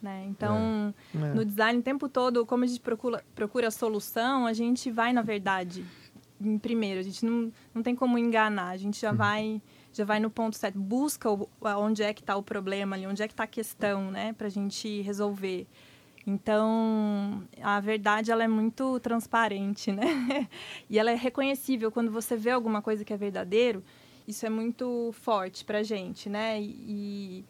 Né? 0.07 0.25
Então, 0.29 0.95
É. 1.13 1.19
no 1.35 1.45
design, 1.45 1.81
o 1.81 1.83
tempo 1.83 2.09
todo, 2.09 2.47
como 2.47 2.63
a 2.63 2.67
gente 2.67 2.79
procura, 2.81 3.25
procura 3.35 3.67
a 3.67 3.71
solução, 3.73 4.47
a 4.47 4.53
gente 4.53 4.89
vai 4.89 5.13
na 5.13 5.21
verdade 5.21 5.85
em 6.41 6.57
primeiro. 6.59 7.01
A 7.01 7.03
gente 7.03 7.27
não, 7.27 7.51
não 7.75 7.83
tem 7.83 7.97
como 7.97 8.17
enganar, 8.17 8.69
a 8.69 8.77
gente 8.77 9.01
já 9.01 9.11
vai 9.11 9.61
já 9.93 10.05
vai 10.05 10.21
no 10.21 10.31
ponto 10.31 10.55
certo, 10.57 10.79
busca 10.79 11.29
o, 11.29 11.49
onde 11.79 12.03
é 12.03 12.13
que 12.13 12.21
está 12.21 12.37
o 12.37 12.43
problema 12.43 12.95
ali, 12.95 13.07
onde 13.07 13.23
é 13.23 13.27
que 13.27 13.33
está 13.33 13.45
a 13.45 13.47
questão, 13.49 14.11
né, 14.11 14.35
para 14.35 14.47
a 14.47 14.51
gente 14.51 15.01
resolver. 15.01 15.67
Então, 16.27 17.43
a 17.63 17.81
verdade 17.81 18.31
ela 18.31 18.45
é 18.45 18.49
muito 18.49 19.01
transparente, 19.01 19.91
né? 19.91 20.05
E 20.91 20.99
ela 20.99 21.11
é 21.11 21.15
reconhecível 21.15 21.91
quando 21.91 22.13
você 22.13 22.37
vê 22.37 22.51
alguma 22.51 22.83
coisa 22.83 23.05
que 23.05 23.13
é 23.13 23.17
verdadeiro. 23.17 23.83
Isso 24.29 24.45
é 24.45 24.51
muito 24.51 25.13
forte 25.13 25.65
para 25.65 25.83
gente, 25.83 26.29
né? 26.29 26.61
E, 26.61 26.65
e, 26.65 27.45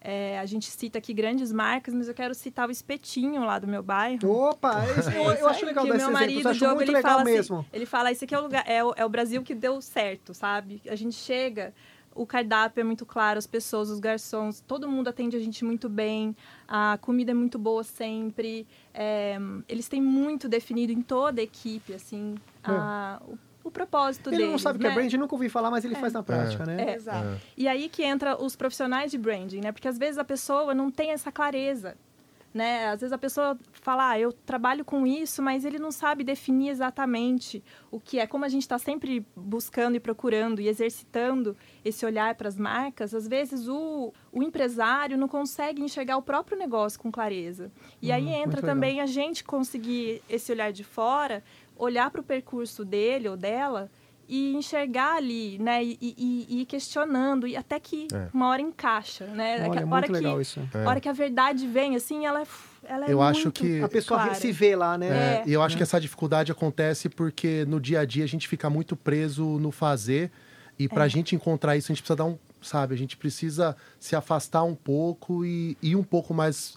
é, 0.00 0.38
a 0.38 0.46
gente 0.46 0.70
cita 0.70 0.98
aqui 0.98 1.12
grandes 1.12 1.52
marcas, 1.52 1.92
mas 1.94 2.08
eu 2.08 2.14
quero 2.14 2.34
citar 2.34 2.68
o 2.68 2.72
espetinho 2.72 3.44
lá 3.44 3.58
do 3.58 3.66
meu 3.66 3.82
bairro. 3.82 4.30
Opa, 4.30 4.84
esse- 4.98 5.14
eu, 5.14 5.22
eu 5.32 5.48
acho 5.48 5.66
legal 5.66 5.84
que 5.84 5.90
dar 5.90 5.96
esse 5.96 6.04
meu 6.06 6.12
marido, 6.12 6.48
o 6.48 6.52
Diogo, 6.54 6.80
ele 6.82 7.00
fala 7.02 7.24
mesmo. 7.24 7.58
Assim, 7.58 7.68
ele 7.72 7.86
fala, 7.86 8.10
esse 8.12 8.24
aqui 8.24 8.34
é 8.34 8.38
o 8.38 8.42
lugar, 8.42 8.64
é 8.66 8.82
o, 8.82 8.94
é 8.96 9.04
o 9.04 9.08
Brasil 9.08 9.42
que 9.42 9.54
deu 9.54 9.80
certo, 9.80 10.32
sabe? 10.32 10.80
A 10.88 10.94
gente 10.96 11.14
chega, 11.14 11.74
o 12.14 12.24
cardápio 12.26 12.80
é 12.80 12.84
muito 12.84 13.04
claro, 13.06 13.38
as 13.38 13.46
pessoas, 13.46 13.90
os 13.90 14.00
garçons, 14.00 14.60
todo 14.66 14.88
mundo 14.88 15.08
atende 15.08 15.36
a 15.36 15.40
gente 15.40 15.64
muito 15.64 15.88
bem, 15.88 16.34
a 16.66 16.98
comida 17.00 17.30
é 17.30 17.34
muito 17.34 17.58
boa 17.58 17.84
sempre, 17.84 18.66
é, 18.94 19.38
eles 19.68 19.86
têm 19.88 20.00
muito 20.02 20.48
definido 20.48 20.92
em 20.92 21.02
toda 21.02 21.40
a 21.40 21.44
equipe, 21.44 21.92
assim, 21.94 22.34
a- 22.64 23.22
o, 23.26 23.38
o 23.62 23.70
propósito 23.70 24.30
Ele 24.30 24.38
deles, 24.38 24.50
não 24.52 24.58
sabe 24.58 24.78
o 24.78 24.80
que 24.80 24.86
é 24.86 24.90
né? 24.90 24.94
brand, 24.94 25.12
nunca 25.14 25.34
ouvi 25.34 25.48
falar, 25.48 25.70
mas 25.70 25.84
ele 25.84 25.94
faz 25.94 26.12
na 26.12 26.22
prática, 26.22 26.64
né? 26.64 26.92
É. 26.92 26.94
Exato. 26.94 27.40
E 27.56 27.68
aí 27.68 27.88
que 27.88 28.02
entra 28.02 28.42
os 28.42 28.56
profissionais 28.56 29.10
de 29.10 29.18
branding, 29.18 29.60
né? 29.60 29.72
Porque 29.72 29.88
às 29.88 29.98
vezes 29.98 30.18
a 30.18 30.24
pessoa 30.24 30.74
não 30.74 30.90
tem 30.90 31.10
essa 31.10 31.30
clareza, 31.30 31.96
né? 32.52 32.88
Às 32.88 33.00
vezes 33.00 33.12
a 33.12 33.18
pessoa 33.18 33.56
fala, 33.70 34.10
ah, 34.10 34.18
eu 34.18 34.32
trabalho 34.32 34.84
com 34.84 35.06
isso, 35.06 35.40
mas 35.40 35.64
ele 35.64 35.78
não 35.78 35.92
sabe 35.92 36.24
definir 36.24 36.70
exatamente 36.70 37.62
o 37.92 38.00
que 38.00 38.18
é. 38.18 38.26
Como 38.26 38.44
a 38.44 38.48
gente 38.48 38.62
está 38.62 38.76
sempre 38.76 39.24
buscando 39.36 39.94
e 39.94 40.00
procurando 40.00 40.60
e 40.60 40.66
exercitando 40.66 41.56
esse 41.84 42.04
olhar 42.04 42.34
para 42.34 42.48
as 42.48 42.58
marcas, 42.58 43.14
às 43.14 43.28
vezes 43.28 43.68
o, 43.68 44.12
o 44.32 44.42
empresário 44.42 45.16
não 45.16 45.28
consegue 45.28 45.80
enxergar 45.80 46.16
o 46.16 46.22
próprio 46.22 46.58
negócio 46.58 46.98
com 46.98 47.10
clareza. 47.12 47.70
E 48.02 48.10
aí 48.10 48.24
Uhum, 48.24 48.34
entra 48.42 48.56
legal. 48.60 48.74
também 48.74 49.00
a 49.00 49.06
gente 49.06 49.44
conseguir 49.44 50.20
esse 50.28 50.50
olhar 50.50 50.72
de 50.72 50.82
fora, 50.82 51.44
olhar 51.82 52.10
para 52.10 52.20
o 52.20 52.24
percurso 52.24 52.84
dele 52.84 53.28
ou 53.28 53.36
dela 53.36 53.90
e 54.28 54.54
enxergar 54.54 55.16
ali, 55.16 55.58
né? 55.58 55.82
E, 55.82 55.98
e- 56.00 56.46
e 56.48 56.60
ir 56.62 56.64
questionando, 56.66 57.46
e 57.48 57.56
até 57.56 57.80
que 57.80 58.06
É. 58.12 58.28
uma 58.32 58.48
hora 58.48 58.62
encaixa, 58.62 59.24
né? 59.26 59.56
Olha, 59.68 59.80
a 59.82 59.86
muito 59.86 59.92
hora 59.94 60.06
que, 60.06 60.12
legal 60.12 60.40
isso. 60.40 60.60
a 60.72 60.88
hora 60.88 61.00
que 61.00 61.08
a 61.08 61.12
verdade 61.12 61.66
vem, 61.66 61.96
assim, 61.96 62.26
ela 62.26 62.42
é, 62.42 62.46
ela 62.84 63.06
é 63.06 63.12
Eu 63.12 63.20
acho 63.20 63.50
que- 63.50 63.82
A 63.82 63.88
pessoa 63.88 64.20
clara. 64.20 64.34
se 64.34 64.52
vê 64.52 64.76
lá, 64.76 64.96
né? 64.96 65.08
É, 65.08 65.10
É. 65.10 65.42
e 65.46 65.52
eu 65.52 65.60
acho 65.62 65.76
que 65.76 65.82
essa 65.82 66.00
dificuldade 66.00 66.52
acontece 66.52 67.08
porque 67.08 67.64
no 67.66 67.80
dia 67.80 68.00
a 68.00 68.04
dia 68.04 68.22
a 68.22 68.28
gente 68.28 68.46
fica 68.46 68.70
muito 68.70 68.94
preso 68.94 69.44
no 69.58 69.72
fazer 69.72 70.30
e 70.78 70.88
pra 70.88 71.06
É. 71.06 71.08
gente 71.08 71.34
encontrar 71.34 71.76
isso 71.76 71.90
a 71.90 71.94
gente 71.94 72.02
precisa 72.02 72.16
dar 72.16 72.24
um, 72.26 72.38
sabe, 72.62 72.94
a 72.94 72.98
gente 72.98 73.16
precisa 73.16 73.76
se 74.00 74.16
afastar 74.16 74.64
um 74.64 74.74
pouco 74.74 75.44
e 75.44 75.76
ir 75.82 75.94
um 75.94 76.02
pouco 76.02 76.32
mais 76.32 76.74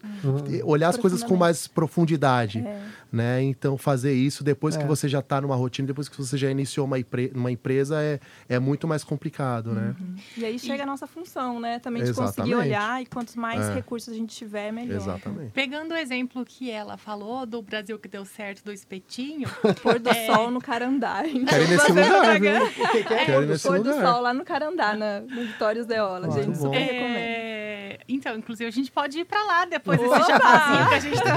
e 0.49 0.61
olhar 0.61 0.89
as 0.89 0.97
coisas 0.97 1.23
com 1.23 1.37
mais 1.37 1.67
profundidade, 1.67 2.59
É. 2.59 2.81
né? 3.11 3.41
Então 3.41 3.77
fazer 3.77 4.11
isso 4.13 4.43
depois 4.43 4.75
que 4.75 4.83
É. 4.83 4.85
você 4.85 5.07
já 5.07 5.21
tá 5.21 5.39
numa 5.39 5.55
rotina, 5.55 5.87
depois 5.87 6.09
que 6.09 6.17
você 6.17 6.37
já 6.37 6.51
iniciou 6.51 6.85
uma, 6.85 6.97
uma 7.33 7.49
empresa 7.49 8.01
é, 8.03 8.19
é 8.49 8.59
muito 8.59 8.85
mais 8.89 9.05
complicado, 9.05 9.71
né? 9.71 9.95
E 10.35 10.43
aí 10.43 10.59
chega 10.59 10.83
a 10.83 10.85
nossa 10.85 11.07
função, 11.07 11.61
né? 11.61 11.79
Também 11.79 12.03
de 12.03 12.13
conseguir 12.13 12.49
Exatamente. 12.51 12.67
olhar 12.67 13.01
e 13.01 13.05
quantos 13.05 13.35
mais 13.37 13.61
É. 13.69 13.73
recursos 13.73 14.13
a 14.13 14.17
gente 14.17 14.35
tiver, 14.35 14.73
melhor. 14.73 14.97
Exatamente. 14.97 15.51
Pegando 15.53 15.93
o 15.93 15.97
exemplo 15.97 16.43
que 16.43 16.69
ela 16.69 16.97
falou 16.97 17.45
do 17.45 17.61
Brasil 17.61 17.97
que 17.97 18.09
deu 18.09 18.25
certo 18.25 18.65
do 18.65 18.71
espetinho, 18.73 19.47
Pôr 19.81 19.97
do 19.97 20.09
É. 20.09 20.25
sol 20.25 20.51
no 20.51 20.59
Carandá. 20.59 21.23
Quero 21.47 21.63
ir 21.63 21.69
nesse 21.69 21.87
lugar, 21.89 22.39
viu? 22.39 22.65
O 22.65 22.69
que, 22.91 23.03
que 23.05 23.13
é? 23.13 23.25
Quero 23.25 23.43
ir 23.43 23.47
nesse 23.47 23.65
Pôr 23.65 23.79
do 23.79 23.89
lugar. 23.91 24.11
sol 24.13 24.21
lá 24.21 24.33
no 24.33 24.43
Carandá, 24.43 24.93
na, 24.93 25.21
no 25.21 25.45
Vitórios 25.47 25.85
Deola, 25.85 26.27
Muito 26.27 26.35
gente. 26.43 26.57
bom. 26.57 26.65
Super 26.65 26.79
recomendo. 26.79 27.12
É, 27.17 27.99
então, 28.07 28.37
inclusive, 28.37 28.67
a 28.67 28.71
gente 28.71 28.91
pode 28.91 29.19
ir 29.19 29.25
pra 29.25 29.43
lá 29.43 29.65
depois 29.65 29.99
Opa! 29.99 30.17
desse 30.17 30.31
chapazinho 30.31 30.89
que 30.89 30.95
a 30.95 30.99
gente 30.99 31.23
tá. 31.23 31.33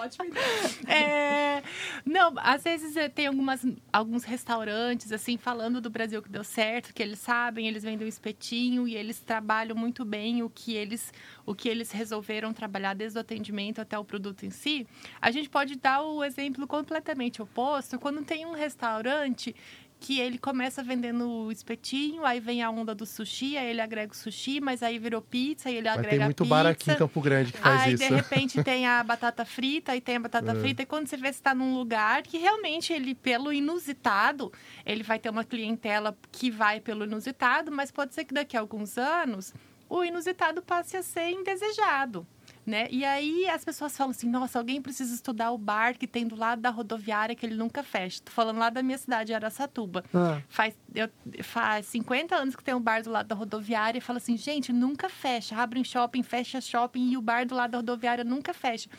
Ótima 0.02 0.26
ideia. 0.26 0.44
É, 0.88 1.62
não, 2.04 2.32
às 2.38 2.64
vezes 2.64 2.96
eh, 2.96 3.08
tem 3.08 3.26
algumas, 3.26 3.64
alguns 3.92 4.24
restaurantes, 4.24 5.12
assim, 5.12 5.36
falando 5.36 5.80
do 5.80 5.90
Brasil 5.90 6.22
que 6.22 6.28
deu 6.28 6.42
certo, 6.42 6.94
que 6.94 7.02
eles 7.02 7.18
sabem, 7.18 7.68
eles 7.68 7.82
vendem 7.82 8.06
o 8.06 8.08
espetinho 8.08 8.88
e 8.88 8.96
eles 8.96 9.20
trabalham 9.20 9.76
muito 9.76 10.04
bem 10.04 10.42
o 10.42 10.50
que 10.50 10.74
eles, 10.74 11.12
o 11.44 11.54
que 11.54 11.68
eles 11.68 11.90
resolveram 11.90 12.52
trabalhar 12.52 12.94
desde 12.94 13.18
o 13.18 13.20
atendimento 13.20 13.80
até 13.80 13.98
o 13.98 14.04
produto 14.04 14.44
em 14.46 14.50
si. 14.50 14.86
A 15.20 15.30
gente 15.30 15.48
pode 15.48 15.76
dar 15.76 16.02
o 16.02 16.24
exemplo 16.24 16.66
completamente 16.66 17.42
oposto 17.42 17.98
quando 17.98 18.24
tem 18.24 18.46
um 18.46 18.52
restaurante 18.52 19.54
que 20.00 20.18
ele 20.18 20.38
começa 20.38 20.82
vendendo 20.82 21.28
o 21.28 21.52
espetinho, 21.52 22.24
aí 22.24 22.40
vem 22.40 22.62
a 22.62 22.70
onda 22.70 22.94
do 22.94 23.04
sushi, 23.04 23.56
aí 23.58 23.68
ele 23.70 23.80
agrega 23.82 24.12
o 24.12 24.16
sushi, 24.16 24.58
mas 24.60 24.82
aí 24.82 24.98
virou 24.98 25.20
pizza, 25.20 25.68
aí 25.68 25.76
ele 25.76 25.88
Mas 25.88 25.98
agrega 25.98 26.16
tem 26.16 26.24
muito 26.24 26.42
pizza. 26.42 26.54
bar 26.54 26.66
aqui 26.66 26.90
em 26.90 26.96
Campo 26.96 27.20
Grande 27.20 27.52
que 27.52 27.58
faz 27.58 27.82
Aí, 27.82 27.92
isso. 27.94 28.02
de 28.02 28.14
repente, 28.14 28.64
tem 28.64 28.86
a 28.86 29.04
batata 29.04 29.44
frita, 29.44 29.92
aí 29.92 30.00
tem 30.00 30.16
a 30.16 30.20
batata 30.20 30.52
É. 30.52 30.54
frita. 30.54 30.82
E 30.82 30.86
quando 30.86 31.06
você 31.06 31.16
vê, 31.16 31.24
você 31.32 31.38
está 31.38 31.54
num 31.54 31.74
lugar 31.76 32.22
que 32.22 32.38
realmente 32.38 32.92
ele, 32.92 33.14
pelo 33.14 33.52
inusitado, 33.52 34.50
ele 34.86 35.02
vai 35.02 35.18
ter 35.18 35.28
uma 35.28 35.44
clientela 35.44 36.16
que 36.32 36.50
vai 36.50 36.80
pelo 36.80 37.04
inusitado, 37.04 37.70
mas 37.70 37.90
pode 37.90 38.14
ser 38.14 38.24
que 38.24 38.32
daqui 38.32 38.56
a 38.56 38.60
alguns 38.60 38.96
anos 38.96 39.52
o 39.88 40.02
inusitado 40.04 40.62
passe 40.62 40.96
a 40.96 41.02
ser 41.02 41.30
indesejado. 41.30 42.26
Né? 42.66 42.86
E 42.90 43.04
aí 43.04 43.48
as 43.48 43.64
pessoas 43.64 43.96
falam 43.96 44.10
assim: 44.10 44.28
nossa, 44.28 44.58
alguém 44.58 44.82
precisa 44.82 45.14
estudar 45.14 45.50
o 45.50 45.58
bar 45.58 45.96
que 45.96 46.06
tem 46.06 46.26
do 46.26 46.36
lado 46.36 46.60
da 46.60 46.70
rodoviária 46.70 47.34
que 47.34 47.46
ele 47.46 47.54
nunca 47.54 47.82
fecha. 47.82 48.20
Tô 48.22 48.30
falando 48.30 48.58
lá 48.58 48.68
da 48.68 48.82
minha 48.82 48.98
cidade, 48.98 49.32
Aracatuba. 49.32 50.04
Ah. 50.14 50.40
Faz, 50.48 50.76
eu, 50.94 51.08
faz 51.42 51.86
50 51.86 52.36
anos 52.36 52.54
que 52.54 52.62
tem 52.62 52.74
um 52.74 52.80
bar 52.80 53.02
do 53.02 53.10
lado 53.10 53.26
da 53.26 53.34
rodoviária 53.34 53.98
e 53.98 54.00
fala 54.00 54.18
assim: 54.18 54.36
gente, 54.36 54.72
nunca 54.72 55.08
fecha. 55.08 55.56
Abre 55.56 55.80
um 55.80 55.84
shopping, 55.84 56.22
fecha 56.22 56.60
shopping 56.60 57.10
e 57.10 57.16
o 57.16 57.22
bar 57.22 57.46
do 57.46 57.54
lado 57.54 57.70
da 57.70 57.78
rodoviária 57.78 58.24
nunca 58.24 58.52
fecha. 58.52 58.90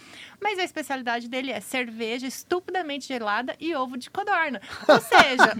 Mas 0.42 0.58
a 0.58 0.64
especialidade 0.64 1.30
dele 1.30 1.52
é 1.52 1.60
cerveja 1.60 2.26
estupidamente 2.26 3.08
gelada 3.08 3.56
e 3.60 3.76
ovo 3.76 3.96
de 3.96 4.10
codorna. 4.10 4.60
Ou 4.88 5.00
seja, 5.02 5.54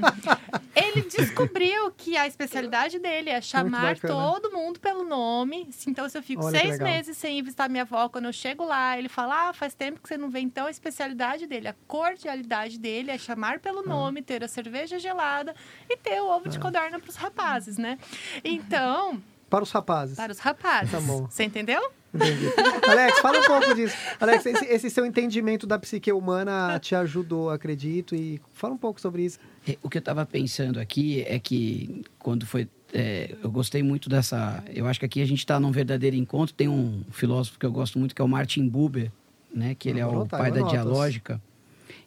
ele 0.76 1.02
descobriu 1.04 1.92
que 1.92 2.18
a 2.18 2.26
especialidade 2.26 2.98
dele 2.98 3.30
é 3.30 3.42
chamar 3.42 4.00
todo 4.00 4.52
mundo 4.52 4.80
pelo 4.80 5.04
nome. 5.04 5.70
Então, 5.88 6.10
se 6.10 6.18
eu 6.18 6.24
fico 6.24 6.46
Olha 6.46 6.60
seis 6.60 6.80
meses 6.80 7.18
sem 7.18 7.38
ir 7.38 7.42
visitar 7.42 7.70
minha 7.70 7.86
avó, 7.96 8.10
quando 8.10 8.26
eu 8.26 8.34
chego 8.34 8.64
lá, 8.66 8.98
ele 8.98 9.10
fala: 9.10 9.50
Ah, 9.50 9.54
faz 9.54 9.74
tempo 9.74 10.00
que 10.02 10.08
você 10.08 10.18
não 10.18 10.30
vem. 10.30 10.46
Então, 10.46 10.68
a 10.68 10.72
especialidade 10.72 11.46
dele, 11.48 11.68
a 11.68 11.76
cordialidade 11.88 12.80
dele 12.80 13.12
é 13.12 13.18
chamar 13.18 13.56
Ah. 13.56 13.60
pelo 13.60 13.84
nome, 13.84 14.22
ter 14.22 14.44
a 14.44 14.48
cerveja 14.48 14.98
gelada 15.00 15.54
e 15.90 15.98
ter 15.98 16.22
o 16.22 16.28
ovo 16.28 16.48
de 16.50 16.58
codorna 16.60 17.00
para 17.00 17.10
os 17.10 17.16
rapazes, 17.16 17.78
né? 17.78 17.98
Então, 18.44 19.22
Para 19.50 19.64
os 19.64 19.72
rapazes. 19.72 20.16
para 20.16 20.32
os 20.32 20.40
rapazes. 20.40 20.92
Tá 20.92 21.02
bom. 21.02 21.28
Você 21.30 21.44
entendeu? 21.44 21.82
Entendi. 22.14 22.46
Alex, 22.90 23.20
fala 23.20 23.40
um 23.40 23.44
pouco 23.44 23.74
disso. 23.74 23.96
Alex, 24.20 24.46
esse, 24.46 24.66
esse 24.66 24.90
seu 24.90 25.06
entendimento 25.06 25.66
da 25.66 25.80
psique 25.80 26.12
humana 26.12 26.78
te 26.80 26.94
ajudou, 26.94 27.50
acredito, 27.50 28.14
e 28.14 28.42
fala 28.54 28.74
um 28.74 28.78
pouco 28.78 29.00
sobre 29.00 29.24
isso. 29.24 29.40
É, 29.68 29.78
O 29.82 29.90
que 29.90 29.98
eu 29.98 30.02
estava 30.02 30.26
pensando 30.26 30.78
aqui 30.80 31.24
é 31.28 31.40
que 31.40 32.04
quando 32.20 32.46
foi. 32.46 32.68
É, 32.94 33.36
eu 33.42 33.50
gostei 33.50 33.82
muito 33.82 34.10
dessa. 34.10 34.64
Eu 34.74 34.88
acho 34.88 35.00
que 35.00 35.06
aqui 35.06 35.22
a 35.22 35.26
gente 35.26 35.40
está 35.40 35.60
num 35.60 35.72
verdadeiro 35.72 36.16
encontro. 36.16 36.54
Tem 36.54 36.68
um 36.68 37.04
filósofo 37.12 37.58
que 37.58 37.66
eu 37.66 37.72
gosto 37.72 37.98
muito, 37.98 38.14
que 38.14 38.22
é 38.22 38.26
o 38.26 38.28
Martin 38.28 38.68
Buber, 38.68 39.12
né? 39.54 39.76
Que 39.76 39.90
ele 39.90 40.00
é 40.00 40.04
Vou 40.04 40.14
o 40.14 40.18
anotar, 40.18 40.40
pai 40.40 40.52
da 40.52 40.62
dialógica. 40.62 41.42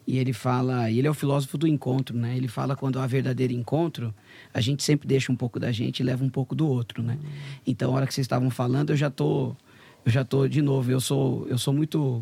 E 0.07 0.19
ele 0.19 0.33
fala. 0.33 0.89
e 0.89 0.99
Ele 0.99 1.07
é 1.07 1.11
o 1.11 1.15
filósofo 1.15 1.57
do 1.57 1.67
encontro, 1.67 2.15
né? 2.15 2.37
Ele 2.37 2.47
fala 2.47 2.75
quando 2.75 2.99
há 2.99 3.07
verdadeiro 3.07 3.53
encontro, 3.53 4.13
a 4.53 4.61
gente 4.61 4.83
sempre 4.83 5.07
deixa 5.07 5.31
um 5.31 5.35
pouco 5.35 5.59
da 5.59 5.71
gente 5.71 6.01
e 6.01 6.03
leva 6.03 6.23
um 6.23 6.29
pouco 6.29 6.53
do 6.53 6.67
outro, 6.67 7.01
né? 7.01 7.17
Então, 7.65 7.91
a 7.91 7.95
hora 7.95 8.07
que 8.07 8.13
vocês 8.13 8.25
estavam 8.25 8.49
falando, 8.51 8.91
eu 8.91 8.97
já 8.97 9.09
tô. 9.09 9.55
Eu 10.05 10.11
já 10.11 10.23
tô 10.23 10.47
de 10.47 10.61
novo. 10.61 10.91
Eu 10.91 11.01
sou, 11.01 11.47
eu 11.47 11.57
sou 11.57 11.73
muito. 11.73 12.21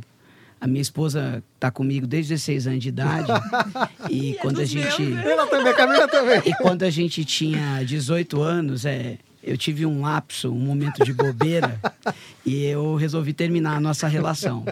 A 0.64 0.68
minha 0.68 0.82
esposa 0.82 1.44
está 1.56 1.70
comigo 1.70 2.08
desde 2.08 2.36
16 2.36 2.68
anos 2.68 2.80
de 2.84 2.88
idade. 2.88 3.28
e 4.10 4.36
quando 4.36 4.60
a 4.60 4.62
dos 4.62 4.70
gente. 4.70 5.02
meus, 5.02 5.16
né? 5.16 5.30
Ela 5.30 5.46
também, 5.46 5.68
a 5.68 5.76
Camila 5.76 6.08
também. 6.08 6.42
E 6.46 6.54
quando 6.56 6.84
a 6.84 6.90
gente 6.90 7.26
tinha 7.26 7.84
18 7.84 8.42
anos, 8.42 8.86
é, 8.86 9.18
eu 9.44 9.58
tive 9.58 9.86
um 9.86 10.02
lapso, 10.02 10.52
um 10.52 10.60
momento 10.60 11.04
de 11.04 11.14
bobeira, 11.14 11.80
e 12.46 12.64
eu 12.66 12.96
resolvi 12.96 13.34
terminar 13.34 13.76
a 13.78 13.80
nossa 13.80 14.08
relação. 14.08 14.66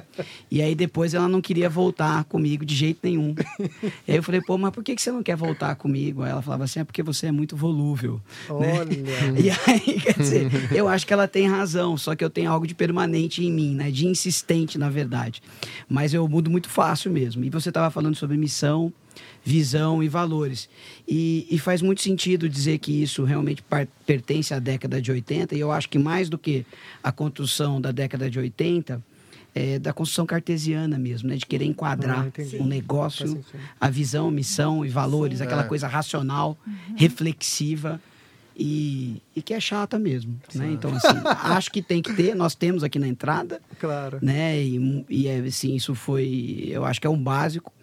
E 0.49 0.61
aí 0.61 0.73
depois 0.75 1.13
ela 1.13 1.27
não 1.27 1.41
queria 1.41 1.69
voltar 1.69 2.23
comigo 2.25 2.65
de 2.65 2.75
jeito 2.75 2.99
nenhum. 3.03 3.35
E 4.07 4.11
aí 4.11 4.17
eu 4.17 4.23
falei, 4.23 4.41
pô, 4.41 4.57
mas 4.57 4.71
por 4.71 4.83
que 4.83 4.95
que 4.95 5.01
você 5.01 5.11
não 5.11 5.21
quer 5.23 5.35
voltar 5.35 5.75
comigo? 5.75 6.23
Aí 6.23 6.31
ela 6.31 6.41
falava 6.41 6.63
assim, 6.63 6.79
é 6.79 6.83
porque 6.83 7.03
você 7.03 7.27
é 7.27 7.31
muito 7.31 7.55
volúvel. 7.55 8.21
né? 8.49 8.79
Olha. 8.79 8.91
E 9.41 9.49
aí, 9.49 9.99
quer 9.99 10.17
dizer, 10.17 10.51
eu 10.73 10.87
acho 10.87 11.05
que 11.05 11.13
ela 11.13 11.27
tem 11.27 11.47
razão, 11.47 11.97
só 11.97 12.15
que 12.15 12.23
eu 12.23 12.29
tenho 12.29 12.51
algo 12.51 12.65
de 12.67 12.73
permanente 12.75 13.43
em 13.43 13.51
mim, 13.51 13.75
né? 13.75 13.89
De 13.91 14.05
insistente, 14.05 14.77
na 14.77 14.89
verdade. 14.89 15.41
Mas 15.89 16.13
eu 16.13 16.27
mudo 16.27 16.49
muito 16.49 16.69
fácil 16.69 17.11
mesmo. 17.11 17.43
E 17.43 17.49
você 17.49 17.69
estava 17.69 17.89
falando 17.89 18.15
sobre 18.15 18.37
missão, 18.37 18.93
visão 19.43 20.03
e 20.03 20.07
valores. 20.07 20.69
E, 21.07 21.47
e 21.49 21.57
faz 21.57 21.81
muito 21.81 22.01
sentido 22.01 22.47
dizer 22.47 22.77
que 22.77 23.01
isso 23.03 23.23
realmente 23.23 23.63
pertence 24.05 24.53
à 24.53 24.59
década 24.59 25.01
de 25.01 25.11
80, 25.11 25.55
e 25.55 25.59
eu 25.59 25.71
acho 25.71 25.89
que 25.89 25.97
mais 25.99 26.29
do 26.29 26.37
que 26.37 26.65
a 27.03 27.11
construção 27.11 27.81
da 27.81 27.91
década 27.91 28.29
de 28.29 28.37
80, 28.39 29.01
é 29.53 29.77
da 29.79 29.91
construção 29.91 30.25
cartesiana 30.25 30.97
mesmo, 30.97 31.27
né? 31.27 31.35
De 31.35 31.45
querer 31.45 31.65
enquadrar 31.65 32.27
Ah, 32.27 32.31
Faz 32.33 32.53
negócio, 32.53 33.43
a 33.79 33.89
visão, 33.89 34.31
missão 34.31 34.85
e 34.85 34.89
valores, 34.89 35.41
aquela 35.41 35.63
É. 35.63 35.67
coisa 35.67 35.87
racional, 35.89 36.57
reflexiva 36.95 37.99
e, 38.57 39.21
e 39.35 39.41
que 39.41 39.53
é 39.53 39.59
chata 39.59 39.97
mesmo, 39.99 40.39
né? 40.55 40.71
Então, 40.71 40.93
assim, 40.95 41.07
acho 41.57 41.69
que 41.71 41.81
tem 41.81 42.01
que 42.01 42.13
ter, 42.13 42.33
nós 42.35 42.53
temos 42.55 42.83
aqui 42.83 42.97
na 42.99 43.07
entrada, 43.07 43.61
Claro. 43.79 44.19
né? 44.21 44.61
E, 44.61 45.05
e 45.09 45.27
é, 45.27 45.39
assim, 45.39 45.75
isso 45.75 45.95
foi, 45.95 46.67
eu 46.69 46.85
acho 46.85 47.01
que 47.01 47.07
é 47.07 47.09
um 47.09 47.21
básico, 47.21 47.73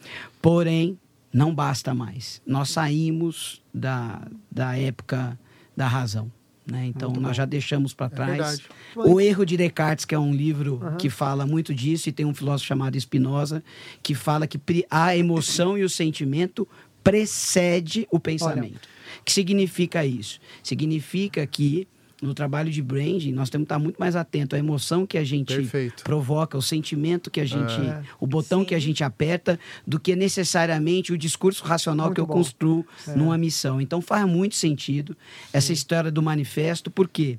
porém, 0.41 0.97
não 1.33 1.55
basta 1.55 1.95
mais. 1.95 2.41
Nós 2.47 2.71
saímos 2.71 3.63
da, 3.73 4.27
da 4.51 4.77
época 4.77 5.39
da 5.77 5.87
razão. 5.87 6.31
Né? 6.71 6.87
Então, 6.87 7.09
Muito 7.09 7.21
nós 7.23 7.31
bom. 7.31 7.35
já 7.35 7.45
deixamos 7.47 7.95
para 7.95 8.11
trás. 8.11 8.31
verdade. 8.31 8.65
O 8.95 9.21
Erro 9.21 9.47
de 9.47 9.57
Descartes, 9.57 10.05
que 10.05 10.15
é 10.15 10.19
um 10.19 10.35
livro 10.35 10.81
Aham. 10.83 10.97
que 10.97 11.09
fala 11.09 11.47
muito 11.47 11.75
disso, 11.75 12.09
e 12.09 12.13
tem 12.13 12.27
um 12.27 12.35
filósofo 12.35 12.67
chamado 12.69 12.99
Spinoza, 13.01 13.65
que 14.03 14.15
fala 14.15 14.47
que 14.47 14.61
a 14.91 15.17
emoção 15.17 15.79
e 15.79 15.83
o 15.83 15.89
sentimento 15.89 16.69
precede 17.03 18.07
o 18.11 18.21
pensamento. 18.21 18.87
O 19.21 19.25
que 19.25 19.33
significa 19.33 20.05
isso? 20.05 20.39
Significa 20.63 21.47
que 21.47 21.89
no 22.21 22.35
trabalho 22.35 22.71
de 22.71 22.83
branding, 22.83 23.33
nós 23.33 23.49
temos 23.49 23.65
que 23.67 23.73
estar 23.73 23.79
muito 23.79 23.97
mais 23.99 24.17
atento 24.17 24.57
à 24.57 24.59
emoção 24.59 25.07
que 25.07 25.17
a 25.17 25.23
gente 25.25 25.55
Perfeito. 25.55 26.03
provoca, 26.03 26.59
o 26.59 26.63
sentimento 26.63 27.31
que 27.31 27.41
a 27.41 27.45
gente, 27.45 27.81
É. 27.81 28.03
o 28.19 28.27
botão 28.27 28.61
Sim. 28.61 28.67
que 28.67 28.75
a 28.75 28.79
gente 28.81 29.05
aperta, 29.05 29.59
do 29.87 30.01
que 30.01 30.17
necessariamente 30.17 31.13
o 31.13 31.19
discurso 31.19 31.63
racional 31.65 32.07
Muito 32.07 32.15
que 32.17 32.21
eu 32.21 32.27
bom. 32.27 32.35
construo 32.35 32.87
É. 33.07 33.15
numa 33.15 33.37
missão. 33.39 33.81
Então 33.81 34.01
faz 34.01 34.27
muito 34.27 34.57
sentido 34.57 35.17
essa 35.53 35.73
história 35.73 36.11
do 36.11 36.23
manifesto, 36.23 36.91
por 36.91 37.09
quê? 37.09 37.39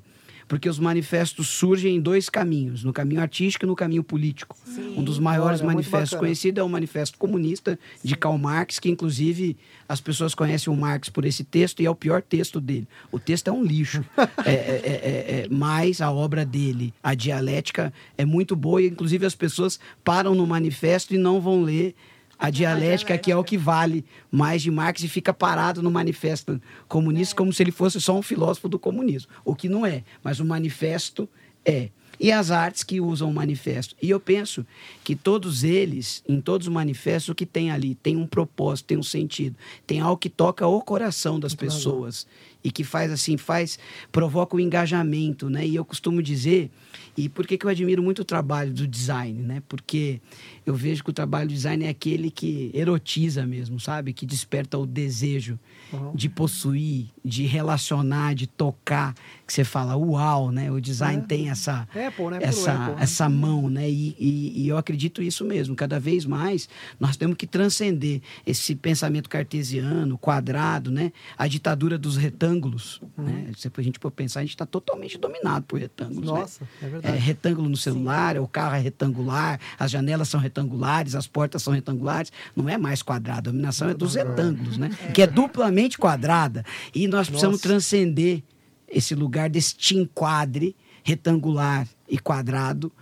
os 0.68 0.78
manifestos 0.78 1.48
surgem 1.48 1.96
em 1.96 2.00
dois 2.00 2.28
caminhos, 2.28 2.82
no 2.82 2.92
caminho 2.92 3.20
artístico 3.20 3.64
e 3.64 3.68
no 3.68 3.76
caminho 3.76 4.02
político. 4.02 4.56
Um 4.96 5.02
dos 5.02 5.18
maiores 5.18 5.60
Olha, 5.60 5.68
manifestos 5.68 6.18
conhecidos 6.18 6.60
é 6.60 6.62
o 6.62 6.68
Manifesto 6.68 7.18
Comunista 7.18 7.78
de 8.02 8.16
Karl 8.16 8.38
Marx, 8.38 8.78
que 8.78 8.90
inclusive 8.90 9.56
as 9.88 10.00
pessoas 10.00 10.34
conhecem 10.34 10.72
o 10.72 10.76
Marx 10.76 11.08
por 11.08 11.24
esse 11.24 11.44
texto 11.44 11.80
e 11.80 11.86
é 11.86 11.90
o 11.90 11.94
pior 11.94 12.22
texto 12.22 12.60
dele. 12.60 12.86
O 13.12 13.18
texto 13.18 13.48
é 13.48 13.52
um 13.52 13.62
lixo, 13.62 14.04
É, 14.44 14.52
é, 14.52 14.54
é, 14.54 14.90
é, 14.90 15.40
é, 15.42 15.48
mas 15.50 16.00
a 16.00 16.10
obra 16.10 16.44
dele, 16.44 16.94
a 17.02 17.14
dialética, 17.14 17.92
é 18.16 18.24
muito 18.24 18.56
boa 18.56 18.80
e 18.80 18.86
inclusive 18.86 19.26
as 19.26 19.34
pessoas 19.34 19.78
param 20.02 20.34
no 20.34 20.46
manifesto 20.46 21.14
e 21.14 21.18
não 21.18 21.40
vão 21.40 21.62
ler 21.62 21.94
a 22.40 22.48
dialética, 22.48 23.18
que 23.18 23.30
é 23.30 23.36
o 23.36 23.44
que 23.44 23.58
vale 23.58 24.02
mais 24.30 24.62
de 24.62 24.70
Marx, 24.70 25.04
e 25.04 25.08
fica 25.08 25.32
parado 25.32 25.82
no 25.82 25.90
manifesto 25.90 26.60
comunista 26.88 27.36
como 27.36 27.52
se 27.52 27.62
ele 27.62 27.70
fosse 27.70 28.00
só 28.00 28.16
um 28.16 28.22
filósofo 28.22 28.66
do 28.66 28.78
comunismo. 28.78 29.30
O 29.44 29.54
que 29.54 29.68
não 29.68 29.84
é, 29.84 30.02
mas 30.24 30.40
o 30.40 30.44
manifesto 30.44 31.28
é. 31.62 31.90
E 32.18 32.32
as 32.32 32.50
artes 32.50 32.82
que 32.82 33.00
usam 33.00 33.30
o 33.30 33.34
manifesto. 33.34 33.94
E 34.00 34.10
eu 34.10 34.18
penso 34.18 34.66
que 35.04 35.14
todos 35.14 35.64
eles, 35.64 36.22
em 36.28 36.40
todos 36.40 36.66
os 36.66 36.72
manifestos, 36.72 37.28
o 37.28 37.34
que 37.34 37.46
tem 37.46 37.70
ali 37.70 37.94
tem 37.94 38.16
um 38.16 38.26
propósito, 38.26 38.86
tem 38.86 38.98
um 38.98 39.02
sentido, 39.02 39.56
tem 39.86 40.00
algo 40.00 40.16
que 40.16 40.28
toca 40.28 40.66
o 40.66 40.80
coração 40.80 41.38
das 41.38 41.54
pessoas 41.54 42.26
e 42.62 42.70
que 42.70 42.84
faz 42.84 43.10
assim, 43.10 43.36
faz, 43.36 43.78
provoca 44.12 44.56
o 44.56 44.60
engajamento, 44.60 45.48
né? 45.48 45.66
E 45.66 45.74
eu 45.74 45.84
costumo 45.84 46.22
dizer, 46.22 46.70
e 47.16 47.28
por 47.28 47.46
que 47.46 47.56
que 47.56 47.66
eu 47.66 47.70
admiro 47.70 48.02
muito 48.02 48.20
o 48.20 48.24
trabalho 48.24 48.72
do 48.72 48.86
design, 48.86 49.42
né? 49.42 49.62
Porque 49.68 50.20
eu 50.64 50.74
vejo 50.74 51.02
que 51.02 51.10
o 51.10 51.12
trabalho 51.12 51.48
do 51.48 51.54
design 51.54 51.84
é 51.84 51.88
aquele 51.88 52.30
que 52.30 52.70
erotiza 52.74 53.46
mesmo, 53.46 53.80
sabe? 53.80 54.12
Que 54.12 54.26
desperta 54.26 54.78
o 54.78 54.86
desejo 54.86 55.58
Uhum. 55.92 56.12
de 56.14 56.28
possuir, 56.28 57.06
de 57.24 57.44
relacionar, 57.46 58.34
de 58.34 58.46
tocar, 58.46 59.14
que 59.46 59.52
você 59.52 59.64
fala, 59.64 59.96
uau, 59.96 60.50
né? 60.52 60.70
O 60.70 60.80
design 60.80 61.22
É. 61.22 61.26
tem 61.26 61.50
essa 61.50 61.82
Apple, 61.82 62.00
né? 62.04 62.10
Puro 62.10 62.34
essa, 62.40 62.72
Apple, 62.72 62.94
né? 62.94 63.02
essa 63.02 63.28
mão, 63.28 63.68
né? 63.68 63.90
E, 63.90 64.14
e- 64.18 64.62
e 64.62 64.68
eu 64.68 64.78
acredito 64.78 65.22
isso 65.22 65.44
mesmo. 65.44 65.74
Cada 65.74 65.98
vez 65.98 66.24
mais 66.24 66.68
nós 66.98 67.16
temos 67.16 67.36
que 67.36 67.46
transcender 67.46 68.20
esse 68.46 68.74
pensamento 68.74 69.28
cartesiano, 69.28 70.16
quadrado, 70.18 70.90
né? 70.90 71.12
A 71.36 71.48
ditadura 71.48 71.98
dos 71.98 72.16
retângulos. 72.16 73.00
Uhum. 73.18 73.24
Né? 73.24 73.50
Se 73.56 73.70
a 73.76 73.82
gente 73.82 73.98
for 73.98 74.10
pensar, 74.10 74.40
a 74.40 74.42
gente 74.42 74.50
está 74.54 74.66
totalmente 74.66 75.18
dominado 75.18 75.64
por 75.66 75.80
retângulos. 75.80 76.30
né? 76.30 76.38
Nossa, 76.40 76.64
é 76.82 76.86
É, 76.86 76.88
verdade. 76.88 77.18
retângulo 77.18 77.68
no 77.68 77.76
celular, 77.76 78.38
o 78.38 78.46
carro 78.46 78.74
é 78.76 78.80
retangular, 78.80 79.58
as 79.78 79.90
janelas 79.90 80.28
são 80.28 80.38
retangulares, 80.38 81.14
as 81.14 81.26
portas 81.26 81.62
são 81.62 81.72
retangulares. 81.72 82.30
Não 82.54 82.68
é 82.68 82.78
mais 82.78 83.02
quadrado, 83.02 83.48
a 83.48 83.52
dominação 83.52 83.88
é 83.88 83.94
dos 83.94 84.14
retângulos, 84.14 84.76
né? 84.78 84.90
Que 85.14 85.22
é 85.22 85.26
duplamente 85.26 85.79
quadrada. 85.88 86.64
E 86.94 87.06
nós 87.06 87.28
precisamos 87.28 87.58
Nossa. 87.58 87.68
transcender 87.68 88.42
esse 88.88 89.14
lugar 89.14 89.48
deste 89.48 89.96
enquadre 89.96 90.74
retangular 91.02 91.88
e 92.08 92.18
quadrado 92.18 92.92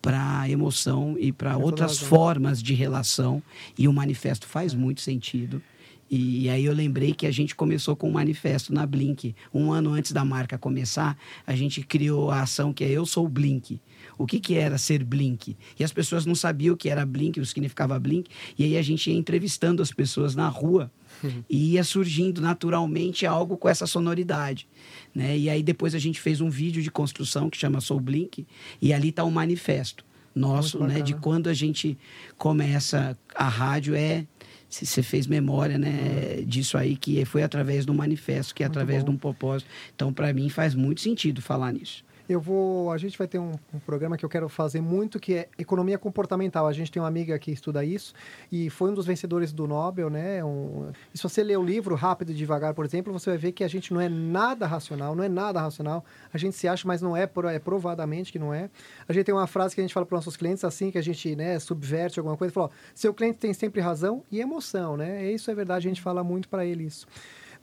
para 0.00 0.48
emoção 0.48 1.16
e 1.18 1.32
para 1.32 1.56
outras 1.56 1.98
formas 1.98 2.62
de 2.62 2.74
relação. 2.74 3.42
E 3.76 3.88
o 3.88 3.92
manifesto 3.92 4.46
faz 4.46 4.72
muito 4.72 5.00
sentido. 5.00 5.60
E, 6.08 6.48
aí 6.48 6.64
eu 6.64 6.72
lembrei 6.72 7.12
que 7.12 7.26
a 7.26 7.32
gente 7.32 7.54
começou 7.54 7.96
com 7.96 8.08
um 8.08 8.12
manifesto 8.12 8.72
na 8.72 8.86
Blink. 8.86 9.34
Um 9.52 9.72
ano 9.72 9.92
antes 9.92 10.12
da 10.12 10.24
marca 10.24 10.56
começar, 10.56 11.18
a 11.44 11.54
gente 11.56 11.82
criou 11.82 12.30
a 12.30 12.42
ação 12.42 12.72
que 12.72 12.84
é 12.84 12.88
Eu 12.88 13.04
Sou 13.04 13.28
Blink. 13.28 13.80
O 14.16 14.24
que, 14.24 14.38
que 14.38 14.54
era 14.54 14.78
ser 14.78 15.02
Blink? 15.02 15.56
E 15.78 15.82
as 15.82 15.92
pessoas 15.92 16.24
não 16.24 16.34
sabiam 16.34 16.74
o 16.74 16.76
que 16.76 16.88
era 16.88 17.04
Blink, 17.04 17.40
o 17.40 17.42
que 17.42 17.48
significava 17.48 17.98
Blink. 17.98 18.30
E 18.56 18.64
aí 18.64 18.76
a 18.76 18.82
gente 18.82 19.10
ia 19.10 19.16
entrevistando 19.16 19.82
as 19.82 19.90
pessoas 19.90 20.36
na 20.36 20.48
rua 20.48 20.90
uhum. 21.26 21.44
e 21.48 21.72
ia 21.72 21.84
surgindo 21.84 22.40
naturalmente 22.40 23.26
algo 23.26 23.56
com 23.56 23.68
essa 23.68 23.86
sonoridade. 23.86 24.68
Né? 25.14 25.36
E 25.36 25.50
aí 25.50 25.62
depois 25.62 25.94
a 25.94 25.98
gente 25.98 26.20
fez 26.20 26.40
um 26.40 26.50
vídeo 26.50 26.82
de 26.82 26.90
construção 26.90 27.48
que 27.50 27.56
chama 27.56 27.80
Sou 27.80 28.00
Blink. 28.00 28.46
E 28.80 28.92
ali 28.92 29.08
está 29.08 29.24
o 29.24 29.28
um 29.28 29.30
manifesto 29.30 30.04
nosso, 30.34 30.78
né? 30.84 31.00
De 31.00 31.14
quando 31.14 31.48
a 31.48 31.54
gente 31.54 31.96
começa 32.36 33.16
a 33.34 33.48
rádio 33.48 33.94
é 33.94 34.26
se 34.68 34.84
você 34.84 35.02
fez 35.02 35.26
memória 35.26 35.78
né, 35.78 36.36
uhum. 36.38 36.44
disso 36.44 36.76
aí, 36.76 36.96
que 36.96 37.24
foi 37.24 37.42
através 37.42 37.86
do 37.86 37.94
manifesto, 37.94 38.54
que 38.54 38.62
é 38.62 38.66
muito 38.66 38.76
através 38.76 39.02
bom. 39.02 39.10
de 39.10 39.16
um 39.16 39.18
propósito. 39.18 39.70
Então, 39.94 40.12
para 40.12 40.32
mim, 40.32 40.48
faz 40.48 40.74
muito 40.74 41.00
sentido 41.00 41.40
falar 41.40 41.72
nisso. 41.72 42.04
Eu 42.28 42.40
vou. 42.40 42.90
A 42.90 42.98
gente 42.98 43.16
vai 43.16 43.28
ter 43.28 43.38
um, 43.38 43.52
um, 43.72 43.78
programa 43.78 44.16
que 44.16 44.24
eu 44.24 44.28
quero 44.28 44.48
fazer 44.48 44.80
muito, 44.80 45.20
que 45.20 45.34
é 45.34 45.48
economia 45.58 45.96
comportamental. 45.96 46.66
A 46.66 46.72
gente 46.72 46.90
tem 46.90 47.00
uma 47.00 47.08
amiga 47.08 47.38
que 47.38 47.52
estuda 47.52 47.84
isso 47.84 48.12
e 48.50 48.68
foi 48.68 48.90
um 48.90 48.94
dos 48.94 49.06
vencedores 49.06 49.52
do 49.52 49.66
Nobel, 49.66 50.10
né? 50.10 50.44
Um, 50.44 50.90
e 51.14 51.18
se 51.18 51.22
você 51.22 51.44
ler 51.44 51.56
o 51.56 51.62
livro 51.62 51.94
Rápido 51.94 52.32
e 52.32 52.34
Devagar, 52.34 52.74
por 52.74 52.84
exemplo, 52.84 53.12
você 53.12 53.30
vai 53.30 53.38
ver 53.38 53.52
que 53.52 53.62
a 53.62 53.68
gente 53.68 53.94
não 53.94 54.00
é 54.00 54.08
nada 54.08 54.66
racional, 54.66 55.14
não 55.14 55.22
é 55.22 55.28
nada 55.28 55.60
racional. 55.60 56.04
A 56.32 56.38
gente 56.38 56.56
se 56.56 56.66
acha, 56.66 56.86
mas 56.86 57.00
não 57.00 57.16
é, 57.16 57.30
é 57.52 57.58
provadamente 57.58 58.32
que 58.32 58.38
não 58.38 58.52
é. 58.52 58.68
A 59.08 59.12
gente 59.12 59.24
tem 59.24 59.34
uma 59.34 59.46
frase 59.46 59.74
que 59.74 59.80
a 59.80 59.84
gente 59.84 59.94
fala 59.94 60.04
para 60.04 60.16
os 60.16 60.26
nossos 60.26 60.36
clientes 60.36 60.64
assim, 60.64 60.90
que 60.90 60.98
a 60.98 61.02
gente 61.02 61.36
né, 61.36 61.58
subverte 61.60 62.18
alguma 62.18 62.36
coisa, 62.36 62.52
falou: 62.52 62.70
seu 62.94 63.14
cliente 63.14 63.38
tem 63.38 63.54
sempre 63.54 63.80
razão 63.80 64.24
e 64.32 64.40
emoção, 64.40 64.96
né? 64.96 65.30
Isso 65.30 65.48
é 65.50 65.54
verdade, 65.54 65.86
a 65.86 65.90
gente 65.90 66.02
fala 66.02 66.24
muito 66.24 66.48
para 66.48 66.66
ele 66.66 66.84
isso. 66.84 67.06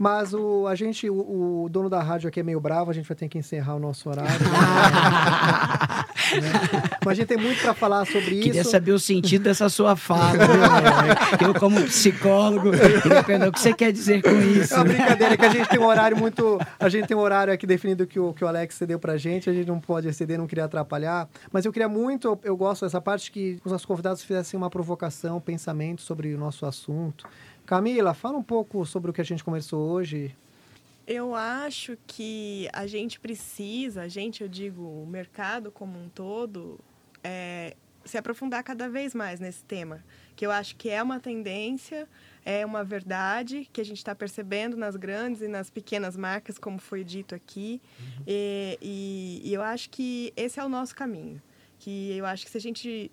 Mas 0.04 0.34
o, 0.34 0.68
a 0.68 0.76
gente, 0.76 1.10
o, 1.10 1.64
o, 1.64 1.70
dono 1.70 1.90
da 1.90 2.02
rádio 2.02 2.28
aqui 2.28 2.42
é 2.42 2.44
meio 2.44 2.60
bravo, 2.60 2.92
a 2.92 2.94
gente 2.94 3.08
vai 3.08 3.16
ter 3.16 3.30
que 3.30 3.38
encerrar 3.38 3.76
o 3.76 3.80
nosso 3.80 4.10
horário. 4.10 4.34
né? 6.42 6.52
Mas 7.06 7.08
a 7.08 7.14
gente 7.14 7.28
tem 7.28 7.38
muito 7.38 7.62
para 7.62 7.74
falar 7.74 8.06
sobre 8.06 8.26
Queria 8.26 8.40
isso. 8.40 8.50
Queria 8.52 8.64
saber 8.66 8.92
o 8.92 9.00
sentido 9.00 9.44
dessa 9.44 9.70
sua 9.70 9.96
fala. 9.96 10.34
Né? 10.34 11.16
Eu, 11.40 11.54
como 11.54 11.82
psicólogo, 11.84 12.72
o 12.72 13.52
que 13.54 13.60
você 13.62 13.72
quer 13.74 13.94
dizer 13.94 14.22
com 14.22 14.38
isso. 14.42 14.74
É 14.74 14.78
uma 14.78 14.84
brincadeira, 14.84 15.38
que 15.38 15.46
a 15.46 15.50
gente 15.50 15.70
tem 15.70 15.80
um 15.80 15.86
horário 15.86 16.18
muito. 16.18 16.60
A 16.78 16.90
gente 16.90 17.08
tem 17.08 17.16
um 17.16 17.22
horário 17.22 17.54
aqui 17.54 17.66
definido 17.66 18.06
que 18.06 18.20
o, 18.20 18.34
que 18.34 18.44
o 18.44 18.48
Alex 18.48 18.76
cedeu 18.76 19.00
pra 19.00 19.16
gente, 19.16 19.50
a 19.50 19.54
gente 19.54 19.70
não 19.70 19.80
pode 19.80 20.10
exceder, 20.10 20.38
não 20.38 20.48
queria 20.48 20.66
atrapalhar. 20.66 21.30
Mas 21.50 21.64
eu 21.64 21.72
queria 21.72 21.88
muito, 21.88 22.28
eu, 22.28 22.38
eu 22.44 22.58
gosto 22.58 22.84
dessa 22.84 23.00
parte 23.00 23.32
que 23.32 23.58
os 23.64 23.72
nossos 23.72 23.86
convidados 23.86 24.22
fizessem 24.22 24.58
uma 24.58 24.70
provocação, 24.70 25.40
pensamento 25.40 26.02
sobre 26.02 26.36
o 26.36 26.38
nosso 26.38 26.66
assunto. 26.66 27.26
Camila, 27.66 28.14
fala 28.14 28.38
um 28.38 28.44
pouco 28.44 28.86
sobre 28.86 29.10
o 29.10 29.14
que 29.14 29.22
a 29.22 29.26
gente 29.26 29.44
conversou 29.44 29.90
hoje. 29.90 30.36
Eu 31.08 31.36
acho 31.36 31.98
que 32.08 32.70
a 32.72 32.88
gente 32.88 33.20
precisa, 33.20 34.04
a 34.04 34.08
gente, 34.08 34.42
eu 34.42 34.48
digo, 34.48 34.82
o 34.82 35.06
mercado 35.06 35.72
como 35.72 36.00
um 36.00 36.08
todo, 36.08 36.80
é, 37.24 37.76
se 38.06 38.18
aprofundar 38.18 38.64
cada 38.64 38.90
vez 38.90 39.14
mais 39.14 39.40
nesse 39.40 39.64
tema, 39.64 40.04
que 40.36 40.46
eu 40.46 40.52
acho 40.52 40.76
que 40.76 40.90
é 40.90 41.02
uma 41.04 41.20
tendência, 41.20 42.08
é 42.46 42.66
uma 42.66 42.84
verdade 42.84 43.68
que 43.72 43.82
a 43.82 43.86
gente 43.86 43.98
está 43.98 44.16
percebendo 44.16 44.78
nas 44.78 44.96
grandes 44.96 45.42
e 45.42 45.48
nas 45.48 45.70
pequenas 45.70 46.16
marcas, 46.16 46.58
como 46.58 46.80
foi 46.80 47.04
dito 47.04 47.36
aqui, 47.36 47.82
uhum. 48.00 48.24
e, 48.28 48.78
e, 48.82 49.42
e, 49.50 49.54
eu 49.54 49.62
acho 49.62 49.90
que 49.90 50.34
esse 50.36 50.60
é 50.60 50.64
o 50.64 50.70
nosso 50.70 50.96
caminho, 50.96 51.42
que 51.80 52.18
eu 52.18 52.26
acho 52.26 52.46
que 52.46 52.52
se 52.52 52.58
a 52.58 52.62
gente 52.62 53.12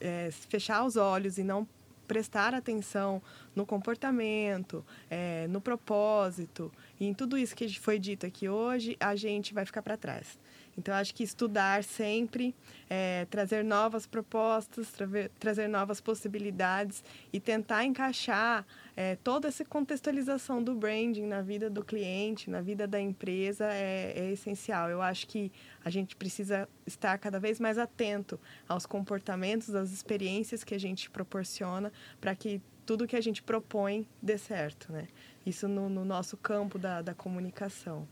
é, 0.00 0.28
fechar 0.32 0.84
os 0.84 0.96
olhos 0.96 1.38
e 1.38 1.44
não 1.44 1.66
prestar 2.12 2.52
atenção 2.52 3.22
no 3.56 3.64
comportamento, 3.64 4.84
é, 5.08 5.46
no 5.48 5.62
propósito 5.62 6.70
em 7.00 7.14
tudo 7.14 7.38
isso 7.38 7.56
que 7.56 7.66
foi 7.80 7.98
dito 7.98 8.26
aqui 8.26 8.50
hoje, 8.50 8.98
a 9.00 9.16
gente 9.16 9.54
vai 9.54 9.64
ficar 9.64 9.80
para 9.80 9.96
trás. 9.96 10.38
Então, 10.76 10.94
acho 10.94 11.14
que 11.14 11.22
estudar 11.22 11.84
sempre, 11.84 12.54
é, 12.88 13.26
trazer 13.26 13.62
novas 13.62 14.06
propostas, 14.06 14.90
tra 14.90 15.06
trazer 15.38 15.68
novas 15.68 16.00
possibilidades 16.00 17.04
e 17.32 17.38
tentar 17.38 17.84
encaixar 17.84 18.66
é, 18.96 19.16
toda 19.16 19.48
essa 19.48 19.64
contextualização 19.64 20.62
do 20.62 20.74
branding 20.74 21.26
na 21.26 21.42
vida 21.42 21.68
do 21.68 21.84
cliente, 21.84 22.48
na 22.48 22.60
vida 22.60 22.86
da 22.86 23.00
empresa 23.00 23.66
é, 23.66 24.12
é 24.16 24.30
essencial. 24.32 24.88
Eu 24.88 25.02
acho 25.02 25.26
que 25.26 25.52
a 25.84 25.90
gente 25.90 26.16
precisa 26.16 26.68
estar 26.86 27.18
cada 27.18 27.38
vez 27.38 27.60
mais 27.60 27.76
atento 27.76 28.40
aos 28.68 28.86
comportamentos, 28.86 29.74
às 29.74 29.92
experiências 29.92 30.64
que 30.64 30.74
a 30.74 30.80
gente 30.80 31.10
proporciona 31.10 31.92
para 32.20 32.34
que 32.34 32.62
tudo 32.86 33.06
que 33.06 33.16
a 33.16 33.20
gente 33.20 33.42
propõe 33.42 34.06
dê 34.20 34.36
certo, 34.36 34.92
né? 34.92 35.06
Isso 35.46 35.68
no, 35.68 35.88
no 35.88 36.04
nosso 36.04 36.36
campo 36.36 36.78
da, 36.78 37.02
da 37.02 37.14
comunicação. 37.14 38.06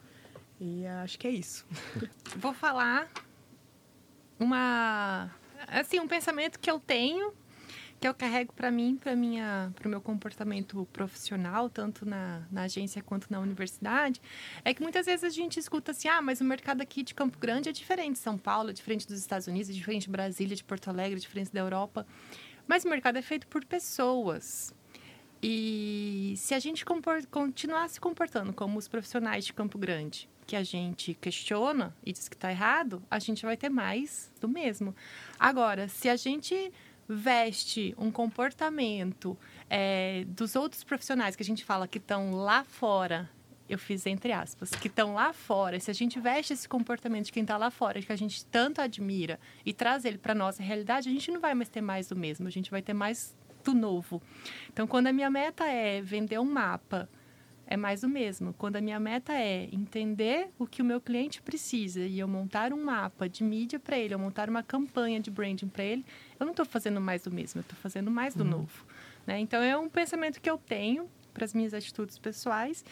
E 0.61 0.87
acho 0.87 1.19
que 1.19 1.27
é 1.27 1.31
isso. 1.31 1.67
Vou 2.37 2.53
falar 2.53 3.09
uma 4.39 5.31
assim 5.69 6.01
um 6.01 6.09
pensamento 6.09 6.59
que 6.59 6.71
eu 6.71 6.81
tenho 6.81 7.35
que 8.01 8.09
eu 8.09 8.15
carrego 8.15 8.53
para 8.55 8.71
mim 8.71 8.97
para 8.97 9.15
minha 9.15 9.71
para 9.77 9.87
o 9.87 9.91
meu 9.91 10.01
comportamento 10.01 10.89
profissional 10.91 11.69
tanto 11.69 12.07
na, 12.07 12.47
na 12.51 12.63
agência 12.63 13.03
quanto 13.03 13.31
na 13.31 13.39
universidade 13.39 14.23
é 14.65 14.73
que 14.73 14.83
muitas 14.83 15.05
vezes 15.05 15.23
a 15.23 15.29
gente 15.29 15.61
escuta 15.61 15.91
assim 15.91 16.09
ah 16.09 16.23
mas 16.23 16.41
o 16.41 16.45
mercado 16.45 16.81
aqui 16.81 17.03
de 17.03 17.15
Campo 17.15 17.39
Grande 17.39 17.69
é 17.69 17.73
diferente 17.73 18.15
de 18.15 18.21
São 18.21 18.39
Paulo 18.39 18.71
é 18.71 18.73
diferente 18.73 19.07
dos 19.07 19.19
Estados 19.19 19.47
Unidos 19.47 19.69
é 19.69 19.75
diferente 19.75 20.05
de 20.05 20.11
Brasília 20.11 20.57
de 20.57 20.65
Porto 20.65 20.89
Alegre 20.89 21.17
é 21.17 21.21
diferente 21.21 21.53
da 21.53 21.61
Europa 21.61 22.07
mas 22.67 22.85
o 22.85 22.89
mercado 22.89 23.19
é 23.19 23.23
feito 23.23 23.47
por 23.47 23.63
pessoas 23.67 24.75
e 25.43 26.33
se 26.39 26.55
a 26.55 26.59
gente 26.59 26.87
continuar 27.31 27.89
se 27.91 28.01
comportando 28.01 28.55
como 28.55 28.79
os 28.79 28.89
profissionais 28.89 29.45
de 29.45 29.53
Campo 29.53 29.77
Grande 29.77 30.30
que 30.51 30.57
a 30.57 30.65
gente 30.65 31.15
questiona 31.15 31.95
e 32.05 32.13
diz 32.13 32.29
que 32.29 32.35
está 32.35 32.51
errado, 32.51 33.01
a 33.09 33.21
gente 33.21 33.47
vai 33.47 33.57
ter 33.57 33.69
mais 33.69 34.33
do 34.41 34.49
mesmo. 34.49 34.93
Agora, 35.39 35.87
se 35.87 36.09
a 36.09 36.17
gente 36.17 36.73
veste 37.09 37.95
um 37.97 38.11
comportamento 38.11 39.39
é, 39.69 40.25
dos 40.27 40.57
outros 40.57 40.83
profissionais 40.83 41.37
que 41.37 41.43
a 41.45 41.47
gente 41.47 41.65
fala 41.65 41.87
que 41.87 41.99
estão 41.99 42.33
lá 42.33 42.65
fora, 42.65 43.31
eu 43.69 43.79
fiz 43.79 44.05
entre 44.07 44.33
aspas, 44.33 44.71
que 44.71 44.89
estão 44.89 45.15
lá 45.15 45.33
fora, 45.33 45.79
se 45.79 45.89
a 45.89 45.95
gente 45.95 46.19
veste 46.19 46.53
esse 46.53 46.69
comportamento 46.69 47.27
de 47.27 47.33
quem 47.33 47.43
está 47.43 47.57
lá 47.57 47.71
fora, 47.71 48.03
que 48.03 48.13
a 48.13 48.17
gente 48.17 48.45
tanto 48.47 48.81
admira, 48.81 49.39
e 49.65 49.73
traz 49.73 50.05
ele 50.05 50.19
para 50.19 50.35
nossa 50.35 50.65
realidade, 50.65 51.09
a 51.09 51.13
gente 51.13 51.31
não 51.31 51.41
vai 51.41 51.55
mais 51.55 51.69
ter 51.69 51.81
mais 51.81 52.09
do 52.09 52.17
mesmo, 52.17 52.49
a 52.49 52.51
gente 52.51 52.73
vai 52.73 52.83
ter 52.83 52.93
mais 52.93 53.37
do 53.63 53.73
novo. 53.73 54.21
Então, 54.73 54.85
quando 54.85 55.07
a 55.07 55.13
minha 55.13 55.31
meta 55.31 55.65
é 55.65 56.03
vender 56.03 56.41
um 56.41 56.45
mapa 56.45 57.09
é 57.71 57.77
mais 57.77 58.03
o 58.03 58.09
mesmo. 58.09 58.53
Quando 58.59 58.77
a 58.77 58.81
minha 58.81 58.99
meta 58.99 59.33
é 59.33 59.69
entender 59.73 60.49
o 60.59 60.67
que 60.67 60.83
o 60.83 60.85
meu 60.85 61.01
cliente 61.01 61.41
precisa 61.41 62.01
e 62.01 62.19
eu 62.19 62.27
montar 62.27 62.73
um 62.73 62.85
mapa 62.85 63.29
de 63.29 63.45
mídia 63.45 63.79
para 63.79 63.97
ele, 63.97 64.13
eu 64.13 64.19
montar 64.19 64.51
uma 64.51 64.63
campanha 64.63 65.21
de 65.21 65.31
branding 65.31 65.69
para 65.69 65.85
ele, 65.85 66.05
eu 66.39 66.45
não 66.45 66.51
estou 66.51 66.67
fazendo 66.67 67.01
mais 67.01 67.23
do 67.23 67.31
mesmo, 67.31 67.61
eu 67.61 67.63
estou 67.63 67.79
fazendo 67.79 68.11
mais 68.11 68.35
do 68.35 68.43
uhum. 68.43 68.51
novo. 68.51 68.85
Né? 69.25 69.39
Então, 69.39 69.63
é 69.63 69.79
um 69.79 69.89
pensamento 69.89 70.41
que 70.41 70.51
eu 70.51 70.59
tenho 70.59 71.09
para 71.33 71.45
as 71.45 71.55
minhas 71.55 71.73
atitudes 71.73 72.19
pessoais 72.19 72.85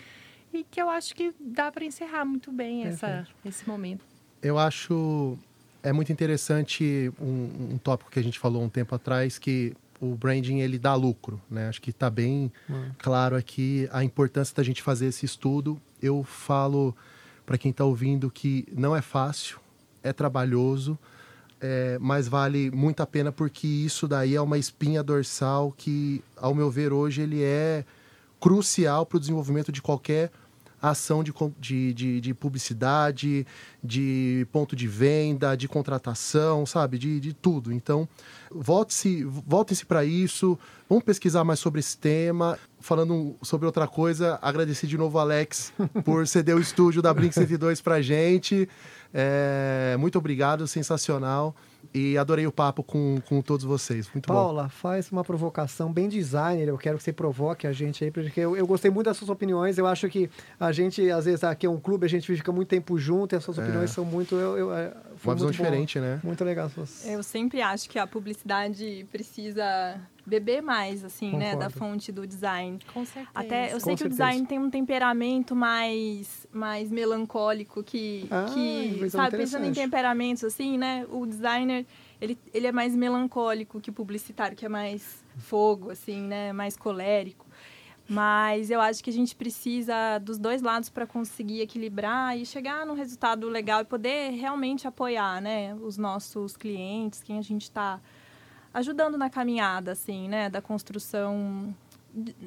e 0.52 0.62
que 0.62 0.80
eu 0.80 0.88
acho 0.88 1.12
que 1.14 1.34
dá 1.40 1.72
para 1.72 1.84
encerrar 1.84 2.24
muito 2.24 2.52
bem 2.52 2.84
essa, 2.84 3.26
esse 3.44 3.68
momento. 3.68 4.04
Eu 4.40 4.56
acho 4.56 5.36
é 5.82 5.92
muito 5.92 6.12
interessante 6.12 7.12
um, 7.20 7.72
um 7.74 7.78
tópico 7.78 8.10
que 8.10 8.18
a 8.18 8.22
gente 8.22 8.38
falou 8.38 8.62
um 8.62 8.68
tempo 8.68 8.94
atrás 8.94 9.38
que 9.38 9.74
o 10.00 10.14
branding 10.14 10.60
ele 10.60 10.78
dá 10.78 10.94
lucro, 10.94 11.40
né? 11.50 11.68
Acho 11.68 11.80
que 11.80 11.90
está 11.90 12.08
bem 12.08 12.52
hum. 12.68 12.90
claro 12.98 13.36
aqui 13.36 13.88
a 13.92 14.04
importância 14.04 14.54
da 14.54 14.62
gente 14.62 14.82
fazer 14.82 15.06
esse 15.06 15.26
estudo. 15.26 15.80
Eu 16.00 16.22
falo 16.22 16.94
para 17.44 17.58
quem 17.58 17.70
está 17.70 17.84
ouvindo 17.84 18.30
que 18.30 18.66
não 18.72 18.94
é 18.94 19.00
fácil, 19.02 19.58
é 20.02 20.12
trabalhoso, 20.12 20.98
é, 21.60 21.98
mas 22.00 22.28
vale 22.28 22.70
muito 22.70 23.02
a 23.02 23.06
pena 23.06 23.32
porque 23.32 23.66
isso 23.66 24.06
daí 24.06 24.34
é 24.34 24.40
uma 24.40 24.58
espinha 24.58 25.02
dorsal 25.02 25.72
que, 25.76 26.22
ao 26.36 26.54
meu 26.54 26.70
ver, 26.70 26.92
hoje 26.92 27.22
ele 27.22 27.42
é 27.42 27.84
crucial 28.38 29.04
para 29.04 29.16
o 29.16 29.20
desenvolvimento 29.20 29.72
de 29.72 29.82
qualquer 29.82 30.30
ação 30.80 31.22
de, 31.22 31.32
de, 31.58 31.92
de, 31.92 32.20
de, 32.20 32.34
publicidade, 32.34 33.46
de 33.82 34.46
ponto 34.52 34.76
de 34.76 34.86
venda, 34.86 35.56
de 35.56 35.68
contratação, 35.68 36.64
sabe? 36.64 36.98
De, 36.98 37.20
de 37.20 37.32
tudo. 37.32 37.72
Então, 37.72 38.08
volte-se, 38.50 39.24
voltem-se 39.24 39.84
para 39.84 40.04
isso, 40.04 40.58
vamos 40.88 41.04
pesquisar 41.04 41.44
mais 41.44 41.58
sobre 41.58 41.80
esse 41.80 41.96
tema. 41.96 42.58
Falando 42.80 43.34
sobre 43.42 43.66
outra 43.66 43.88
coisa, 43.88 44.38
agradecer 44.40 44.86
de 44.86 44.96
novo, 44.96 45.18
Alex, 45.18 45.72
por 46.04 46.26
ceder 46.28 46.54
o 46.54 46.60
estúdio 46.60 47.02
da 47.02 47.12
Blink 47.12 47.34
102 47.34 47.80
para 47.80 48.00
gente. 48.00 48.68
É, 49.12 49.96
muito 49.98 50.18
obrigado, 50.18 50.66
sensacional. 50.66 51.54
E 51.94 52.18
adorei 52.18 52.46
o 52.46 52.52
papo 52.52 52.82
com, 52.82 53.18
com 53.26 53.40
todos 53.40 53.64
vocês. 53.64 54.10
Muito 54.12 54.26
Paula, 54.26 54.42
bom. 54.42 54.54
Paula, 54.54 54.68
faz 54.68 55.10
uma 55.10 55.24
provocação 55.24 55.90
bem 55.90 56.08
designer. 56.08 56.68
Eu 56.68 56.76
quero 56.76 56.98
que 56.98 57.02
você 57.02 57.12
provoque 57.12 57.66
a 57.66 57.72
gente 57.72 58.04
aí, 58.04 58.10
porque 58.10 58.40
eu, 58.40 58.54
eu, 58.54 58.66
gostei 58.66 58.90
muito 58.90 59.06
das 59.06 59.16
suas 59.16 59.30
opiniões. 59.30 59.78
Eu 59.78 59.86
acho 59.86 60.06
que 60.08 60.28
a 60.60 60.70
gente, 60.70 61.10
às 61.10 61.24
vezes, 61.24 61.42
aqui 61.44 61.66
é 61.66 61.70
um 61.70 61.80
clube, 61.80 62.04
a 62.04 62.08
gente 62.08 62.26
fica 62.26 62.52
muito 62.52 62.68
tempo 62.68 62.98
junto 62.98 63.34
e 63.34 63.36
as 63.36 63.44
suas 63.44 63.58
é. 63.58 63.62
opiniões 63.62 63.90
são 63.90 64.04
muito. 64.04 64.34
Eu, 64.34 64.58
eu, 64.58 64.74
é, 64.74 64.92
uma 65.24 65.34
visão 65.34 65.50
diferente, 65.50 65.98
né? 65.98 66.20
Muito 66.22 66.44
legal. 66.44 66.70
Eu 67.06 67.22
sempre 67.22 67.62
acho 67.62 67.88
que 67.88 67.98
a 67.98 68.06
publicidade 68.06 69.06
precisa 69.10 69.98
beber 70.28 70.62
mais, 70.62 71.02
assim, 71.02 71.32
né, 71.36 71.50
da 71.56 71.66
Concordo. 71.66 71.78
fonte 71.78 72.12
do 72.12 72.26
design. 72.26 72.78
Com 72.92 73.04
certeza. 73.04 73.30
Até 73.34 73.72
eu 73.72 73.80
sei 73.80 73.94
Com 73.94 73.96
que 73.98 74.04
o 74.04 74.08
certeza. 74.08 74.08
design 74.10 74.46
tem 74.46 74.58
um 74.58 74.70
temperamento 74.70 75.56
mais, 75.56 76.46
mais 76.52 76.90
melancólico 76.90 77.82
que, 77.82 78.26
Ah, 78.30 78.46
que 78.52 78.98
visão 79.00 79.22
sabe, 79.24 79.36
pensando 79.38 79.64
em 79.66 79.72
temperamentos 79.72 80.44
assim, 80.44 80.78
né? 80.78 81.06
O 81.10 81.26
designer, 81.26 81.84
ele, 82.20 82.38
ele 82.54 82.66
é 82.66 82.72
mais 82.72 82.94
melancólico 82.94 83.80
que 83.80 83.90
o 83.90 83.92
publicitário, 83.92 84.56
que 84.56 84.64
é 84.66 84.68
mais 84.68 85.24
fogo, 85.38 85.90
assim, 85.90 86.20
né? 86.20 86.52
Mais 86.52 86.76
colérico. 86.76 87.46
Mas 88.10 88.70
eu 88.70 88.80
acho 88.80 89.04
que 89.04 89.10
a 89.10 89.12
gente 89.12 89.36
precisa 89.36 90.18
dos 90.18 90.38
dois 90.38 90.62
lados 90.62 90.88
para 90.88 91.06
conseguir 91.06 91.60
equilibrar 91.60 92.38
e 92.38 92.46
chegar 92.46 92.86
num 92.86 92.94
resultado 92.94 93.46
legal 93.50 93.82
e 93.82 93.84
poder 93.84 94.30
realmente 94.30 94.88
apoiar, 94.88 95.42
né? 95.42 95.74
Os 95.74 95.98
nossos 95.98 96.56
clientes, 96.56 97.22
quem 97.22 97.38
a 97.38 97.42
gente 97.42 97.64
está 97.64 98.00
ajudando 98.72 99.16
na 99.16 99.30
caminhada, 99.30 99.92
assim, 99.92 100.28
né? 100.28 100.48
Da 100.48 100.60
construção 100.60 101.74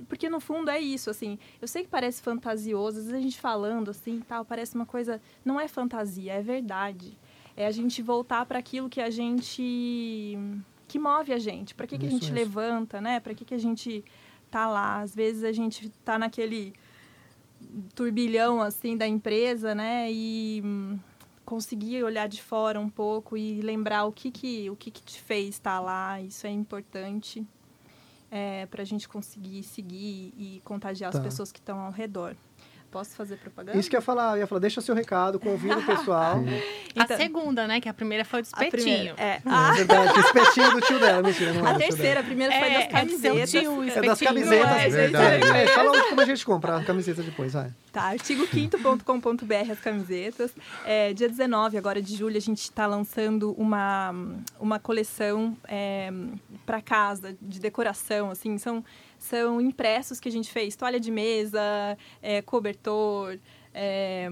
porque 0.08 0.30
no 0.30 0.40
fundo 0.40 0.70
é 0.70 0.80
isso, 0.80 1.10
assim. 1.10 1.38
Eu 1.62 1.68
sei 1.68 1.84
que 1.84 1.90
parece 1.90 2.22
fantasioso, 2.22 2.98
às 2.98 3.06
vezes 3.06 3.20
a 3.20 3.22
gente 3.22 3.40
falando 3.40 3.92
assim, 3.92 4.20
tal, 4.28 4.44
parece 4.44 4.76
uma 4.76 4.86
coisa, 4.86 5.22
não 5.46 5.60
é 5.60 5.68
fantasia, 5.68 6.34
é 6.34 6.42
verdade. 6.42 7.18
É 7.56 7.66
a 7.66 7.72
gente 7.72 8.02
voltar 8.02 8.46
para 8.46 8.60
aquilo 8.60 8.90
que 8.90 9.00
a 9.02 9.10
gente 9.10 10.38
que 10.88 11.00
move 11.00 11.32
a 11.32 11.40
gente. 11.40 11.74
Para 11.74 11.88
que, 11.88 11.98
que 11.98 12.06
a 12.06 12.10
Isso 12.10 12.18
gente 12.18 12.34
mesmo. 12.34 12.60
levanta, 12.60 13.00
né? 13.00 13.20
Para 13.20 13.34
que, 13.34 13.46
que 13.46 13.54
a 13.54 13.58
gente 13.58 14.04
tá 14.50 14.68
lá? 14.68 15.00
Às 15.00 15.16
vezes 15.16 15.44
a 15.44 15.52
gente 15.52 15.90
tá 16.04 16.20
naquele 16.20 16.74
turbilhão 17.96 18.62
assim 18.62 18.98
da 18.98 19.08
empresa, 19.08 19.74
né? 19.74 20.12
E 20.12 20.62
conseguir 21.52 22.02
olhar 22.02 22.28
de 22.30 22.42
fora 22.42 22.80
um 22.80 22.88
pouco 22.90 23.36
e 23.36 23.60
lembrar 23.62 24.06
o 24.06 24.12
que 24.14 24.32
que 24.32 24.70
o 24.70 24.76
que, 24.78 24.90
que 24.90 25.02
te 25.04 25.20
fez 25.22 25.50
estar 25.50 25.82
lá. 25.82 26.22
Isso 26.22 26.48
é 26.48 26.50
importante 26.50 27.46
é, 28.32 28.66
para 28.68 28.82
a 28.84 28.86
gente 28.86 29.10
conseguir 29.10 29.62
seguir 29.64 30.34
e 30.38 30.62
contagiar 30.64 31.12
Tá. 31.12 31.18
as 31.18 31.24
pessoas 31.24 31.52
que 31.52 31.60
estão 31.60 31.78
ao 31.82 31.92
redor. 31.92 32.36
Posso 32.90 33.16
fazer 33.16 33.38
propaganda? 33.38 33.78
Isso 33.78 33.90
que 33.90 33.96
eu 33.96 34.00
ia 34.00 34.02
falar, 34.02 34.36
eu 34.36 34.40
ia 34.42 34.48
falar, 34.48 34.60
deixa 34.60 34.80
seu 34.82 34.94
recado, 34.96 35.40
convida 35.40 35.78
o 35.78 35.86
pessoal. 35.86 36.36
A 36.96 37.04
Então- 37.04 37.18
segunda, 37.18 37.66
né? 37.68 37.80
Que 37.82 37.88
a 37.90 37.94
primeira 37.94 38.24
foi 38.26 38.42
o 38.42 38.46
A 38.52 38.58
primeira, 38.58 38.78
espetinho. 38.78 39.14
é, 39.18 39.30
É 39.36 39.42
a, 39.46 39.72
verdade, 39.74 40.20
espetinho 40.20 40.72
do 40.72 40.82
tio 40.82 41.00
dela, 41.00 41.22
mentira, 41.24 41.54
não 41.54 41.66
é 41.68 41.72
a 41.72 41.74
tio 41.76 41.88
terceira, 41.88 42.20
a 42.20 42.24
primeira 42.24 42.54
foi 42.54 42.68
É, 42.68 42.74
das 42.74 42.80
é 42.80 42.82
seu 42.82 42.92
camisetas. 43.00 43.50
tio, 43.52 43.72
o 43.80 43.86
dela. 43.86 43.98
É 43.98 44.02
das 44.10 44.20
camisetas. 44.20 44.72
É, 44.84 44.90
Verdade. 44.90 45.44
É, 45.58 45.68
fala 45.68 46.04
como 46.10 46.22
a 46.22 46.26
gente 46.26 46.46
compra 46.46 46.78
a 46.78 46.84
camiseta 46.84 47.22
depois, 47.24 47.54
vai. 47.54 47.72
Tá, 47.92 48.14
artigo5.com.br 48.14 49.72
as 49.72 49.80
camisetas. 49.82 50.54
É, 50.86 51.14
dia 51.14 51.28
19 51.28 51.78
agora 51.78 52.02
de 52.02 52.16
julho 52.16 52.38
a 52.38 52.42
gente 52.42 52.62
está 52.62 52.88
lançando 52.88 53.52
uma, 53.58 54.14
uma 54.58 54.80
coleção 54.80 55.58
para 56.66 56.82
casa 56.82 57.36
de 57.42 57.60
decoração, 57.60 58.32
assim, 58.32 58.58
são 58.58 58.84
são 59.22 59.62
impressos 59.62 60.20
que 60.20 60.28
a 60.28 60.32
gente 60.32 60.52
fez, 60.52 60.76
toalha 60.76 61.00
de 61.00 61.12
mesa, 61.12 61.62
é, 62.24 62.42
cobertor, 62.42 63.38
é, 63.74 64.30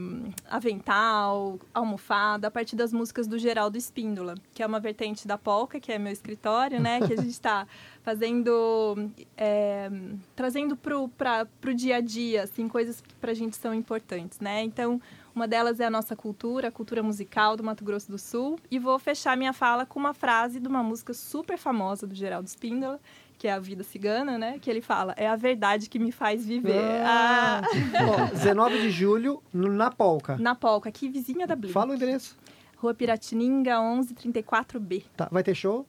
avental, 0.49 1.59
almofada, 1.73 2.47
a 2.47 2.51
partir 2.51 2.75
das 2.75 2.91
músicas 2.91 3.27
do 3.27 3.37
Geraldo 3.37 3.77
Espíndola, 3.77 4.35
que 4.53 4.61
é 4.61 4.65
uma 4.65 4.79
vertente 4.79 5.27
da 5.27 5.37
Polka, 5.37 5.79
que 5.79 5.91
é 5.91 5.97
meu 5.97 6.11
escritório, 6.11 6.79
né? 6.79 6.99
Que 6.99 7.13
a 7.13 7.17
gente 7.17 7.29
está 7.29 7.65
fazendo, 8.03 9.09
é, 9.37 9.89
trazendo 10.35 10.77
pra, 11.17 11.45
pro 11.61 11.73
dia 11.73 11.97
a 11.97 12.01
dia, 12.01 12.43
assim, 12.43 12.67
coisas 12.67 13.01
que 13.01 13.13
pra 13.15 13.33
gente 13.33 13.55
são 13.55 13.73
importantes, 13.73 14.39
né? 14.39 14.63
Então, 14.63 15.01
uma 15.33 15.47
delas 15.47 15.79
é 15.79 15.85
a 15.85 15.89
nossa 15.89 16.15
cultura, 16.15 16.67
a 16.67 16.71
cultura 16.71 17.01
musical 17.01 17.55
do 17.55 17.63
Mato 17.63 17.83
Grosso 17.83 18.11
do 18.11 18.17
Sul. 18.17 18.59
E 18.69 18.77
vou 18.77 18.99
fechar 18.99 19.37
minha 19.37 19.53
fala 19.53 19.85
com 19.85 19.99
uma 19.99 20.13
frase 20.13 20.59
de 20.59 20.67
uma 20.67 20.83
música 20.83 21.13
super 21.13 21.57
famosa 21.57 22.05
do 22.05 22.13
Geraldo 22.13 22.47
Espíndola, 22.47 22.99
que 23.39 23.47
é 23.47 23.53
A 23.53 23.59
Vida 23.59 23.83
Cigana, 23.83 24.37
né? 24.37 24.59
Que 24.61 24.69
ele 24.69 24.81
fala, 24.81 25.13
é 25.17 25.25
a 25.25 25.35
verdade 25.37 25.89
que 25.89 25.97
me 25.97 26.11
faz 26.11 26.45
viver. 26.45 26.77
Ah. 27.05 27.61
Ah, 27.63 28.25
Ó, 28.29 28.35
19 28.35 28.77
de 28.83 28.91
julho, 28.91 29.41
na 29.53 29.89
Polca. 29.89 30.37
na 30.37 30.53
Polca, 30.53 30.89
aqui 30.89 31.07
vizinha 31.07 31.47
da 31.47 31.55
Blink. 31.55 31.73
Fala 31.73 31.93
o 31.93 31.95
endereço. 31.95 32.37
Rua 32.75 32.93
Piratininga, 32.93 33.77
1134B. 33.77 35.03
Tá, 35.15 35.29
vai 35.31 35.41
ter 35.41 35.55
show? 35.55 35.85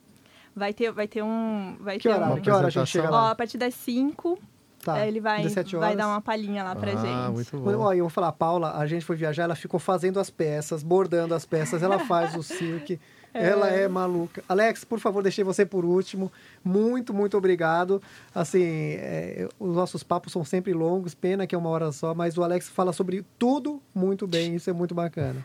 Vai 0.54 0.72
ter, 0.72 0.92
vai 0.92 1.08
ter 1.08 1.22
um... 1.22 1.76
Vai 1.80 1.98
Que 1.98 2.08
ter 2.08 2.14
um... 2.14 2.40
Que 2.40 2.50
hora 2.50 2.68
a 2.68 2.70
gente 2.70 2.86
chega 2.86 3.08
Ó, 3.08 3.10
lá? 3.10 3.30
a 3.32 3.34
partir 3.34 3.58
das 3.58 3.74
5, 3.74 4.38
Tá. 4.84 5.06
ele 5.06 5.20
vai, 5.20 5.42
17 5.42 5.76
vai 5.76 5.94
dar 5.94 6.06
uma 6.06 6.20
palhinha 6.22 6.64
lá 6.64 6.74
pra 6.74 6.92
ah, 6.92 6.96
gente. 6.96 7.32
muito 7.34 7.58
bom. 7.58 7.78
Ó, 7.80 7.92
eu 7.92 8.04
vou 8.04 8.08
falar, 8.08 8.28
a 8.28 8.32
Paula, 8.32 8.76
a 8.76 8.86
gente 8.86 9.04
foi 9.04 9.14
viajar, 9.14 9.42
ela 9.42 9.54
ficou 9.54 9.78
fazendo 9.78 10.18
as 10.18 10.30
peças, 10.30 10.82
bordando 10.82 11.34
as 11.34 11.44
peças, 11.44 11.82
ela 11.82 11.98
faz 11.98 12.34
o 12.34 12.42
cirque, 12.44 12.98
ela 13.32 13.68
é 13.68 13.86
maluca. 13.88 14.42
Alex, 14.48 14.84
por 14.84 14.98
favor, 14.98 15.22
deixei 15.22 15.44
você 15.44 15.64
por 15.64 15.84
último. 15.84 16.30
Muito, 16.64 17.12
muito 17.14 17.36
obrigado. 17.36 18.02
Assim, 18.34 18.62
é, 18.64 19.48
os 19.58 19.74
nossos 19.74 20.02
papos 20.02 20.32
são 20.32 20.44
sempre 20.44 20.72
longos, 20.72 21.14
pena 21.14 21.46
que 21.46 21.54
é 21.54 21.58
uma 21.58 21.68
hora 21.70 21.92
só, 21.92 22.14
mas 22.14 22.36
o 22.36 22.42
Alex 22.42 22.68
fala 22.68 22.92
sobre 22.92 23.24
tudo 23.38 23.80
muito 23.94 24.26
bem, 24.26 24.54
isso 24.56 24.68
é 24.68 24.72
muito 24.72 24.94
bacana. 24.94 25.42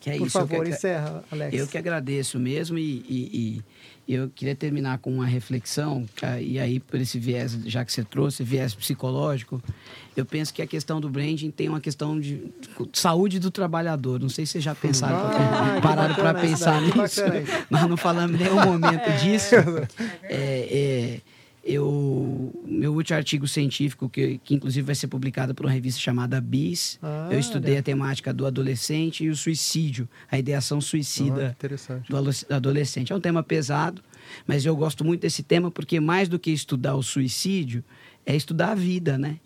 Que 0.00 0.10
é 0.10 0.16
por 0.18 0.26
isso, 0.28 0.38
eu 0.38 0.46
favor, 0.46 0.64
que- 0.64 0.70
encerra, 0.70 1.24
Alex. 1.30 1.56
Eu 1.58 1.66
que 1.66 1.76
agradeço 1.76 2.38
mesmo 2.38 2.78
e, 2.78 2.82
e- 3.08 3.30
e 3.58 3.64
eu 4.14 4.30
queria 4.34 4.54
terminar 4.54 4.98
com 4.98 5.12
uma 5.12 5.26
reflexão, 5.26 6.06
e 6.40 6.58
aí 6.58 6.80
por 6.80 6.98
esse 7.00 7.18
viés, 7.18 7.58
já 7.66 7.84
que 7.84 7.92
você 7.92 8.02
trouxe, 8.02 8.42
viés 8.42 8.74
psicológico, 8.74 9.62
eu 10.16 10.24
penso 10.24 10.52
que 10.52 10.62
a 10.62 10.66
questão 10.66 11.00
do 11.00 11.10
branding 11.10 11.50
tem 11.50 11.68
uma 11.68 11.80
questão 11.80 12.18
de, 12.18 12.36
de 12.36 12.98
saúde 12.98 13.38
do 13.38 13.50
trabalhador. 13.50 14.18
Não 14.18 14.28
sei 14.28 14.46
se 14.46 14.52
vocês 14.52 14.64
já 14.64 14.74
pensaram, 14.74 15.16
Ah, 15.16 15.74
que 15.76 15.82
pararam 15.82 16.14
para 16.14 16.34
pensar 16.34 16.80
daí, 16.80 16.90
que 16.90 16.98
nisso. 16.98 17.20
Nós 17.70 17.88
não 17.88 17.96
falamos 17.96 18.38
nenhum 18.38 18.64
momento 18.64 19.10
disso. 19.22 19.54
É, 20.24 21.20
é, 21.20 21.20
eu, 21.64 22.52
meu 22.64 22.94
último 22.94 23.16
artigo 23.16 23.46
científico, 23.46 24.08
que, 24.08 24.38
que 24.44 24.54
inclusive 24.54 24.84
vai 24.86 24.94
ser 24.94 25.08
publicado 25.08 25.54
por 25.54 25.66
uma 25.66 25.72
revista 25.72 26.00
chamada 26.00 26.40
BIS, 26.40 26.98
Ah, 27.02 27.28
eu 27.30 27.38
estudei 27.38 27.72
olha. 27.72 27.80
a 27.80 27.82
temática 27.82 28.32
do 28.32 28.46
adolescente 28.46 29.24
e 29.24 29.28
o 29.28 29.36
suicídio, 29.36 30.08
a 30.30 30.38
ideação 30.38 30.78
Ah, 30.78 30.82
suicida 30.82 31.54
interessante. 31.58 32.08
do 32.10 32.16
adolescente. 32.54 33.12
É 33.12 33.16
um 33.16 33.20
tema 33.20 33.42
pesado, 33.42 34.02
mas 34.46 34.64
eu 34.64 34.74
gosto 34.76 35.04
muito 35.04 35.20
desse 35.22 35.42
tema 35.42 35.70
porque 35.70 36.00
mais 36.00 36.28
do 36.28 36.38
que 36.38 36.50
estudar 36.50 36.94
o 36.96 37.02
suicídio, 37.02 37.84
é 38.24 38.36
estudar 38.36 38.72
a 38.72 38.74
vida, 38.74 39.16
né? 39.18 39.38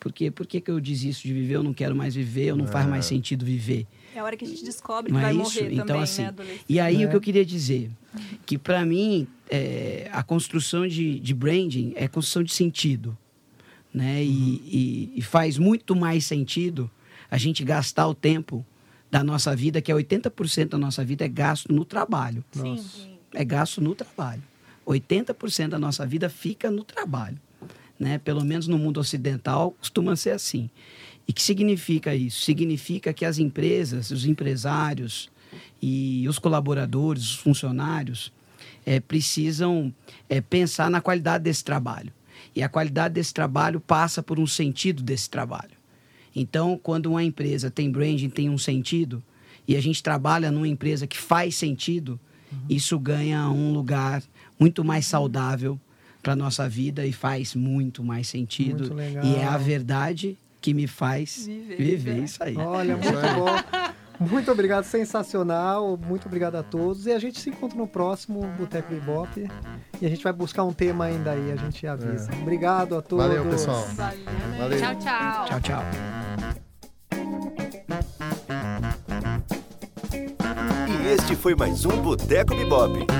Porque 0.00 0.30
por 0.30 0.46
que, 0.46 0.60
que 0.60 0.70
eu 0.70 0.80
desisto 0.80 1.22
de 1.28 1.32
viver, 1.34 1.54
eu 1.56 1.62
não 1.62 1.74
quero 1.74 1.94
mais 1.94 2.14
viver, 2.14 2.46
eu 2.46 2.56
não 2.56 2.66
faz 2.66 2.86
mais 2.88 3.04
sentido 3.04 3.44
viver. 3.44 3.86
É 4.14 4.18
a 4.18 4.24
hora 4.24 4.36
que 4.36 4.44
a 4.44 4.48
gente 4.48 4.64
descobre 4.64 5.06
que 5.10 5.12
Não 5.12 5.20
vai 5.20 5.30
é 5.30 5.34
morrer 5.34 5.48
isso? 5.50 5.60
também, 5.60 5.78
Então, 5.78 6.00
assim, 6.00 6.22
né? 6.22 6.34
E 6.68 6.80
aí, 6.80 7.02
É. 7.02 7.06
o 7.06 7.10
que 7.10 7.16
eu 7.16 7.20
queria 7.20 7.44
dizer? 7.44 7.90
Que, 8.46 8.56
para 8.58 8.84
mim, 8.84 9.26
é, 9.50 10.08
a 10.12 10.22
construção 10.22 10.88
de, 10.88 11.20
de 11.20 11.34
branding 11.34 11.92
é 11.94 12.08
construção 12.08 12.42
de 12.42 12.52
sentido. 12.52 13.16
Né? 13.92 14.24
E, 14.24 14.28
e- 14.28 15.12
e 15.16 15.22
faz 15.22 15.58
muito 15.58 15.94
mais 15.94 16.24
sentido 16.24 16.90
a 17.30 17.36
gente 17.36 17.62
gastar 17.62 18.06
o 18.08 18.14
tempo 18.14 18.64
da 19.10 19.22
nossa 19.22 19.54
vida, 19.54 19.80
que 19.82 19.90
é 19.92 19.94
80% 19.94 20.68
da 20.70 20.78
nossa 20.78 21.04
vida, 21.04 21.24
é 21.24 21.28
gasto 21.28 21.72
no 21.72 21.84
trabalho. 21.84 22.42
Sim. 22.52 22.78
É 23.34 23.44
gasto 23.44 23.80
no 23.80 23.94
trabalho. 23.94 24.42
80% 24.86 25.68
da 25.68 25.78
nossa 25.78 26.06
vida 26.06 26.28
fica 26.30 26.70
no 26.70 26.84
trabalho. 26.84 27.38
Né? 28.00 28.16
Pelo 28.16 28.42
menos 28.42 28.66
no 28.66 28.78
mundo 28.78 28.98
ocidental 28.98 29.72
costuma 29.72 30.16
ser 30.16 30.30
assim. 30.30 30.70
E 31.28 31.32
que 31.34 31.42
significa 31.42 32.14
isso? 32.14 32.42
Significa 32.42 33.12
que 33.12 33.26
as 33.26 33.38
empresas, 33.38 34.10
os 34.10 34.24
empresários 34.24 35.30
e 35.82 36.26
os 36.26 36.38
colaboradores, 36.38 37.22
os 37.22 37.34
funcionários, 37.34 38.32
eh, 38.86 39.00
precisam 39.00 39.94
eh, 40.30 40.40
pensar 40.40 40.90
na 40.90 41.02
qualidade 41.02 41.44
desse 41.44 41.62
trabalho. 41.62 42.10
E 42.56 42.62
a 42.62 42.68
qualidade 42.70 43.14
desse 43.14 43.34
trabalho 43.34 43.78
passa 43.78 44.22
por 44.22 44.40
um 44.40 44.46
sentido 44.46 45.02
desse 45.02 45.28
trabalho. 45.28 45.78
Então, 46.34 46.80
quando 46.82 47.06
uma 47.06 47.22
empresa 47.22 47.70
tem 47.70 47.90
branding, 47.90 48.30
tem 48.30 48.48
um 48.48 48.58
sentido, 48.58 49.22
e 49.68 49.76
a 49.76 49.80
gente 49.80 50.02
trabalha 50.02 50.50
numa 50.50 50.66
empresa 50.66 51.06
que 51.06 51.18
faz 51.18 51.54
sentido, 51.54 52.18
isso 52.68 52.98
ganha 52.98 53.48
um 53.50 53.72
lugar 53.72 54.22
muito 54.58 54.82
mais 54.82 55.06
saudável 55.06 55.78
para 56.22 56.36
nossa 56.36 56.68
vida 56.68 57.06
e 57.06 57.12
faz 57.12 57.54
muito 57.54 58.02
mais 58.04 58.28
sentido. 58.28 58.80
Muito 58.80 58.94
legal. 58.94 59.24
E 59.24 59.36
é 59.36 59.44
a 59.44 59.56
verdade 59.56 60.36
que 60.60 60.74
me 60.74 60.86
faz 60.86 61.46
Viver, 61.46 61.76
viver, 61.76 62.14
né? 62.16 62.24
isso 62.24 62.42
aí. 62.42 62.56
Olha, 62.56 62.96
muito 62.96 63.10
bom. 63.10 63.90
Muito 64.20 64.52
obrigado, 64.52 64.84
sensacional. 64.84 65.96
Muito 65.96 66.26
obrigado 66.26 66.56
a 66.56 66.62
todos. 66.62 67.06
E 67.06 67.12
a 67.12 67.18
gente 67.18 67.40
se 67.40 67.48
encontra 67.48 67.78
no 67.78 67.86
próximo 67.86 68.46
Boteco 68.58 68.92
Bebop. 68.92 69.48
E 69.98 70.04
a 70.04 70.08
gente 70.10 70.22
vai 70.22 70.32
buscar 70.32 70.62
um 70.62 70.74
tema 70.74 71.06
ainda 71.06 71.30
aí, 71.30 71.52
a 71.52 71.56
gente 71.56 71.86
avisa. 71.86 72.30
Obrigado 72.42 72.98
a 72.98 73.00
todos. 73.00 73.26
Valeu, 73.26 73.46
pessoal. 73.46 73.82
Valeu. 73.94 74.24
Valeu. 74.58 74.78
Tchau, 74.78 74.94
tchau. 74.96 75.44
Tchau, 75.46 75.60
tchau. 75.60 75.82
E 80.86 81.14
este 81.14 81.34
foi 81.34 81.54
mais 81.54 81.86
um 81.86 82.02
Boteco 82.02 82.54
Bebop. 82.54 83.19